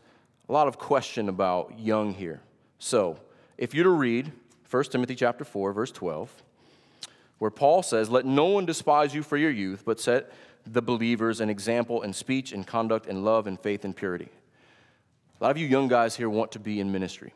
a 0.49 0.53
lot 0.53 0.67
of 0.67 0.79
question 0.79 1.29
about 1.29 1.79
young 1.79 2.15
here. 2.15 2.41
So, 2.79 3.19
if 3.61 3.75
you're 3.75 3.85
to 3.85 3.91
read 3.91 4.33
1 4.71 4.85
Timothy 4.85 5.15
chapter 5.15 5.45
4, 5.45 5.75
verse 5.75 5.93
12, 5.93 6.43
where 7.39 7.51
Paul 7.51 7.83
says, 7.83 8.09
Let 8.09 8.25
no 8.25 8.47
one 8.47 8.65
despise 8.65 9.15
you 9.15 9.23
for 9.23 9.37
your 9.37 9.51
youth, 9.51 9.83
but 9.85 10.01
set 10.01 10.33
the 10.67 10.83
believers 10.83 11.41
an 11.41 11.51
example 11.51 12.03
in 12.03 12.13
speech 12.13 12.53
and 12.53 12.67
conduct 12.67 13.07
and 13.07 13.23
love 13.23 13.47
and 13.47 13.61
faith 13.61 13.85
and 13.85 13.95
purity. 13.95 14.31
A 15.39 15.45
lot 15.45 15.51
of 15.51 15.59
you 15.59 15.67
young 15.67 15.89
guys 15.89 16.17
here 16.17 16.31
want 16.31 16.53
to 16.53 16.59
be 16.59 16.81
in 16.81 16.91
ministry 16.91 17.35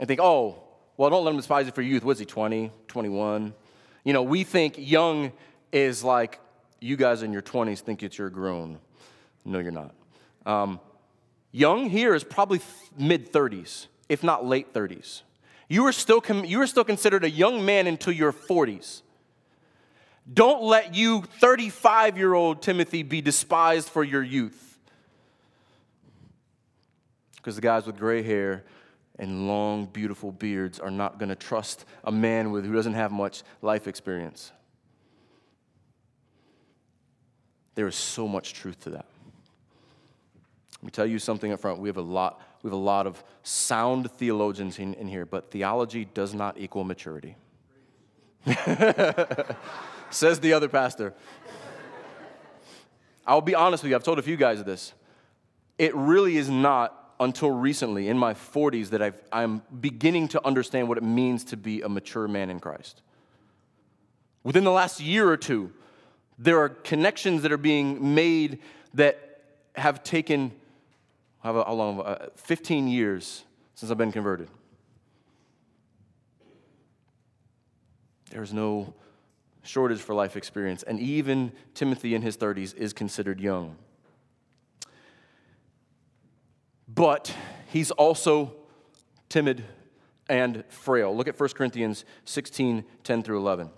and 0.00 0.08
think, 0.08 0.20
oh, 0.20 0.62
well, 0.96 1.08
don't 1.08 1.24
let 1.24 1.30
him 1.30 1.36
despise 1.36 1.66
you 1.66 1.72
for 1.72 1.82
youth. 1.82 2.04
Was 2.04 2.18
he 2.18 2.24
20, 2.24 2.72
21? 2.88 3.54
You 4.04 4.12
know, 4.12 4.22
we 4.22 4.42
think 4.42 4.74
young 4.76 5.32
is 5.70 6.02
like 6.02 6.40
you 6.80 6.96
guys 6.96 7.22
in 7.22 7.32
your 7.32 7.42
20s 7.42 7.80
think 7.80 8.02
it's 8.02 8.18
you're 8.18 8.28
grown. 8.28 8.78
No, 9.44 9.60
you're 9.60 9.70
not. 9.70 9.94
Um, 10.46 10.80
young 11.52 11.88
here 11.88 12.14
is 12.14 12.24
probably 12.24 12.60
mid 12.98 13.32
30s, 13.32 13.86
if 14.12 14.22
not 14.22 14.44
late 14.44 14.74
30s. 14.74 15.22
You 15.68 15.86
are, 15.86 15.92
still 15.92 16.20
com- 16.20 16.44
you 16.44 16.60
are 16.60 16.66
still 16.66 16.84
considered 16.84 17.24
a 17.24 17.30
young 17.30 17.64
man 17.64 17.86
until 17.86 18.12
your 18.12 18.30
40s. 18.30 19.00
Don't 20.30 20.62
let 20.62 20.94
you 20.94 21.22
35 21.22 22.18
year 22.18 22.34
old 22.34 22.60
Timothy 22.60 23.02
be 23.02 23.22
despised 23.22 23.88
for 23.88 24.04
your 24.04 24.22
youth. 24.22 24.78
Because 27.36 27.56
the 27.56 27.62
guys 27.62 27.86
with 27.86 27.96
gray 27.96 28.22
hair 28.22 28.64
and 29.18 29.48
long, 29.48 29.86
beautiful 29.86 30.30
beards 30.30 30.78
are 30.78 30.90
not 30.90 31.18
going 31.18 31.30
to 31.30 31.34
trust 31.34 31.86
a 32.04 32.12
man 32.12 32.50
with, 32.50 32.66
who 32.66 32.74
doesn't 32.74 32.92
have 32.92 33.12
much 33.12 33.42
life 33.62 33.88
experience. 33.88 34.52
There 37.76 37.88
is 37.88 37.96
so 37.96 38.28
much 38.28 38.52
truth 38.52 38.80
to 38.80 38.90
that. 38.90 39.06
Let 40.76 40.84
me 40.84 40.90
tell 40.90 41.06
you 41.06 41.18
something 41.18 41.50
up 41.50 41.60
front. 41.60 41.78
We 41.78 41.88
have 41.88 41.96
a 41.96 42.02
lot, 42.02 42.42
we 42.62 42.68
have 42.68 42.74
a 42.74 42.76
lot 42.76 43.06
of 43.06 43.22
sound 43.42 44.10
theologians 44.12 44.78
in, 44.78 44.94
in 44.94 45.08
here, 45.08 45.26
but 45.26 45.50
theology 45.50 46.04
does 46.04 46.32
not 46.32 46.58
equal 46.58 46.84
maturity. 46.84 47.36
Says 50.10 50.40
the 50.40 50.52
other 50.52 50.68
pastor. 50.68 51.14
I'll 53.26 53.40
be 53.40 53.54
honest 53.54 53.82
with 53.82 53.90
you, 53.90 53.96
I've 53.96 54.04
told 54.04 54.18
a 54.18 54.22
few 54.22 54.36
guys 54.36 54.62
this. 54.64 54.92
It 55.78 55.94
really 55.94 56.36
is 56.36 56.50
not 56.50 57.14
until 57.20 57.50
recently, 57.50 58.08
in 58.08 58.18
my 58.18 58.34
40s, 58.34 58.90
that 58.90 59.00
I've, 59.00 59.20
I'm 59.32 59.62
beginning 59.80 60.28
to 60.28 60.44
understand 60.46 60.88
what 60.88 60.98
it 60.98 61.04
means 61.04 61.44
to 61.44 61.56
be 61.56 61.82
a 61.82 61.88
mature 61.88 62.26
man 62.26 62.50
in 62.50 62.58
Christ. 62.58 63.00
Within 64.42 64.64
the 64.64 64.72
last 64.72 65.00
year 65.00 65.28
or 65.28 65.36
two, 65.36 65.72
there 66.38 66.58
are 66.58 66.68
connections 66.68 67.42
that 67.42 67.52
are 67.52 67.56
being 67.56 68.14
made 68.14 68.58
that 68.94 69.40
have 69.76 70.02
taken, 70.02 70.52
how, 71.42 71.72
long? 71.72 72.00
Uh, 72.00 72.28
15 72.36 72.88
years 72.88 73.44
since 73.74 73.90
I've 73.90 73.98
been 73.98 74.12
converted. 74.12 74.48
There 78.30 78.42
is 78.42 78.52
no 78.52 78.94
shortage 79.62 80.00
for 80.00 80.14
life 80.14 80.36
experience, 80.36 80.82
and 80.82 80.98
even 80.98 81.52
Timothy 81.74 82.14
in 82.14 82.22
his 82.22 82.36
30s 82.36 82.74
is 82.76 82.92
considered 82.92 83.40
young. 83.40 83.76
But 86.88 87.34
he's 87.68 87.90
also 87.90 88.54
timid 89.28 89.64
and 90.28 90.64
frail. 90.68 91.14
Look 91.16 91.28
at 91.28 91.38
1 91.38 91.48
Corinthians 91.50 92.04
16 92.24 92.84
10 93.02 93.22
through 93.22 93.38
11. 93.38 93.70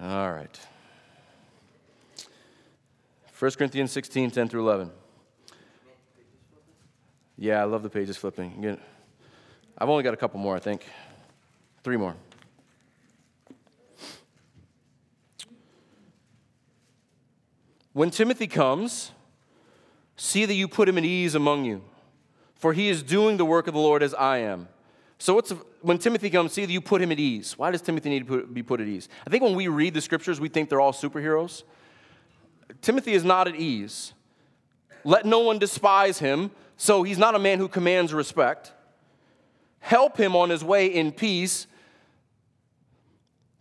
All 0.00 0.32
right. 0.32 0.60
1 3.44 3.52
Corinthians 3.58 3.92
16, 3.92 4.30
10 4.30 4.48
through 4.48 4.62
11. 4.62 4.90
Yeah, 7.36 7.60
I 7.60 7.64
love 7.64 7.82
the 7.82 7.90
pages 7.90 8.16
flipping. 8.16 8.78
I've 9.76 9.88
only 9.90 10.02
got 10.02 10.14
a 10.14 10.16
couple 10.16 10.40
more, 10.40 10.56
I 10.56 10.60
think. 10.60 10.86
Three 11.82 11.98
more. 11.98 12.16
When 17.92 18.10
Timothy 18.10 18.46
comes, 18.46 19.10
see 20.16 20.46
that 20.46 20.54
you 20.54 20.66
put 20.66 20.88
him 20.88 20.96
at 20.96 21.04
ease 21.04 21.34
among 21.34 21.66
you, 21.66 21.82
for 22.54 22.72
he 22.72 22.88
is 22.88 23.02
doing 23.02 23.36
the 23.36 23.44
work 23.44 23.66
of 23.66 23.74
the 23.74 23.80
Lord 23.80 24.02
as 24.02 24.14
I 24.14 24.38
am. 24.38 24.68
So 25.18 25.34
what's 25.34 25.52
when 25.82 25.98
Timothy 25.98 26.30
comes, 26.30 26.54
see 26.54 26.64
that 26.64 26.72
you 26.72 26.80
put 26.80 27.02
him 27.02 27.12
at 27.12 27.20
ease. 27.20 27.58
Why 27.58 27.70
does 27.70 27.82
Timothy 27.82 28.08
need 28.08 28.26
to 28.26 28.46
be 28.46 28.62
put 28.62 28.80
at 28.80 28.86
ease? 28.86 29.10
I 29.26 29.28
think 29.28 29.42
when 29.42 29.54
we 29.54 29.68
read 29.68 29.92
the 29.92 30.00
scriptures, 30.00 30.40
we 30.40 30.48
think 30.48 30.70
they're 30.70 30.80
all 30.80 30.94
superheroes. 30.94 31.62
Timothy 32.80 33.12
is 33.12 33.24
not 33.24 33.48
at 33.48 33.56
ease. 33.56 34.12
Let 35.04 35.26
no 35.26 35.40
one 35.40 35.58
despise 35.58 36.18
him. 36.18 36.50
So 36.76 37.02
he's 37.02 37.18
not 37.18 37.34
a 37.34 37.38
man 37.38 37.58
who 37.58 37.68
commands 37.68 38.12
respect. 38.12 38.72
Help 39.80 40.16
him 40.16 40.34
on 40.34 40.50
his 40.50 40.64
way 40.64 40.86
in 40.86 41.12
peace. 41.12 41.66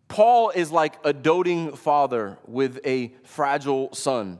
Paul 0.07 0.49
is 0.51 0.71
like 0.71 0.95
a 1.03 1.13
doting 1.13 1.75
father 1.75 2.37
with 2.47 2.79
a 2.85 3.13
fragile 3.23 3.93
son. 3.93 4.39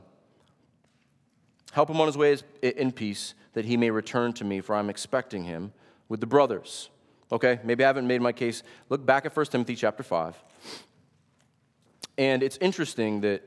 Help 1.72 1.90
him 1.90 2.00
on 2.00 2.06
his 2.06 2.16
way 2.16 2.36
in 2.62 2.92
peace 2.92 3.34
that 3.54 3.64
he 3.64 3.76
may 3.76 3.90
return 3.90 4.32
to 4.34 4.44
me, 4.44 4.60
for 4.60 4.74
I'm 4.74 4.88
expecting 4.90 5.44
him 5.44 5.72
with 6.08 6.20
the 6.20 6.26
brothers. 6.26 6.90
Okay, 7.32 7.58
maybe 7.64 7.82
I 7.84 7.86
haven't 7.86 8.06
made 8.06 8.20
my 8.20 8.32
case. 8.32 8.62
Look 8.88 9.04
back 9.04 9.26
at 9.26 9.36
1 9.36 9.46
Timothy 9.46 9.74
chapter 9.74 10.02
5. 10.02 10.42
And 12.18 12.42
it's 12.42 12.56
interesting 12.60 13.22
that 13.22 13.42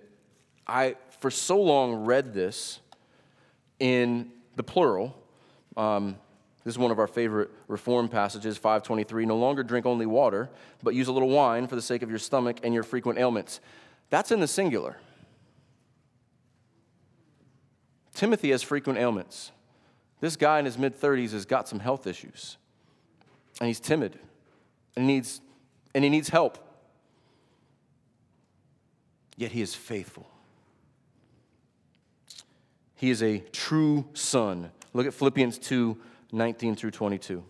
I, 0.66 0.96
for 1.20 1.32
so 1.32 1.60
long, 1.60 2.06
read 2.06 2.34
this 2.34 2.80
in 3.80 4.32
the 4.56 4.64
plural. 4.64 5.16
Um, 5.76 6.18
this 6.64 6.74
is 6.74 6.80
one 6.80 6.92
of 6.92 7.00
our 7.00 7.08
favorite 7.08 7.50
reform 7.68 8.10
passages, 8.10 8.58
523. 8.58 9.26
No 9.26 9.38
longer 9.38 9.64
drink 9.64 9.86
only 9.86 10.06
water, 10.06 10.50
but 10.84 10.94
use 10.94 11.08
a 11.08 11.12
little 11.12 11.30
wine 11.30 11.68
for 11.68 11.76
the 11.76 11.82
sake 11.82 12.02
of 12.02 12.10
your 12.10 12.20
stomach 12.20 12.60
and 12.64 12.74
your 12.74 12.84
frequent 12.84 13.20
ailments. 13.20 13.62
That's 14.10 14.32
in 14.32 14.40
the 14.40 14.48
singular. 14.48 14.98
Timothy 18.14 18.52
has 18.52 18.64
frequent 18.64 19.00
ailments. 19.00 19.52
This 20.20 20.36
guy 20.36 20.60
in 20.60 20.66
his 20.66 20.78
mid 20.78 21.00
30s 21.00 21.32
has 21.32 21.46
got 21.46 21.68
some 21.68 21.80
health 21.80 22.08
issues, 22.08 22.58
and 23.60 23.68
he's 23.68 23.80
timid, 23.80 24.18
and 24.96 25.08
he 25.08 25.16
needs, 25.16 25.42
and 25.94 26.04
he 26.04 26.10
needs 26.10 26.30
help. 26.30 26.58
Yet 29.38 29.52
he 29.52 29.62
is 29.62 29.76
faithful. 29.76 30.28
He 32.98 33.12
is 33.12 33.22
a 33.22 33.40
true 33.52 34.06
son. 34.14 34.72
Look 34.94 35.06
at 35.06 35.14
Philippians 35.14 35.60
2 35.60 35.98
19 36.34 36.76
through 36.76 36.92
22. 36.92 37.42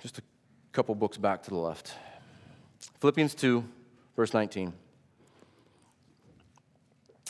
Just 0.00 0.18
a 0.18 0.22
couple 0.72 0.94
books 0.94 1.18
back 1.18 1.42
to 1.42 1.50
the 1.50 1.56
left. 1.56 1.94
Philippians 3.00 3.34
2, 3.34 3.64
verse 4.16 4.32
19. 4.32 4.72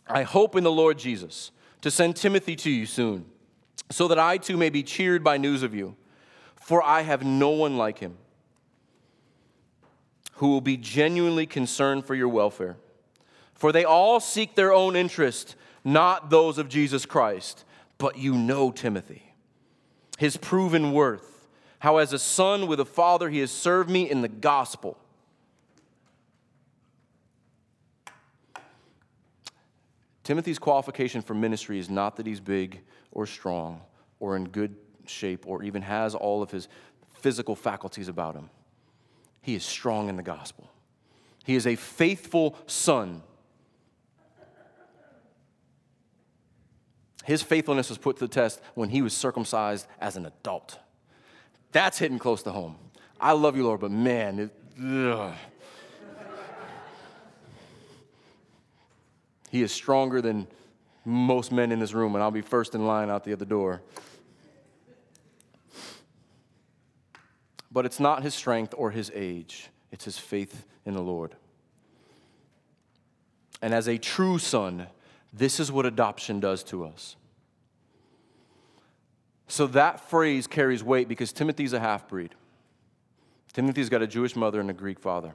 I 0.06 0.22
hope 0.22 0.54
in 0.54 0.62
the 0.62 0.70
Lord 0.70 0.98
Jesus 0.98 1.50
to 1.80 1.90
send 1.90 2.14
Timothy 2.14 2.54
to 2.56 2.70
you 2.70 2.86
soon, 2.86 3.24
so 3.90 4.06
that 4.08 4.18
I 4.18 4.36
too 4.36 4.56
may 4.56 4.70
be 4.70 4.82
cheered 4.84 5.24
by 5.24 5.38
news 5.38 5.62
of 5.64 5.74
you, 5.74 5.96
for 6.54 6.82
I 6.82 7.00
have 7.00 7.24
no 7.24 7.48
one 7.50 7.76
like 7.76 7.98
him 7.98 8.18
who 10.36 10.48
will 10.48 10.60
be 10.60 10.76
genuinely 10.76 11.46
concerned 11.46 12.04
for 12.04 12.14
your 12.14 12.28
welfare. 12.28 12.76
For 13.54 13.72
they 13.72 13.84
all 13.84 14.20
seek 14.20 14.54
their 14.54 14.72
own 14.72 14.96
interest, 14.96 15.54
not 15.84 16.30
those 16.30 16.58
of 16.58 16.68
Jesus 16.68 17.06
Christ. 17.06 17.64
But 17.98 18.18
you 18.18 18.34
know 18.34 18.70
Timothy, 18.70 19.34
his 20.18 20.36
proven 20.36 20.92
worth, 20.92 21.48
how 21.78 21.98
as 21.98 22.12
a 22.12 22.18
son 22.18 22.66
with 22.66 22.80
a 22.80 22.84
father 22.84 23.30
he 23.30 23.38
has 23.38 23.50
served 23.50 23.88
me 23.88 24.10
in 24.10 24.22
the 24.22 24.28
gospel. 24.28 24.98
Timothy's 30.24 30.58
qualification 30.58 31.20
for 31.20 31.34
ministry 31.34 31.78
is 31.78 31.90
not 31.90 32.16
that 32.16 32.26
he's 32.26 32.40
big 32.40 32.80
or 33.12 33.26
strong 33.26 33.82
or 34.18 34.36
in 34.36 34.48
good 34.48 34.74
shape 35.06 35.46
or 35.46 35.62
even 35.62 35.82
has 35.82 36.14
all 36.14 36.42
of 36.42 36.50
his 36.50 36.66
physical 37.14 37.54
faculties 37.54 38.08
about 38.08 38.34
him. 38.34 38.48
He 39.44 39.54
is 39.54 39.62
strong 39.62 40.08
in 40.08 40.16
the 40.16 40.22
gospel. 40.22 40.70
He 41.44 41.54
is 41.54 41.66
a 41.66 41.76
faithful 41.76 42.56
son. 42.66 43.22
His 47.24 47.42
faithfulness 47.42 47.90
was 47.90 47.98
put 47.98 48.16
to 48.16 48.26
the 48.26 48.32
test 48.32 48.62
when 48.72 48.88
he 48.88 49.02
was 49.02 49.12
circumcised 49.12 49.86
as 50.00 50.16
an 50.16 50.24
adult. 50.24 50.78
That's 51.72 51.98
hitting 51.98 52.18
close 52.18 52.42
to 52.44 52.52
home. 52.52 52.76
I 53.20 53.32
love 53.32 53.54
you, 53.54 53.64
Lord, 53.64 53.80
but 53.80 53.90
man, 53.90 54.38
it, 54.38 54.50
he 59.50 59.62
is 59.62 59.72
stronger 59.72 60.22
than 60.22 60.46
most 61.04 61.52
men 61.52 61.70
in 61.70 61.80
this 61.80 61.92
room, 61.92 62.14
and 62.14 62.24
I'll 62.24 62.30
be 62.30 62.40
first 62.40 62.74
in 62.74 62.86
line 62.86 63.10
out 63.10 63.24
the 63.24 63.34
other 63.34 63.44
door. 63.44 63.82
But 67.74 67.84
it's 67.84 67.98
not 67.98 68.22
his 68.22 68.34
strength 68.34 68.72
or 68.78 68.92
his 68.92 69.10
age, 69.14 69.68
it's 69.90 70.04
his 70.04 70.16
faith 70.16 70.64
in 70.86 70.94
the 70.94 71.02
Lord. 71.02 71.34
And 73.60 73.74
as 73.74 73.88
a 73.88 73.98
true 73.98 74.38
son, 74.38 74.86
this 75.32 75.58
is 75.58 75.72
what 75.72 75.84
adoption 75.84 76.38
does 76.38 76.62
to 76.64 76.84
us. 76.84 77.16
So 79.48 79.66
that 79.68 80.08
phrase 80.08 80.46
carries 80.46 80.84
weight 80.84 81.08
because 81.08 81.32
Timothy's 81.32 81.72
a 81.72 81.80
half 81.80 82.08
breed. 82.08 82.34
Timothy's 83.52 83.88
got 83.88 84.02
a 84.02 84.06
Jewish 84.06 84.36
mother 84.36 84.60
and 84.60 84.70
a 84.70 84.74
Greek 84.74 85.00
father. 85.00 85.32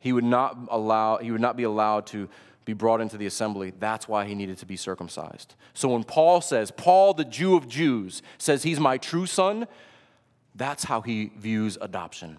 He 0.00 0.12
would 0.12 0.24
not 0.24 0.56
allow 0.70 1.16
he 1.16 1.30
would 1.30 1.40
not 1.40 1.56
be 1.56 1.62
allowed 1.62 2.06
to 2.08 2.28
be 2.66 2.72
brought 2.74 3.00
into 3.00 3.16
the 3.16 3.26
assembly. 3.26 3.72
That's 3.78 4.06
why 4.06 4.26
he 4.26 4.34
needed 4.34 4.58
to 4.58 4.66
be 4.66 4.76
circumcised. 4.76 5.54
So 5.72 5.88
when 5.88 6.04
Paul 6.04 6.42
says, 6.42 6.70
Paul 6.70 7.14
the 7.14 7.24
Jew 7.24 7.56
of 7.56 7.68
Jews 7.68 8.22
says 8.36 8.62
he's 8.62 8.80
my 8.80 8.98
true 8.98 9.26
son, 9.26 9.66
that's 10.54 10.84
how 10.84 11.00
he 11.00 11.32
views 11.36 11.78
adoption. 11.80 12.38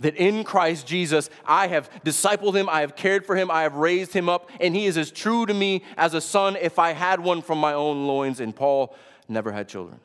That 0.00 0.14
in 0.14 0.44
Christ 0.44 0.86
Jesus, 0.86 1.28
I 1.44 1.66
have 1.66 1.90
discipled 2.04 2.54
him, 2.54 2.68
I 2.68 2.82
have 2.82 2.94
cared 2.94 3.26
for 3.26 3.34
him, 3.34 3.50
I 3.50 3.62
have 3.62 3.74
raised 3.74 4.12
him 4.12 4.28
up, 4.28 4.48
and 4.60 4.74
he 4.76 4.86
is 4.86 4.96
as 4.96 5.10
true 5.10 5.44
to 5.46 5.52
me 5.52 5.82
as 5.96 6.14
a 6.14 6.20
son 6.20 6.56
if 6.56 6.78
I 6.78 6.92
had 6.92 7.18
one 7.20 7.42
from 7.42 7.58
my 7.58 7.72
own 7.72 8.06
loins. 8.06 8.38
And 8.38 8.54
Paul 8.54 8.94
never 9.28 9.50
had 9.50 9.68
children. 9.68 9.98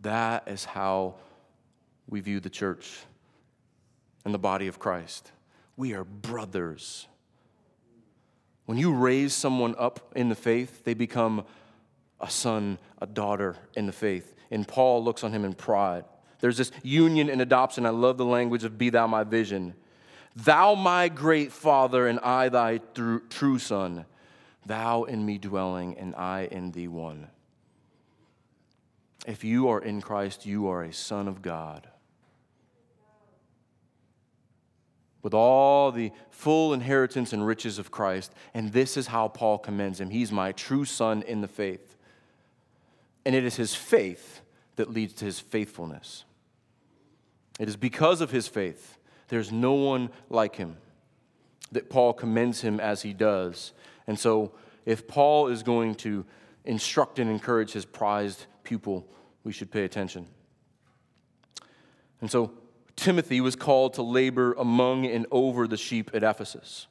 That 0.00 0.48
is 0.48 0.64
how 0.64 1.16
we 2.08 2.20
view 2.20 2.40
the 2.40 2.48
church 2.48 3.00
and 4.24 4.32
the 4.32 4.38
body 4.38 4.66
of 4.66 4.78
Christ. 4.78 5.32
We 5.76 5.92
are 5.94 6.04
brothers. 6.04 7.06
When 8.64 8.78
you 8.78 8.94
raise 8.94 9.34
someone 9.34 9.74
up 9.78 10.12
in 10.16 10.28
the 10.28 10.34
faith, 10.34 10.84
they 10.84 10.94
become 10.94 11.44
a 12.20 12.30
son, 12.30 12.78
a 13.00 13.06
daughter 13.06 13.56
in 13.74 13.86
the 13.86 13.92
faith. 13.92 14.34
And 14.50 14.66
Paul 14.66 15.04
looks 15.04 15.24
on 15.24 15.32
him 15.32 15.44
in 15.44 15.54
pride. 15.54 16.04
There's 16.40 16.56
this 16.56 16.70
union 16.82 17.28
and 17.28 17.40
adoption. 17.40 17.86
I 17.86 17.90
love 17.90 18.18
the 18.18 18.24
language 18.24 18.64
of 18.64 18.78
be 18.78 18.90
thou 18.90 19.06
my 19.06 19.24
vision. 19.24 19.74
Thou 20.34 20.74
my 20.74 21.08
great 21.08 21.50
father, 21.50 22.06
and 22.06 22.20
I 22.20 22.48
thy 22.48 22.78
true 22.78 23.58
son. 23.58 24.04
Thou 24.66 25.04
in 25.04 25.24
me 25.24 25.38
dwelling, 25.38 25.96
and 25.96 26.14
I 26.14 26.48
in 26.50 26.72
thee 26.72 26.88
one. 26.88 27.28
If 29.26 29.44
you 29.44 29.68
are 29.68 29.80
in 29.80 30.00
Christ, 30.00 30.46
you 30.46 30.68
are 30.68 30.82
a 30.82 30.92
son 30.92 31.26
of 31.26 31.42
God. 31.42 31.88
With 35.22 35.34
all 35.34 35.90
the 35.90 36.12
full 36.30 36.72
inheritance 36.72 37.32
and 37.32 37.44
riches 37.44 37.80
of 37.80 37.90
Christ. 37.90 38.32
And 38.54 38.72
this 38.72 38.96
is 38.96 39.08
how 39.08 39.26
Paul 39.26 39.58
commends 39.58 40.00
him. 40.00 40.10
He's 40.10 40.30
my 40.30 40.52
true 40.52 40.84
son 40.84 41.22
in 41.22 41.40
the 41.40 41.48
faith 41.48 41.95
and 43.26 43.34
it 43.34 43.44
is 43.44 43.56
his 43.56 43.74
faith 43.74 44.40
that 44.76 44.88
leads 44.88 45.12
to 45.14 45.24
his 45.24 45.40
faithfulness. 45.40 46.24
It 47.58 47.68
is 47.68 47.76
because 47.76 48.20
of 48.20 48.30
his 48.30 48.46
faith, 48.46 48.98
there's 49.28 49.50
no 49.50 49.72
one 49.72 50.10
like 50.30 50.54
him, 50.54 50.76
that 51.72 51.90
Paul 51.90 52.12
commends 52.12 52.60
him 52.60 52.78
as 52.78 53.02
he 53.02 53.12
does. 53.12 53.72
And 54.06 54.16
so, 54.16 54.52
if 54.84 55.08
Paul 55.08 55.48
is 55.48 55.64
going 55.64 55.96
to 55.96 56.24
instruct 56.64 57.18
and 57.18 57.28
encourage 57.28 57.72
his 57.72 57.84
prized 57.84 58.46
pupil, 58.62 59.08
we 59.42 59.52
should 59.52 59.72
pay 59.72 59.82
attention. 59.82 60.28
And 62.20 62.30
so, 62.30 62.52
Timothy 62.94 63.40
was 63.40 63.56
called 63.56 63.94
to 63.94 64.02
labor 64.02 64.52
among 64.52 65.04
and 65.04 65.26
over 65.32 65.66
the 65.66 65.76
sheep 65.76 66.12
at 66.14 66.22
Ephesus. 66.22 66.86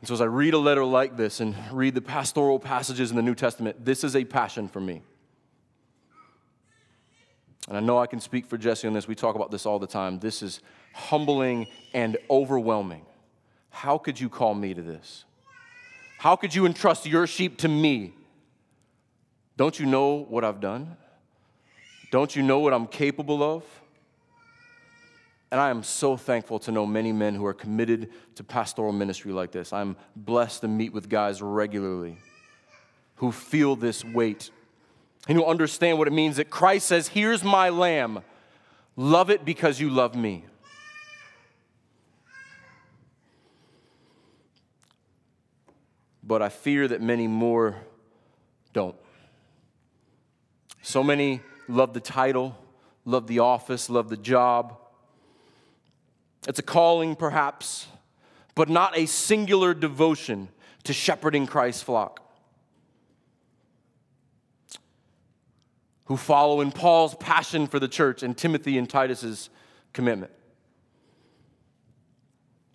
And 0.00 0.08
so, 0.08 0.14
as 0.14 0.20
I 0.20 0.26
read 0.26 0.54
a 0.54 0.58
letter 0.58 0.84
like 0.84 1.16
this 1.16 1.40
and 1.40 1.54
read 1.72 1.94
the 1.94 2.02
pastoral 2.02 2.58
passages 2.58 3.10
in 3.10 3.16
the 3.16 3.22
New 3.22 3.34
Testament, 3.34 3.84
this 3.84 4.04
is 4.04 4.14
a 4.14 4.24
passion 4.24 4.68
for 4.68 4.80
me. 4.80 5.02
And 7.68 7.76
I 7.76 7.80
know 7.80 7.98
I 7.98 8.06
can 8.06 8.20
speak 8.20 8.46
for 8.46 8.56
Jesse 8.56 8.86
on 8.86 8.92
this. 8.92 9.08
We 9.08 9.14
talk 9.14 9.34
about 9.34 9.50
this 9.50 9.66
all 9.66 9.78
the 9.78 9.86
time. 9.86 10.20
This 10.20 10.42
is 10.42 10.60
humbling 10.92 11.66
and 11.94 12.16
overwhelming. 12.30 13.04
How 13.70 13.98
could 13.98 14.20
you 14.20 14.28
call 14.28 14.54
me 14.54 14.72
to 14.74 14.82
this? 14.82 15.24
How 16.18 16.36
could 16.36 16.54
you 16.54 16.64
entrust 16.66 17.06
your 17.06 17.26
sheep 17.26 17.58
to 17.58 17.68
me? 17.68 18.14
Don't 19.56 19.78
you 19.78 19.86
know 19.86 20.24
what 20.28 20.44
I've 20.44 20.60
done? 20.60 20.96
Don't 22.10 22.36
you 22.36 22.42
know 22.42 22.60
what 22.60 22.72
I'm 22.72 22.86
capable 22.86 23.42
of? 23.42 23.64
And 25.56 25.62
I 25.62 25.70
am 25.70 25.82
so 25.82 26.18
thankful 26.18 26.58
to 26.58 26.70
know 26.70 26.84
many 26.84 27.12
men 27.12 27.34
who 27.34 27.46
are 27.46 27.54
committed 27.54 28.10
to 28.34 28.44
pastoral 28.44 28.92
ministry 28.92 29.32
like 29.32 29.52
this. 29.52 29.72
I'm 29.72 29.96
blessed 30.14 30.60
to 30.60 30.68
meet 30.68 30.92
with 30.92 31.08
guys 31.08 31.40
regularly 31.40 32.18
who 33.14 33.32
feel 33.32 33.74
this 33.74 34.04
weight 34.04 34.50
and 35.26 35.38
who 35.38 35.46
understand 35.46 35.96
what 35.96 36.08
it 36.08 36.12
means 36.12 36.36
that 36.36 36.50
Christ 36.50 36.86
says, 36.88 37.08
Here's 37.08 37.42
my 37.42 37.70
lamb. 37.70 38.22
Love 38.96 39.30
it 39.30 39.46
because 39.46 39.80
you 39.80 39.88
love 39.88 40.14
me. 40.14 40.44
But 46.22 46.42
I 46.42 46.50
fear 46.50 46.86
that 46.86 47.00
many 47.00 47.28
more 47.28 47.76
don't. 48.74 48.96
So 50.82 51.02
many 51.02 51.40
love 51.66 51.94
the 51.94 52.00
title, 52.00 52.58
love 53.06 53.26
the 53.26 53.38
office, 53.38 53.88
love 53.88 54.10
the 54.10 54.18
job. 54.18 54.80
It's 56.46 56.58
a 56.58 56.62
calling, 56.62 57.16
perhaps, 57.16 57.86
but 58.54 58.68
not 58.68 58.96
a 58.96 59.06
singular 59.06 59.74
devotion 59.74 60.48
to 60.84 60.92
shepherding 60.92 61.46
Christ's 61.46 61.82
flock. 61.82 62.22
Who 66.04 66.16
follow 66.16 66.60
in 66.60 66.70
Paul's 66.70 67.16
passion 67.16 67.66
for 67.66 67.80
the 67.80 67.88
church 67.88 68.22
and 68.22 68.36
Timothy 68.36 68.78
and 68.78 68.88
Titus's 68.88 69.50
commitment. 69.92 70.30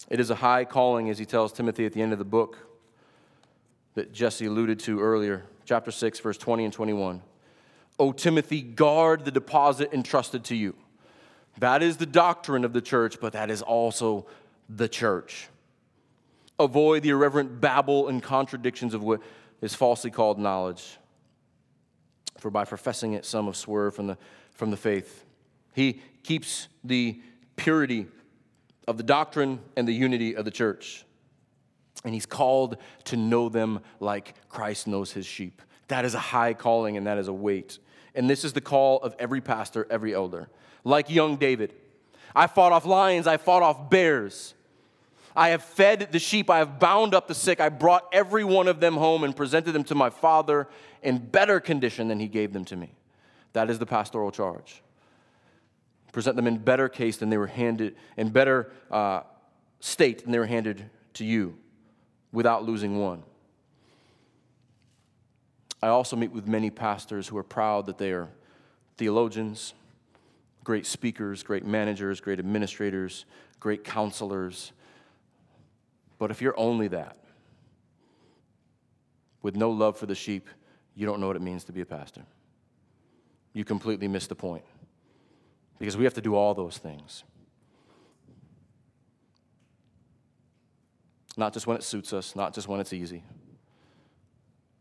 It 0.10 0.20
is 0.20 0.30
a 0.30 0.36
high 0.36 0.66
calling, 0.66 1.10
as 1.10 1.18
he 1.18 1.26
tells 1.26 1.54
Timothy 1.54 1.86
at 1.86 1.94
the 1.94 2.02
end 2.02 2.12
of 2.12 2.20
the 2.20 2.26
book 2.26 2.58
that 3.94 4.12
Jesse 4.12 4.46
alluded 4.46 4.80
to 4.82 5.00
earlier, 5.00 5.46
chapter 5.64 5.92
6, 5.92 6.20
verse 6.20 6.38
20 6.38 6.66
and 6.66 6.74
21. 6.74 7.22
O 7.98 8.12
Timothy, 8.12 8.62
guard 8.62 9.24
the 9.24 9.32
deposit 9.32 9.94
entrusted 9.94 10.44
to 10.46 10.56
you. 10.56 10.76
That 11.60 11.84
is 11.84 11.98
the 11.98 12.06
doctrine 12.06 12.66
of 12.66 12.74
the 12.74 12.82
church, 12.82 13.20
but 13.20 13.34
that 13.34 13.50
is 13.50 13.62
also 13.62 14.26
the 14.70 14.88
church. 14.88 15.48
Avoid 16.60 17.04
the 17.04 17.10
irreverent 17.10 17.60
babble 17.60 18.08
and 18.08 18.22
contradictions 18.22 18.94
of 18.94 19.04
what 19.04 19.22
is 19.62 19.76
falsely 19.76 20.12
called 20.12 20.40
knowledge. 20.40 20.98
For 22.38 22.50
by 22.50 22.66
professing 22.66 23.14
it, 23.14 23.26
some 23.26 23.46
have 23.46 23.56
swerved 23.56 23.96
from 23.96 24.08
the, 24.08 24.18
from 24.54 24.72
the 24.72 24.78
faith. 24.78 25.26
He 25.74 26.02
keeps 26.24 26.68
the 26.84 27.22
purity 27.56 28.08
of 28.88 28.98
the 28.98 29.04
doctrine 29.04 29.60
and 29.76 29.88
the 29.88 29.94
unity 29.94 30.36
of 30.36 30.46
the 30.46 30.52
church. 30.52 31.06
And 32.04 32.14
he's 32.14 32.26
called 32.26 32.78
to 33.06 33.18
know 33.18 33.50
them 33.50 33.82
like 34.00 34.34
Christ 34.50 34.88
knows 34.88 35.12
his 35.12 35.26
sheep. 35.26 35.62
That 35.88 36.06
is 36.06 36.16
a 36.16 36.20
high 36.20 36.54
calling 36.54 36.98
and 36.98 37.06
that 37.06 37.18
is 37.18 37.28
a 37.28 37.34
weight. 37.34 37.78
And 38.16 38.30
this 38.30 38.44
is 38.44 38.54
the 38.54 38.62
call 38.62 39.00
of 39.02 39.16
every 39.20 39.42
pastor, 39.42 39.86
every 39.90 40.14
elder. 40.14 40.50
Like 40.84 41.10
young 41.10 41.38
David, 41.38 41.74
I 42.36 42.48
fought 42.48 42.72
off 42.72 42.86
lions, 42.86 43.28
I 43.28 43.38
fought 43.38 43.64
off 43.64 43.90
bears. 43.90 44.54
I 45.36 45.50
have 45.50 45.64
fed 45.64 46.10
the 46.12 46.20
sheep, 46.20 46.50
I 46.50 46.58
have 46.58 46.80
bound 46.80 47.14
up 47.14 47.28
the 47.28 47.36
sick, 47.36 47.62
I 47.62 47.70
brought 47.70 48.06
every 48.12 48.44
one 48.44 48.68
of 48.68 48.80
them 48.80 48.96
home 48.96 49.24
and 49.24 49.36
presented 49.36 49.72
them 49.72 49.84
to 49.86 49.96
my 49.96 50.10
father 50.10 50.68
in 51.02 51.20
better 51.20 51.60
condition 51.60 52.08
than 52.08 52.20
he 52.20 52.28
gave 52.28 52.52
them 52.52 52.66
to 52.66 52.76
me. 52.76 52.92
That 53.54 53.70
is 53.70 53.80
the 53.80 53.86
pastoral 53.86 54.32
charge. 54.32 54.82
Present 56.12 56.36
them 56.36 56.48
in 56.48 56.58
better 56.58 56.90
case 56.90 57.18
than 57.18 57.30
they 57.30 57.38
were 57.38 57.48
handed, 57.48 57.96
in 58.18 58.30
better 58.30 58.72
uh, 58.90 59.22
state 59.80 60.24
than 60.24 60.32
they 60.32 60.40
were 60.40 60.46
handed 60.46 60.90
to 61.14 61.26
you 61.26 61.58
without 62.34 62.66
losing 62.66 63.00
one. 63.00 63.24
I 65.82 65.88
also 65.88 66.16
meet 66.16 66.32
with 66.32 66.48
many 66.48 66.70
pastors 66.70 67.28
who 67.28 67.38
are 67.38 67.44
proud 67.44 67.86
that 67.88 67.98
they 67.98 68.12
are 68.12 68.30
theologians, 68.98 69.74
great 70.64 70.86
speakers, 70.86 71.44
great 71.44 71.66
managers, 71.66 72.22
great 72.22 72.40
administrators, 72.40 73.26
great 73.60 73.84
counselors. 73.84 74.72
But 76.18 76.32
if 76.32 76.42
you're 76.42 76.58
only 76.58 76.88
that, 76.90 77.18
with 79.42 79.56
no 79.56 79.72
love 79.72 79.98
for 79.98 80.06
the 80.06 80.16
sheep, 80.16 80.48
you 80.96 81.06
don't 81.06 81.20
know 81.20 81.28
what 81.28 81.36
it 81.36 81.42
means 81.42 81.64
to 81.66 81.72
be 81.72 81.82
a 81.82 81.86
pastor. 81.86 82.24
You 83.54 83.66
completely 83.66 84.08
miss 84.08 84.28
the 84.28 84.36
point. 84.36 84.64
Because 85.80 85.98
we 85.98 86.04
have 86.04 86.14
to 86.14 86.22
do 86.22 86.36
all 86.36 86.54
those 86.54 86.78
things. 86.78 87.24
Not 91.38 91.54
just 91.54 91.66
when 91.66 91.76
it 91.76 91.84
suits 91.84 92.14
us, 92.14 92.36
not 92.36 92.54
just 92.54 92.68
when 92.68 92.80
it's 92.80 92.94
easy. 92.94 93.24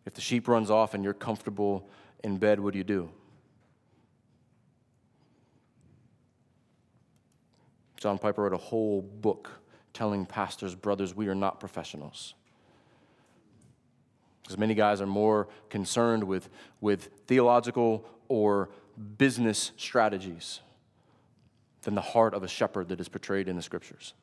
If 0.05 0.15
the 0.15 0.21
sheep 0.21 0.47
runs 0.47 0.71
off 0.71 0.93
and 0.95 1.03
you're 1.03 1.15
comfortable 1.15 1.89
in 2.23 2.37
bed, 2.37 2.61
what 2.61 2.73
do 2.73 2.79
you 2.79 2.85
do? 2.85 3.11
John 8.01 8.19
Piper 8.19 8.43
wrote 8.43 8.55
a 8.55 8.57
whole 8.57 9.03
book 9.03 9.51
telling 9.93 10.25
pastors, 10.25 10.75
brothers, 10.75 11.15
we 11.15 11.29
are 11.29 11.35
not 11.35 11.61
professionals. 11.61 12.35
Because 14.43 14.57
many 14.57 14.75
guys 14.75 15.03
are 15.03 15.07
more 15.07 15.49
concerned 15.69 16.25
with, 16.25 16.49
with 16.81 17.11
theological 17.27 18.07
or 18.29 18.71
business 19.19 19.73
strategies 19.77 20.61
than 21.83 21.95
the 21.95 22.01
heart 22.01 22.33
of 22.33 22.43
a 22.43 22.49
shepherd 22.49 22.89
that 22.89 23.01
is 23.01 23.09
portrayed 23.09 23.49
in 23.49 23.57
the 23.57 23.63
scriptures. 23.63 24.15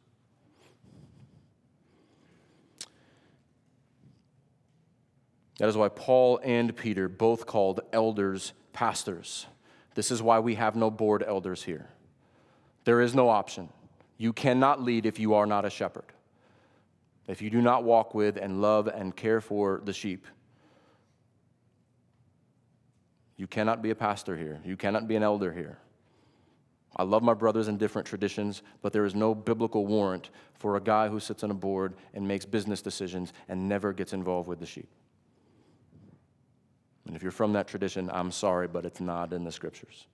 That 5.59 5.69
is 5.69 5.78
why 5.78 5.89
Paul 5.89 6.39
and 6.43 6.75
Peter 6.75 7.07
both 7.07 7.45
called 7.45 7.82
elders 7.93 8.53
pastors. 8.73 9.45
This 9.93 10.09
is 10.11 10.21
why 10.21 10.39
we 10.39 10.55
have 10.55 10.75
no 10.75 10.89
board 10.89 11.23
elders 11.25 11.63
here. 11.63 11.89
There 12.88 13.01
is 13.01 13.13
no 13.13 13.27
option. 13.27 13.67
You 14.17 14.31
cannot 14.31 14.81
lead 14.81 15.05
if 15.05 15.19
you 15.19 15.33
are 15.33 15.45
not 15.45 15.65
a 15.65 15.69
shepherd. 15.69 16.05
If 17.27 17.41
you 17.41 17.49
do 17.49 17.61
not 17.61 17.83
walk 17.83 18.15
with 18.15 18.38
and 18.38 18.61
love 18.61 18.88
and 18.88 19.13
care 19.13 19.41
for 19.41 19.81
the 19.83 19.91
sheep, 19.91 20.25
you 23.35 23.45
cannot 23.45 23.81
be 23.81 23.89
a 23.89 23.95
pastor 23.95 24.38
here. 24.38 24.61
You 24.63 24.77
cannot 24.77 25.05
be 25.05 25.17
an 25.17 25.23
elder 25.23 25.51
here. 25.51 25.79
I 26.95 27.03
love 27.03 27.23
my 27.23 27.33
brothers 27.33 27.67
in 27.67 27.75
different 27.77 28.07
traditions, 28.07 28.63
but 28.81 28.93
there 28.93 29.03
is 29.03 29.13
no 29.13 29.35
biblical 29.35 29.85
warrant 29.85 30.29
for 30.53 30.77
a 30.77 30.81
guy 30.81 31.09
who 31.09 31.19
sits 31.19 31.43
on 31.43 31.51
a 31.51 31.53
board 31.53 31.93
and 32.13 32.25
makes 32.25 32.45
business 32.45 32.81
decisions 32.81 33.33
and 33.49 33.67
never 33.67 33.91
gets 33.91 34.13
involved 34.13 34.47
with 34.47 34.61
the 34.61 34.65
sheep. 34.65 34.88
And 37.05 37.17
if 37.17 37.21
you're 37.21 37.33
from 37.33 37.51
that 37.51 37.67
tradition, 37.67 38.09
I'm 38.13 38.31
sorry, 38.31 38.69
but 38.69 38.85
it's 38.85 39.01
not 39.01 39.33
in 39.33 39.43
the 39.43 39.51
scriptures. 39.51 40.07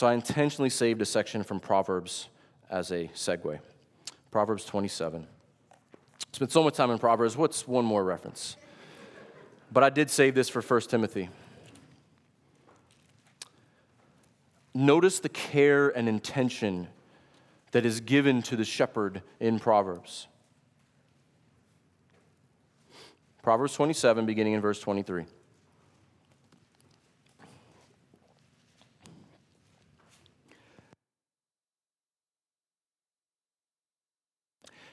So 0.00 0.06
I 0.06 0.14
intentionally 0.14 0.70
saved 0.70 1.02
a 1.02 1.04
section 1.04 1.44
from 1.44 1.60
Proverbs 1.60 2.30
as 2.70 2.90
a 2.90 3.10
segue. 3.14 3.58
Proverbs 4.30 4.64
27. 4.64 5.26
Spent 6.32 6.50
so 6.50 6.64
much 6.64 6.72
time 6.72 6.90
in 6.90 6.98
Proverbs. 6.98 7.36
What's 7.36 7.68
one 7.68 7.84
more 7.84 8.02
reference? 8.02 8.56
But 9.70 9.84
I 9.84 9.90
did 9.90 10.08
save 10.08 10.34
this 10.34 10.48
for 10.48 10.62
1 10.62 10.80
Timothy. 10.88 11.28
Notice 14.72 15.20
the 15.20 15.28
care 15.28 15.90
and 15.90 16.08
intention 16.08 16.88
that 17.72 17.84
is 17.84 18.00
given 18.00 18.40
to 18.44 18.56
the 18.56 18.64
shepherd 18.64 19.20
in 19.38 19.58
Proverbs. 19.58 20.28
Proverbs 23.42 23.74
27, 23.74 24.24
beginning 24.24 24.54
in 24.54 24.62
verse 24.62 24.80
23. 24.80 25.26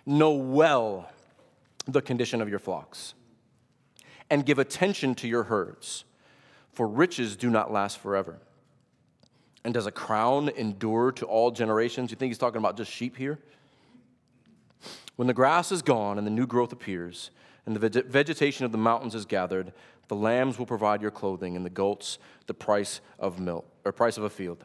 Know 0.10 0.32
well 0.32 1.10
the 1.86 2.02
condition 2.02 2.42
of 2.42 2.48
your 2.48 2.60
flocks, 2.60 3.14
and 4.30 4.46
give 4.46 4.58
attention 4.58 5.16
to 5.16 5.28
your 5.28 5.44
herds, 5.44 6.06
for 6.72 6.88
riches 6.88 7.36
do 7.36 7.50
not 7.50 7.74
last 7.74 8.00
forever. 8.00 8.40
And 9.66 9.74
does 9.74 9.86
a 9.86 9.92
crown 9.92 10.48
endure 10.48 11.12
to 11.12 11.26
all 11.26 11.52
generations? 11.52 12.10
You 12.10 12.16
think 12.16 12.30
he's 12.30 12.38
talking 12.38 12.60
about 12.60 12.78
just 12.78 12.90
sheep 12.90 13.18
here? 13.18 13.38
When 15.18 15.28
the 15.28 15.34
grass 15.34 15.74
is 15.74 15.82
gone 15.82 16.18
and 16.18 16.26
the 16.26 16.32
new 16.32 16.48
growth 16.48 16.72
appears, 16.72 17.32
and 17.66 17.76
the 17.76 18.02
vegetation 18.08 18.66
of 18.66 18.72
the 18.72 18.78
mountains 18.78 19.14
is 19.14 19.26
gathered, 19.26 19.74
the 20.08 20.16
lambs 20.16 20.58
will 20.58 20.66
provide 20.66 21.02
your 21.02 21.12
clothing, 21.12 21.58
and 21.58 21.66
the 21.66 21.70
goats 21.70 22.18
the 22.46 22.54
price 22.54 23.02
of 23.20 23.42
milk 23.42 23.70
or 23.84 23.92
price 23.92 24.18
of 24.18 24.24
a 24.24 24.30
field. 24.30 24.64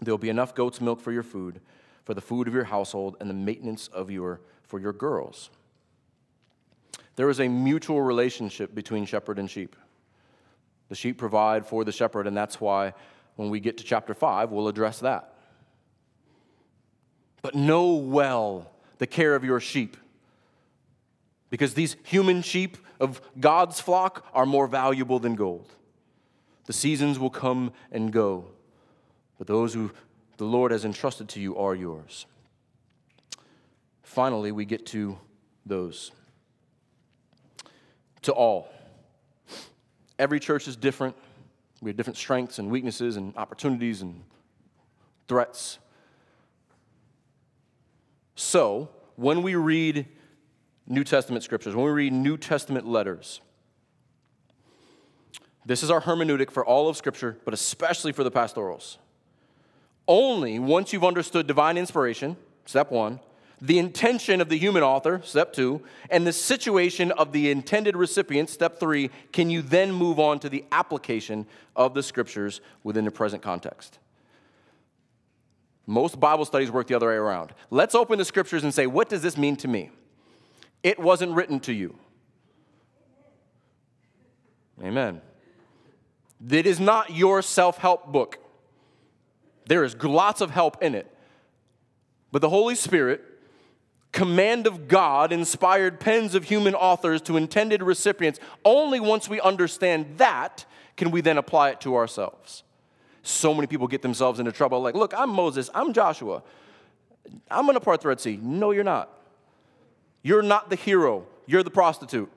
There 0.00 0.12
will 0.12 0.18
be 0.18 0.28
enough 0.28 0.56
goat's 0.56 0.80
milk 0.80 1.00
for 1.00 1.12
your 1.12 1.22
food, 1.22 1.60
for 2.04 2.14
the 2.14 2.20
food 2.20 2.48
of 2.48 2.54
your 2.54 2.64
household 2.64 3.16
and 3.20 3.30
the 3.30 3.34
maintenance 3.34 3.86
of 3.88 4.10
your 4.10 4.40
for 4.66 4.78
your 4.78 4.92
girls. 4.92 5.50
There 7.16 7.30
is 7.30 7.40
a 7.40 7.48
mutual 7.48 8.02
relationship 8.02 8.74
between 8.74 9.06
shepherd 9.06 9.38
and 9.38 9.50
sheep. 9.50 9.74
The 10.88 10.94
sheep 10.94 11.18
provide 11.18 11.66
for 11.66 11.84
the 11.84 11.92
shepherd, 11.92 12.26
and 12.26 12.36
that's 12.36 12.60
why 12.60 12.94
when 13.36 13.50
we 13.50 13.60
get 13.60 13.78
to 13.78 13.84
chapter 13.84 14.14
5, 14.14 14.50
we'll 14.50 14.68
address 14.68 15.00
that. 15.00 15.34
But 17.42 17.54
know 17.54 17.94
well 17.94 18.70
the 18.98 19.06
care 19.06 19.34
of 19.34 19.44
your 19.44 19.60
sheep, 19.60 19.96
because 21.50 21.74
these 21.74 21.96
human 22.02 22.42
sheep 22.42 22.76
of 22.98 23.20
God's 23.38 23.80
flock 23.80 24.26
are 24.32 24.46
more 24.46 24.66
valuable 24.66 25.18
than 25.18 25.34
gold. 25.34 25.72
The 26.64 26.72
seasons 26.72 27.18
will 27.18 27.30
come 27.30 27.72
and 27.92 28.12
go, 28.12 28.46
but 29.38 29.46
those 29.46 29.74
who 29.74 29.92
the 30.38 30.44
Lord 30.44 30.72
has 30.72 30.84
entrusted 30.84 31.28
to 31.30 31.40
you 31.40 31.56
are 31.56 31.74
yours. 31.74 32.26
Finally, 34.06 34.52
we 34.52 34.64
get 34.64 34.86
to 34.86 35.18
those. 35.66 36.12
To 38.22 38.32
all. 38.32 38.68
Every 40.16 40.38
church 40.38 40.68
is 40.68 40.76
different. 40.76 41.16
We 41.82 41.90
have 41.90 41.96
different 41.96 42.16
strengths 42.16 42.60
and 42.60 42.70
weaknesses 42.70 43.16
and 43.16 43.36
opportunities 43.36 44.02
and 44.02 44.22
threats. 45.26 45.80
So, 48.36 48.88
when 49.16 49.42
we 49.42 49.56
read 49.56 50.06
New 50.86 51.02
Testament 51.02 51.42
scriptures, 51.42 51.74
when 51.74 51.84
we 51.84 51.90
read 51.90 52.12
New 52.12 52.36
Testament 52.36 52.86
letters, 52.86 53.40
this 55.66 55.82
is 55.82 55.90
our 55.90 56.00
hermeneutic 56.00 56.52
for 56.52 56.64
all 56.64 56.88
of 56.88 56.96
Scripture, 56.96 57.38
but 57.44 57.52
especially 57.52 58.12
for 58.12 58.22
the 58.22 58.30
pastorals. 58.30 58.98
Only 60.06 60.60
once 60.60 60.92
you've 60.92 61.04
understood 61.04 61.48
divine 61.48 61.76
inspiration, 61.76 62.36
step 62.66 62.92
one, 62.92 63.18
the 63.60 63.78
intention 63.78 64.40
of 64.40 64.48
the 64.48 64.58
human 64.58 64.82
author, 64.82 65.22
step 65.24 65.52
two, 65.52 65.82
and 66.10 66.26
the 66.26 66.32
situation 66.32 67.10
of 67.12 67.32
the 67.32 67.50
intended 67.50 67.96
recipient, 67.96 68.50
step 68.50 68.78
three, 68.78 69.10
can 69.32 69.48
you 69.48 69.62
then 69.62 69.92
move 69.92 70.20
on 70.20 70.38
to 70.40 70.48
the 70.48 70.64
application 70.72 71.46
of 71.74 71.94
the 71.94 72.02
scriptures 72.02 72.60
within 72.84 73.04
the 73.04 73.10
present 73.10 73.42
context. 73.42 73.98
Most 75.86 76.18
Bible 76.20 76.44
studies 76.44 76.70
work 76.70 76.88
the 76.88 76.94
other 76.94 77.08
way 77.08 77.14
around. 77.14 77.54
Let's 77.70 77.94
open 77.94 78.18
the 78.18 78.24
scriptures 78.24 78.64
and 78.64 78.74
say, 78.74 78.86
what 78.86 79.08
does 79.08 79.22
this 79.22 79.36
mean 79.36 79.56
to 79.56 79.68
me? 79.68 79.90
It 80.82 80.98
wasn't 80.98 81.32
written 81.32 81.60
to 81.60 81.72
you. 81.72 81.96
Amen. 84.82 85.22
It 86.50 86.66
is 86.66 86.78
not 86.78 87.14
your 87.14 87.40
self 87.40 87.78
help 87.78 88.12
book. 88.12 88.38
There 89.66 89.84
is 89.84 89.96
lots 90.02 90.40
of 90.40 90.50
help 90.50 90.82
in 90.82 90.94
it. 90.94 91.10
But 92.30 92.42
the 92.42 92.50
Holy 92.50 92.74
Spirit 92.74 93.22
command 94.16 94.66
of 94.66 94.88
God 94.88 95.30
inspired 95.30 96.00
pens 96.00 96.34
of 96.34 96.44
human 96.44 96.74
authors 96.74 97.20
to 97.20 97.36
intended 97.36 97.82
recipients, 97.82 98.40
only 98.64 98.98
once 98.98 99.28
we 99.28 99.38
understand 99.42 100.16
that 100.16 100.64
can 100.96 101.10
we 101.10 101.20
then 101.20 101.36
apply 101.36 101.68
it 101.68 101.82
to 101.82 101.94
ourselves. 101.96 102.62
So 103.22 103.52
many 103.52 103.66
people 103.66 103.86
get 103.86 104.00
themselves 104.00 104.40
into 104.40 104.52
trouble 104.52 104.80
like, 104.80 104.94
look, 104.94 105.12
I'm 105.14 105.28
Moses, 105.28 105.68
I'm 105.74 105.92
Joshua, 105.92 106.42
I'm 107.50 107.66
gonna 107.66 107.78
part 107.78 108.00
the 108.00 108.08
Red 108.08 108.18
Sea. 108.18 108.38
No, 108.40 108.70
you're 108.70 108.84
not. 108.84 109.12
You're 110.22 110.40
not 110.40 110.70
the 110.70 110.76
hero, 110.76 111.26
you're 111.44 111.62
the 111.62 111.70
prostitute. 111.70 112.32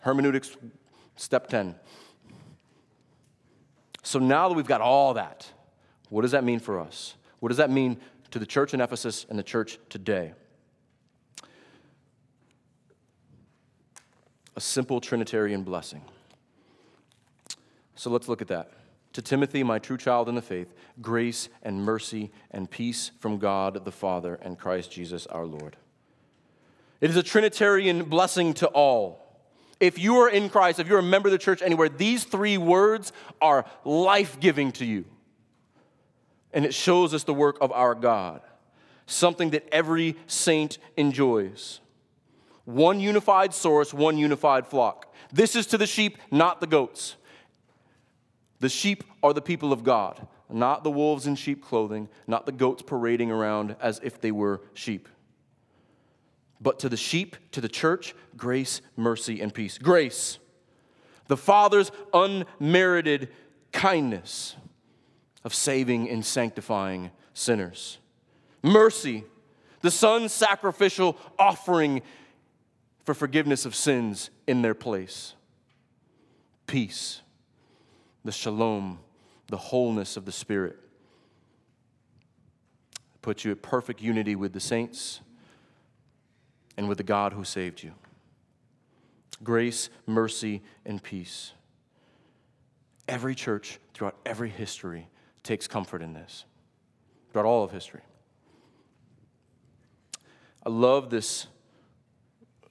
Hermeneutics, 0.00 0.54
step 1.16 1.48
10. 1.48 1.76
So 4.02 4.18
now 4.18 4.50
that 4.50 4.54
we've 4.54 4.66
got 4.66 4.82
all 4.82 5.14
that, 5.14 5.50
what 6.08 6.22
does 6.22 6.30
that 6.32 6.44
mean 6.44 6.60
for 6.60 6.78
us? 6.78 7.14
What 7.40 7.48
does 7.48 7.58
that 7.58 7.70
mean 7.70 7.98
to 8.30 8.38
the 8.38 8.46
church 8.46 8.74
in 8.74 8.80
Ephesus 8.80 9.26
and 9.28 9.38
the 9.38 9.42
church 9.42 9.78
today? 9.88 10.32
A 14.54 14.60
simple 14.60 15.00
Trinitarian 15.00 15.62
blessing. 15.62 16.02
So 17.94 18.10
let's 18.10 18.28
look 18.28 18.40
at 18.40 18.48
that. 18.48 18.70
To 19.14 19.22
Timothy, 19.22 19.62
my 19.62 19.78
true 19.78 19.96
child 19.96 20.28
in 20.28 20.34
the 20.34 20.42
faith, 20.42 20.74
grace 21.00 21.48
and 21.62 21.82
mercy 21.82 22.30
and 22.50 22.70
peace 22.70 23.10
from 23.18 23.38
God 23.38 23.84
the 23.84 23.92
Father 23.92 24.38
and 24.42 24.58
Christ 24.58 24.92
Jesus 24.92 25.26
our 25.26 25.46
Lord. 25.46 25.76
It 27.00 27.10
is 27.10 27.16
a 27.16 27.22
Trinitarian 27.22 28.04
blessing 28.04 28.54
to 28.54 28.66
all. 28.68 29.22
If 29.80 29.98
you 29.98 30.16
are 30.16 30.28
in 30.28 30.48
Christ, 30.48 30.78
if 30.78 30.88
you're 30.88 30.98
a 30.98 31.02
member 31.02 31.28
of 31.28 31.32
the 31.32 31.38
church 31.38 31.60
anywhere, 31.60 31.88
these 31.88 32.24
three 32.24 32.56
words 32.56 33.12
are 33.42 33.66
life 33.84 34.40
giving 34.40 34.72
to 34.72 34.86
you 34.86 35.04
and 36.56 36.64
it 36.64 36.72
shows 36.72 37.12
us 37.12 37.22
the 37.22 37.34
work 37.34 37.58
of 37.60 37.70
our 37.70 37.94
God, 37.94 38.40
something 39.04 39.50
that 39.50 39.68
every 39.70 40.16
saint 40.26 40.78
enjoys. 40.96 41.80
One 42.64 42.98
unified 42.98 43.52
source, 43.52 43.92
one 43.92 44.16
unified 44.16 44.66
flock. 44.66 45.14
This 45.30 45.54
is 45.54 45.66
to 45.66 45.78
the 45.78 45.86
sheep, 45.86 46.16
not 46.30 46.62
the 46.62 46.66
goats. 46.66 47.16
The 48.60 48.70
sheep 48.70 49.04
are 49.22 49.34
the 49.34 49.42
people 49.42 49.70
of 49.70 49.84
God, 49.84 50.26
not 50.48 50.82
the 50.82 50.90
wolves 50.90 51.26
in 51.26 51.34
sheep 51.34 51.62
clothing, 51.62 52.08
not 52.26 52.46
the 52.46 52.52
goats 52.52 52.82
parading 52.82 53.30
around 53.30 53.76
as 53.78 54.00
if 54.02 54.18
they 54.18 54.32
were 54.32 54.62
sheep. 54.72 55.10
But 56.58 56.78
to 56.78 56.88
the 56.88 56.96
sheep, 56.96 57.36
to 57.52 57.60
the 57.60 57.68
church, 57.68 58.14
grace, 58.34 58.80
mercy, 58.96 59.42
and 59.42 59.52
peace. 59.52 59.76
Grace, 59.76 60.38
the 61.26 61.36
Father's 61.36 61.92
unmerited 62.14 63.28
kindness 63.72 64.56
of 65.46 65.54
saving 65.54 66.10
and 66.10 66.26
sanctifying 66.26 67.12
sinners. 67.32 67.98
Mercy, 68.64 69.22
the 69.80 69.92
Son's 69.92 70.32
sacrificial 70.32 71.16
offering 71.38 72.02
for 73.04 73.14
forgiveness 73.14 73.64
of 73.64 73.72
sins 73.72 74.30
in 74.48 74.62
their 74.62 74.74
place. 74.74 75.34
Peace, 76.66 77.20
the 78.24 78.32
shalom, 78.32 78.98
the 79.46 79.56
wholeness 79.56 80.16
of 80.16 80.24
the 80.24 80.32
Spirit. 80.32 80.80
Put 83.22 83.44
you 83.44 83.52
at 83.52 83.62
perfect 83.62 84.02
unity 84.02 84.34
with 84.34 84.52
the 84.52 84.58
saints 84.58 85.20
and 86.76 86.88
with 86.88 86.98
the 86.98 87.04
God 87.04 87.32
who 87.32 87.44
saved 87.44 87.84
you. 87.84 87.92
Grace, 89.44 89.90
mercy, 90.06 90.60
and 90.84 91.00
peace. 91.00 91.52
Every 93.06 93.36
church 93.36 93.78
throughout 93.94 94.16
every 94.26 94.50
history 94.50 95.06
takes 95.46 95.68
comfort 95.68 96.02
in 96.02 96.12
this 96.12 96.44
throughout 97.32 97.46
all 97.46 97.62
of 97.62 97.70
history. 97.70 98.02
I 100.64 100.68
love 100.68 101.08
this 101.08 101.46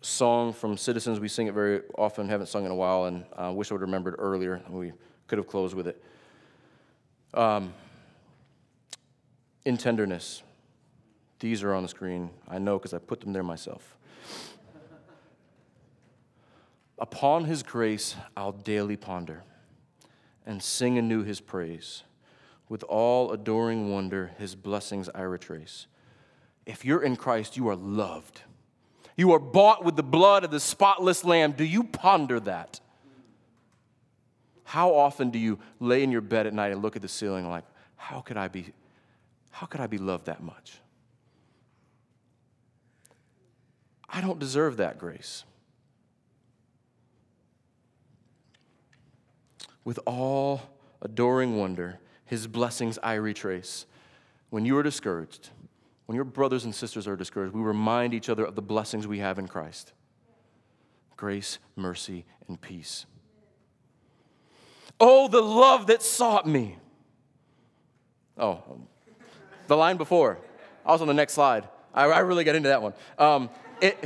song 0.02 0.52
from 0.52 0.78
Citizens. 0.78 1.20
We 1.20 1.30
sing 1.30 1.48
it 1.48 1.54
very 1.54 1.82
often, 1.98 2.28
haven't 2.28 2.48
sung 2.48 2.66
in 2.66 2.72
a 2.72 2.76
while, 2.76 3.06
and 3.06 3.24
I 3.36 3.48
uh, 3.48 3.52
wish 3.54 3.72
I 3.72 3.76
would 3.76 3.82
remembered 3.82 4.16
earlier. 4.20 4.62
We 4.70 4.92
could 5.28 5.38
have 5.38 5.48
closed 5.48 5.74
with 5.74 5.88
it. 5.88 6.04
Um, 7.34 7.74
in 9.64 9.78
tenderness. 9.78 10.44
These 11.40 11.64
are 11.64 11.74
on 11.74 11.84
the 11.84 11.90
screen. 11.90 12.30
I 12.48 12.60
know 12.60 12.78
because 12.78 12.94
I 12.94 13.00
put 13.00 13.22
them 13.22 13.34
there 13.34 13.44
myself. 13.44 13.96
Upon 17.00 17.46
his 17.46 17.64
grace 17.64 18.16
I'll 18.38 18.54
daily 18.54 18.96
ponder 18.96 19.44
and 20.46 20.62
sing 20.62 20.98
anew 20.98 21.24
his 21.24 21.42
praise. 21.42 22.04
With 22.68 22.84
all 22.84 23.32
adoring 23.32 23.92
wonder, 23.92 24.32
his 24.38 24.56
blessings 24.56 25.10
I 25.14 25.22
retrace. 25.22 25.88
If 26.66 26.84
you're 26.84 27.04
in 27.04 27.16
Christ, 27.16 27.58
you 27.58 27.68
are 27.70 27.76
loved. 27.76 28.42
You 29.16 29.32
are 29.34 29.40
bought 29.40 29.86
with 29.86 29.96
the 29.96 30.04
blood 30.04 30.44
of 30.44 30.52
the 30.52 30.60
spotless 30.60 31.24
lamb. 31.24 31.52
Do 31.54 31.64
you 31.64 31.84
ponder 31.84 32.40
that? 32.42 32.80
How 34.64 34.96
often 34.96 35.30
do 35.30 35.38
you 35.38 35.60
lay 35.80 36.02
in 36.02 36.12
your 36.12 36.22
bed 36.22 36.48
at 36.48 36.54
night 36.54 36.72
and 36.72 36.82
look 36.82 36.96
at 36.96 37.02
the 37.02 37.08
ceiling 37.08 37.48
like, 37.48 37.64
how 37.96 38.20
could 38.22 38.36
I 38.36 38.48
be, 38.48 38.74
how 39.52 39.68
could 39.68 39.80
I 39.80 39.88
be 39.88 40.00
loved 40.00 40.26
that 40.26 40.42
much? 40.42 40.80
I 44.10 44.22
don't 44.22 44.40
deserve 44.40 44.78
that 44.78 44.98
grace. 44.98 45.44
With 49.84 50.00
all 50.06 50.62
adoring 51.02 51.58
wonder, 51.58 52.00
his 52.26 52.48
blessings 52.48 53.00
I 53.02 53.14
retrace. 53.14 53.86
When 54.50 54.66
you 54.66 54.78
are 54.78 54.84
discouraged, 54.84 55.50
when 56.06 56.16
your 56.16 56.26
brothers 56.26 56.66
and 56.66 56.74
sisters 56.74 57.08
are 57.08 57.16
discouraged, 57.16 57.54
we 57.54 57.62
remind 57.62 58.14
each 58.14 58.30
other 58.30 58.46
of 58.46 58.56
the 58.56 58.62
blessings 58.62 59.08
we 59.08 59.20
have 59.20 59.40
in 59.40 59.48
Christ 59.48 59.94
grace, 61.18 61.60
mercy, 61.78 62.26
and 62.48 62.60
peace. 62.60 63.06
Oh, 65.00 65.28
the 65.28 65.42
love 65.42 65.88
that 65.88 66.02
sought 66.02 66.46
me. 66.46 66.78
Oh, 68.38 68.62
the 69.68 69.78
line 69.78 69.98
before. 69.98 70.38
I 70.86 70.92
was 70.92 71.02
on 71.02 71.08
the 71.08 71.14
next 71.14 71.34
slide. 71.34 71.68
I, 71.94 72.06
I 72.06 72.20
really 72.20 72.44
got 72.44 72.56
into 72.56 72.70
that 72.70 72.82
one. 72.82 72.94
Um, 73.18 73.50
it, 73.82 73.98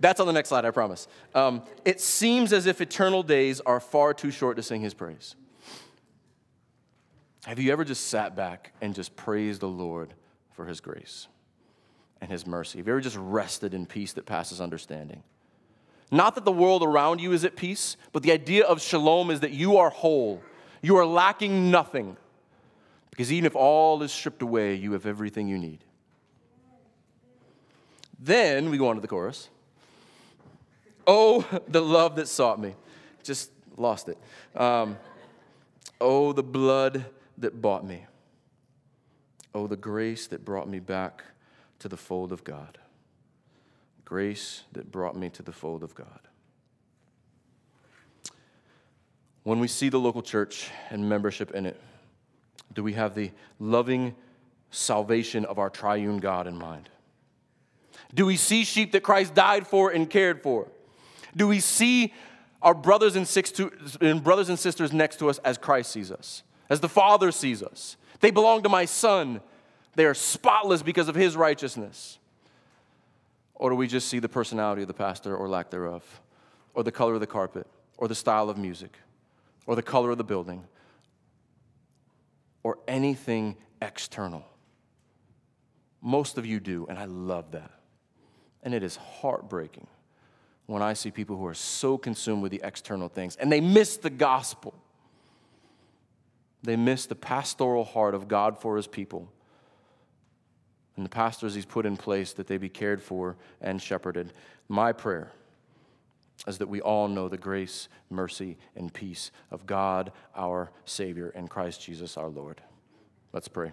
that's 0.00 0.18
on 0.18 0.26
the 0.26 0.32
next 0.32 0.48
slide, 0.48 0.64
I 0.64 0.70
promise. 0.70 1.06
Um, 1.34 1.62
it 1.84 2.00
seems 2.00 2.52
as 2.52 2.66
if 2.66 2.80
eternal 2.80 3.22
days 3.22 3.60
are 3.60 3.80
far 3.80 4.12
too 4.12 4.30
short 4.30 4.56
to 4.56 4.62
sing 4.62 4.80
his 4.80 4.94
praise. 4.94 5.36
Have 7.46 7.58
you 7.58 7.72
ever 7.72 7.84
just 7.84 8.08
sat 8.08 8.36
back 8.36 8.72
and 8.80 8.94
just 8.94 9.16
praised 9.16 9.60
the 9.60 9.68
Lord 9.68 10.12
for 10.52 10.66
his 10.66 10.80
grace 10.80 11.26
and 12.20 12.30
his 12.30 12.46
mercy? 12.46 12.78
Have 12.78 12.86
you 12.86 12.92
ever 12.92 13.00
just 13.00 13.16
rested 13.16 13.72
in 13.72 13.86
peace 13.86 14.12
that 14.12 14.26
passes 14.26 14.60
understanding? 14.60 15.22
Not 16.10 16.34
that 16.34 16.44
the 16.44 16.52
world 16.52 16.82
around 16.82 17.20
you 17.20 17.32
is 17.32 17.44
at 17.44 17.56
peace, 17.56 17.96
but 18.12 18.22
the 18.22 18.32
idea 18.32 18.64
of 18.64 18.82
shalom 18.82 19.30
is 19.30 19.40
that 19.40 19.52
you 19.52 19.78
are 19.78 19.90
whole, 19.90 20.42
you 20.82 20.96
are 20.96 21.06
lacking 21.06 21.70
nothing. 21.70 22.16
Because 23.10 23.32
even 23.32 23.46
if 23.46 23.54
all 23.54 24.02
is 24.02 24.12
stripped 24.12 24.42
away, 24.42 24.74
you 24.74 24.92
have 24.92 25.06
everything 25.06 25.48
you 25.48 25.58
need. 25.58 25.84
Then 28.18 28.70
we 28.70 28.76
go 28.76 28.88
on 28.88 28.96
to 28.96 29.00
the 29.00 29.08
chorus. 29.08 29.48
Oh, 31.06 31.46
the 31.68 31.80
love 31.80 32.16
that 32.16 32.28
sought 32.28 32.60
me. 32.60 32.74
Just 33.22 33.50
lost 33.76 34.08
it. 34.08 34.18
Um, 34.54 34.98
oh, 36.00 36.32
the 36.32 36.42
blood 36.42 37.04
that 37.40 37.60
bought 37.60 37.84
me. 37.84 38.06
Oh, 39.54 39.66
the 39.66 39.76
grace 39.76 40.26
that 40.28 40.44
brought 40.44 40.68
me 40.68 40.78
back 40.78 41.24
to 41.80 41.88
the 41.88 41.96
fold 41.96 42.32
of 42.32 42.44
God. 42.44 42.78
Grace 44.04 44.62
that 44.72 44.90
brought 44.90 45.16
me 45.16 45.28
to 45.30 45.42
the 45.42 45.52
fold 45.52 45.82
of 45.82 45.94
God. 45.94 46.20
When 49.42 49.58
we 49.58 49.68
see 49.68 49.88
the 49.88 49.98
local 49.98 50.22
church 50.22 50.70
and 50.90 51.08
membership 51.08 51.52
in 51.52 51.66
it, 51.66 51.80
do 52.74 52.82
we 52.82 52.92
have 52.92 53.14
the 53.14 53.30
loving 53.58 54.14
salvation 54.70 55.44
of 55.44 55.58
our 55.58 55.70
triune 55.70 56.18
God 56.18 56.46
in 56.46 56.56
mind? 56.56 56.88
Do 58.14 58.26
we 58.26 58.36
see 58.36 58.64
sheep 58.64 58.92
that 58.92 59.02
Christ 59.02 59.34
died 59.34 59.66
for 59.66 59.90
and 59.90 60.08
cared 60.08 60.42
for? 60.42 60.68
Do 61.36 61.46
we 61.48 61.60
see 61.60 62.12
our 62.62 62.74
brothers 62.74 63.16
and, 63.16 63.26
and 64.00 64.22
brothers 64.22 64.48
and 64.48 64.58
sisters 64.58 64.92
next 64.92 65.18
to 65.20 65.30
us 65.30 65.38
as 65.38 65.56
Christ 65.56 65.92
sees 65.92 66.12
us, 66.12 66.42
as 66.70 66.80
the 66.80 66.88
Father 66.88 67.30
sees 67.30 67.62
us? 67.62 67.96
They 68.20 68.30
belong 68.30 68.62
to 68.62 68.68
my 68.70 68.86
Son. 68.86 69.40
They 69.96 70.06
are 70.06 70.14
spotless 70.14 70.82
because 70.82 71.08
of 71.08 71.14
his 71.14 71.36
righteousness. 71.36 72.18
Or 73.54 73.68
do 73.68 73.76
we 73.76 73.86
just 73.86 74.08
see 74.08 74.20
the 74.20 74.28
personality 74.28 74.82
of 74.82 74.88
the 74.88 74.94
pastor 74.94 75.36
or 75.36 75.48
lack 75.48 75.70
thereof, 75.70 76.22
or 76.72 76.82
the 76.82 76.92
color 76.92 77.14
of 77.14 77.20
the 77.20 77.26
carpet, 77.26 77.66
or 77.98 78.08
the 78.08 78.14
style 78.14 78.48
of 78.48 78.56
music, 78.56 78.96
or 79.66 79.76
the 79.76 79.82
color 79.82 80.10
of 80.10 80.16
the 80.16 80.24
building, 80.24 80.64
or 82.62 82.78
anything 82.88 83.56
external? 83.82 84.44
Most 86.00 86.38
of 86.38 86.46
you 86.46 86.60
do, 86.60 86.86
and 86.88 86.98
I 86.98 87.04
love 87.04 87.50
that. 87.50 87.70
And 88.62 88.72
it 88.72 88.82
is 88.82 88.96
heartbreaking 88.96 89.86
when 90.66 90.82
I 90.82 90.92
see 90.92 91.10
people 91.10 91.36
who 91.36 91.46
are 91.46 91.54
so 91.54 91.98
consumed 91.98 92.42
with 92.42 92.52
the 92.52 92.60
external 92.62 93.08
things 93.08 93.36
and 93.36 93.50
they 93.50 93.60
miss 93.60 93.96
the 93.96 94.10
gospel. 94.10 94.72
They 96.62 96.76
miss 96.76 97.06
the 97.06 97.14
pastoral 97.14 97.84
heart 97.84 98.14
of 98.14 98.28
God 98.28 98.60
for 98.60 98.76
his 98.76 98.86
people 98.86 99.32
and 100.96 101.06
the 101.06 101.10
pastors 101.10 101.54
he's 101.54 101.64
put 101.64 101.86
in 101.86 101.96
place 101.96 102.34
that 102.34 102.46
they 102.46 102.58
be 102.58 102.68
cared 102.68 103.02
for 103.02 103.36
and 103.62 103.80
shepherded. 103.80 104.34
My 104.68 104.92
prayer 104.92 105.32
is 106.46 106.58
that 106.58 106.68
we 106.68 106.80
all 106.80 107.08
know 107.08 107.28
the 107.28 107.38
grace, 107.38 107.88
mercy, 108.10 108.58
and 108.76 108.92
peace 108.92 109.30
of 109.50 109.66
God, 109.66 110.12
our 110.36 110.70
Savior, 110.84 111.32
and 111.34 111.48
Christ 111.48 111.82
Jesus, 111.82 112.18
our 112.18 112.28
Lord. 112.28 112.60
Let's 113.32 113.48
pray. 113.48 113.72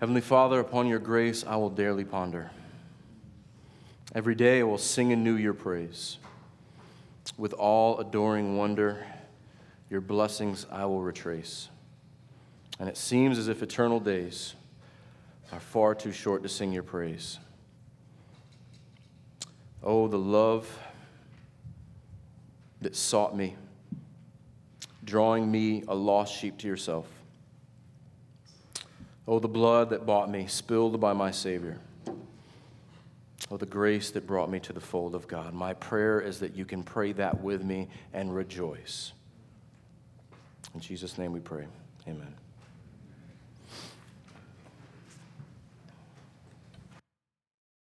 Heavenly 0.00 0.20
Father, 0.20 0.60
upon 0.60 0.86
your 0.86 1.00
grace 1.00 1.44
I 1.44 1.56
will 1.56 1.70
daily 1.70 2.04
ponder. 2.04 2.52
Every 4.14 4.36
day 4.36 4.60
I 4.60 4.62
will 4.62 4.78
sing 4.78 5.12
anew 5.12 5.34
your 5.34 5.54
praise. 5.54 6.18
With 7.36 7.52
all 7.52 7.98
adoring 7.98 8.56
wonder, 8.56 9.04
your 9.90 10.00
blessings 10.00 10.66
I 10.70 10.84
will 10.84 11.00
retrace. 11.00 11.68
And 12.78 12.88
it 12.88 12.96
seems 12.96 13.38
as 13.38 13.48
if 13.48 13.60
eternal 13.60 13.98
days 13.98 14.54
are 15.50 15.58
far 15.58 15.96
too 15.96 16.12
short 16.12 16.44
to 16.44 16.48
sing 16.48 16.72
your 16.72 16.84
praise. 16.84 17.40
Oh, 19.82 20.06
the 20.06 20.16
love 20.16 20.78
that 22.82 22.94
sought 22.94 23.36
me, 23.36 23.56
drawing 25.04 25.50
me, 25.50 25.82
a 25.88 25.94
lost 25.94 26.36
sheep, 26.36 26.56
to 26.58 26.68
yourself. 26.68 27.17
Oh, 29.28 29.38
the 29.38 29.46
blood 29.46 29.90
that 29.90 30.06
bought 30.06 30.30
me, 30.30 30.46
spilled 30.46 30.98
by 30.98 31.12
my 31.12 31.30
Savior. 31.30 31.78
Oh, 33.50 33.58
the 33.58 33.66
grace 33.66 34.10
that 34.12 34.26
brought 34.26 34.50
me 34.50 34.58
to 34.60 34.72
the 34.72 34.80
fold 34.80 35.14
of 35.14 35.28
God. 35.28 35.52
My 35.52 35.74
prayer 35.74 36.18
is 36.18 36.40
that 36.40 36.56
you 36.56 36.64
can 36.64 36.82
pray 36.82 37.12
that 37.12 37.42
with 37.42 37.62
me 37.62 37.88
and 38.14 38.34
rejoice. 38.34 39.12
In 40.74 40.80
Jesus' 40.80 41.18
name 41.18 41.32
we 41.32 41.40
pray. 41.40 41.66
Amen. 42.08 42.34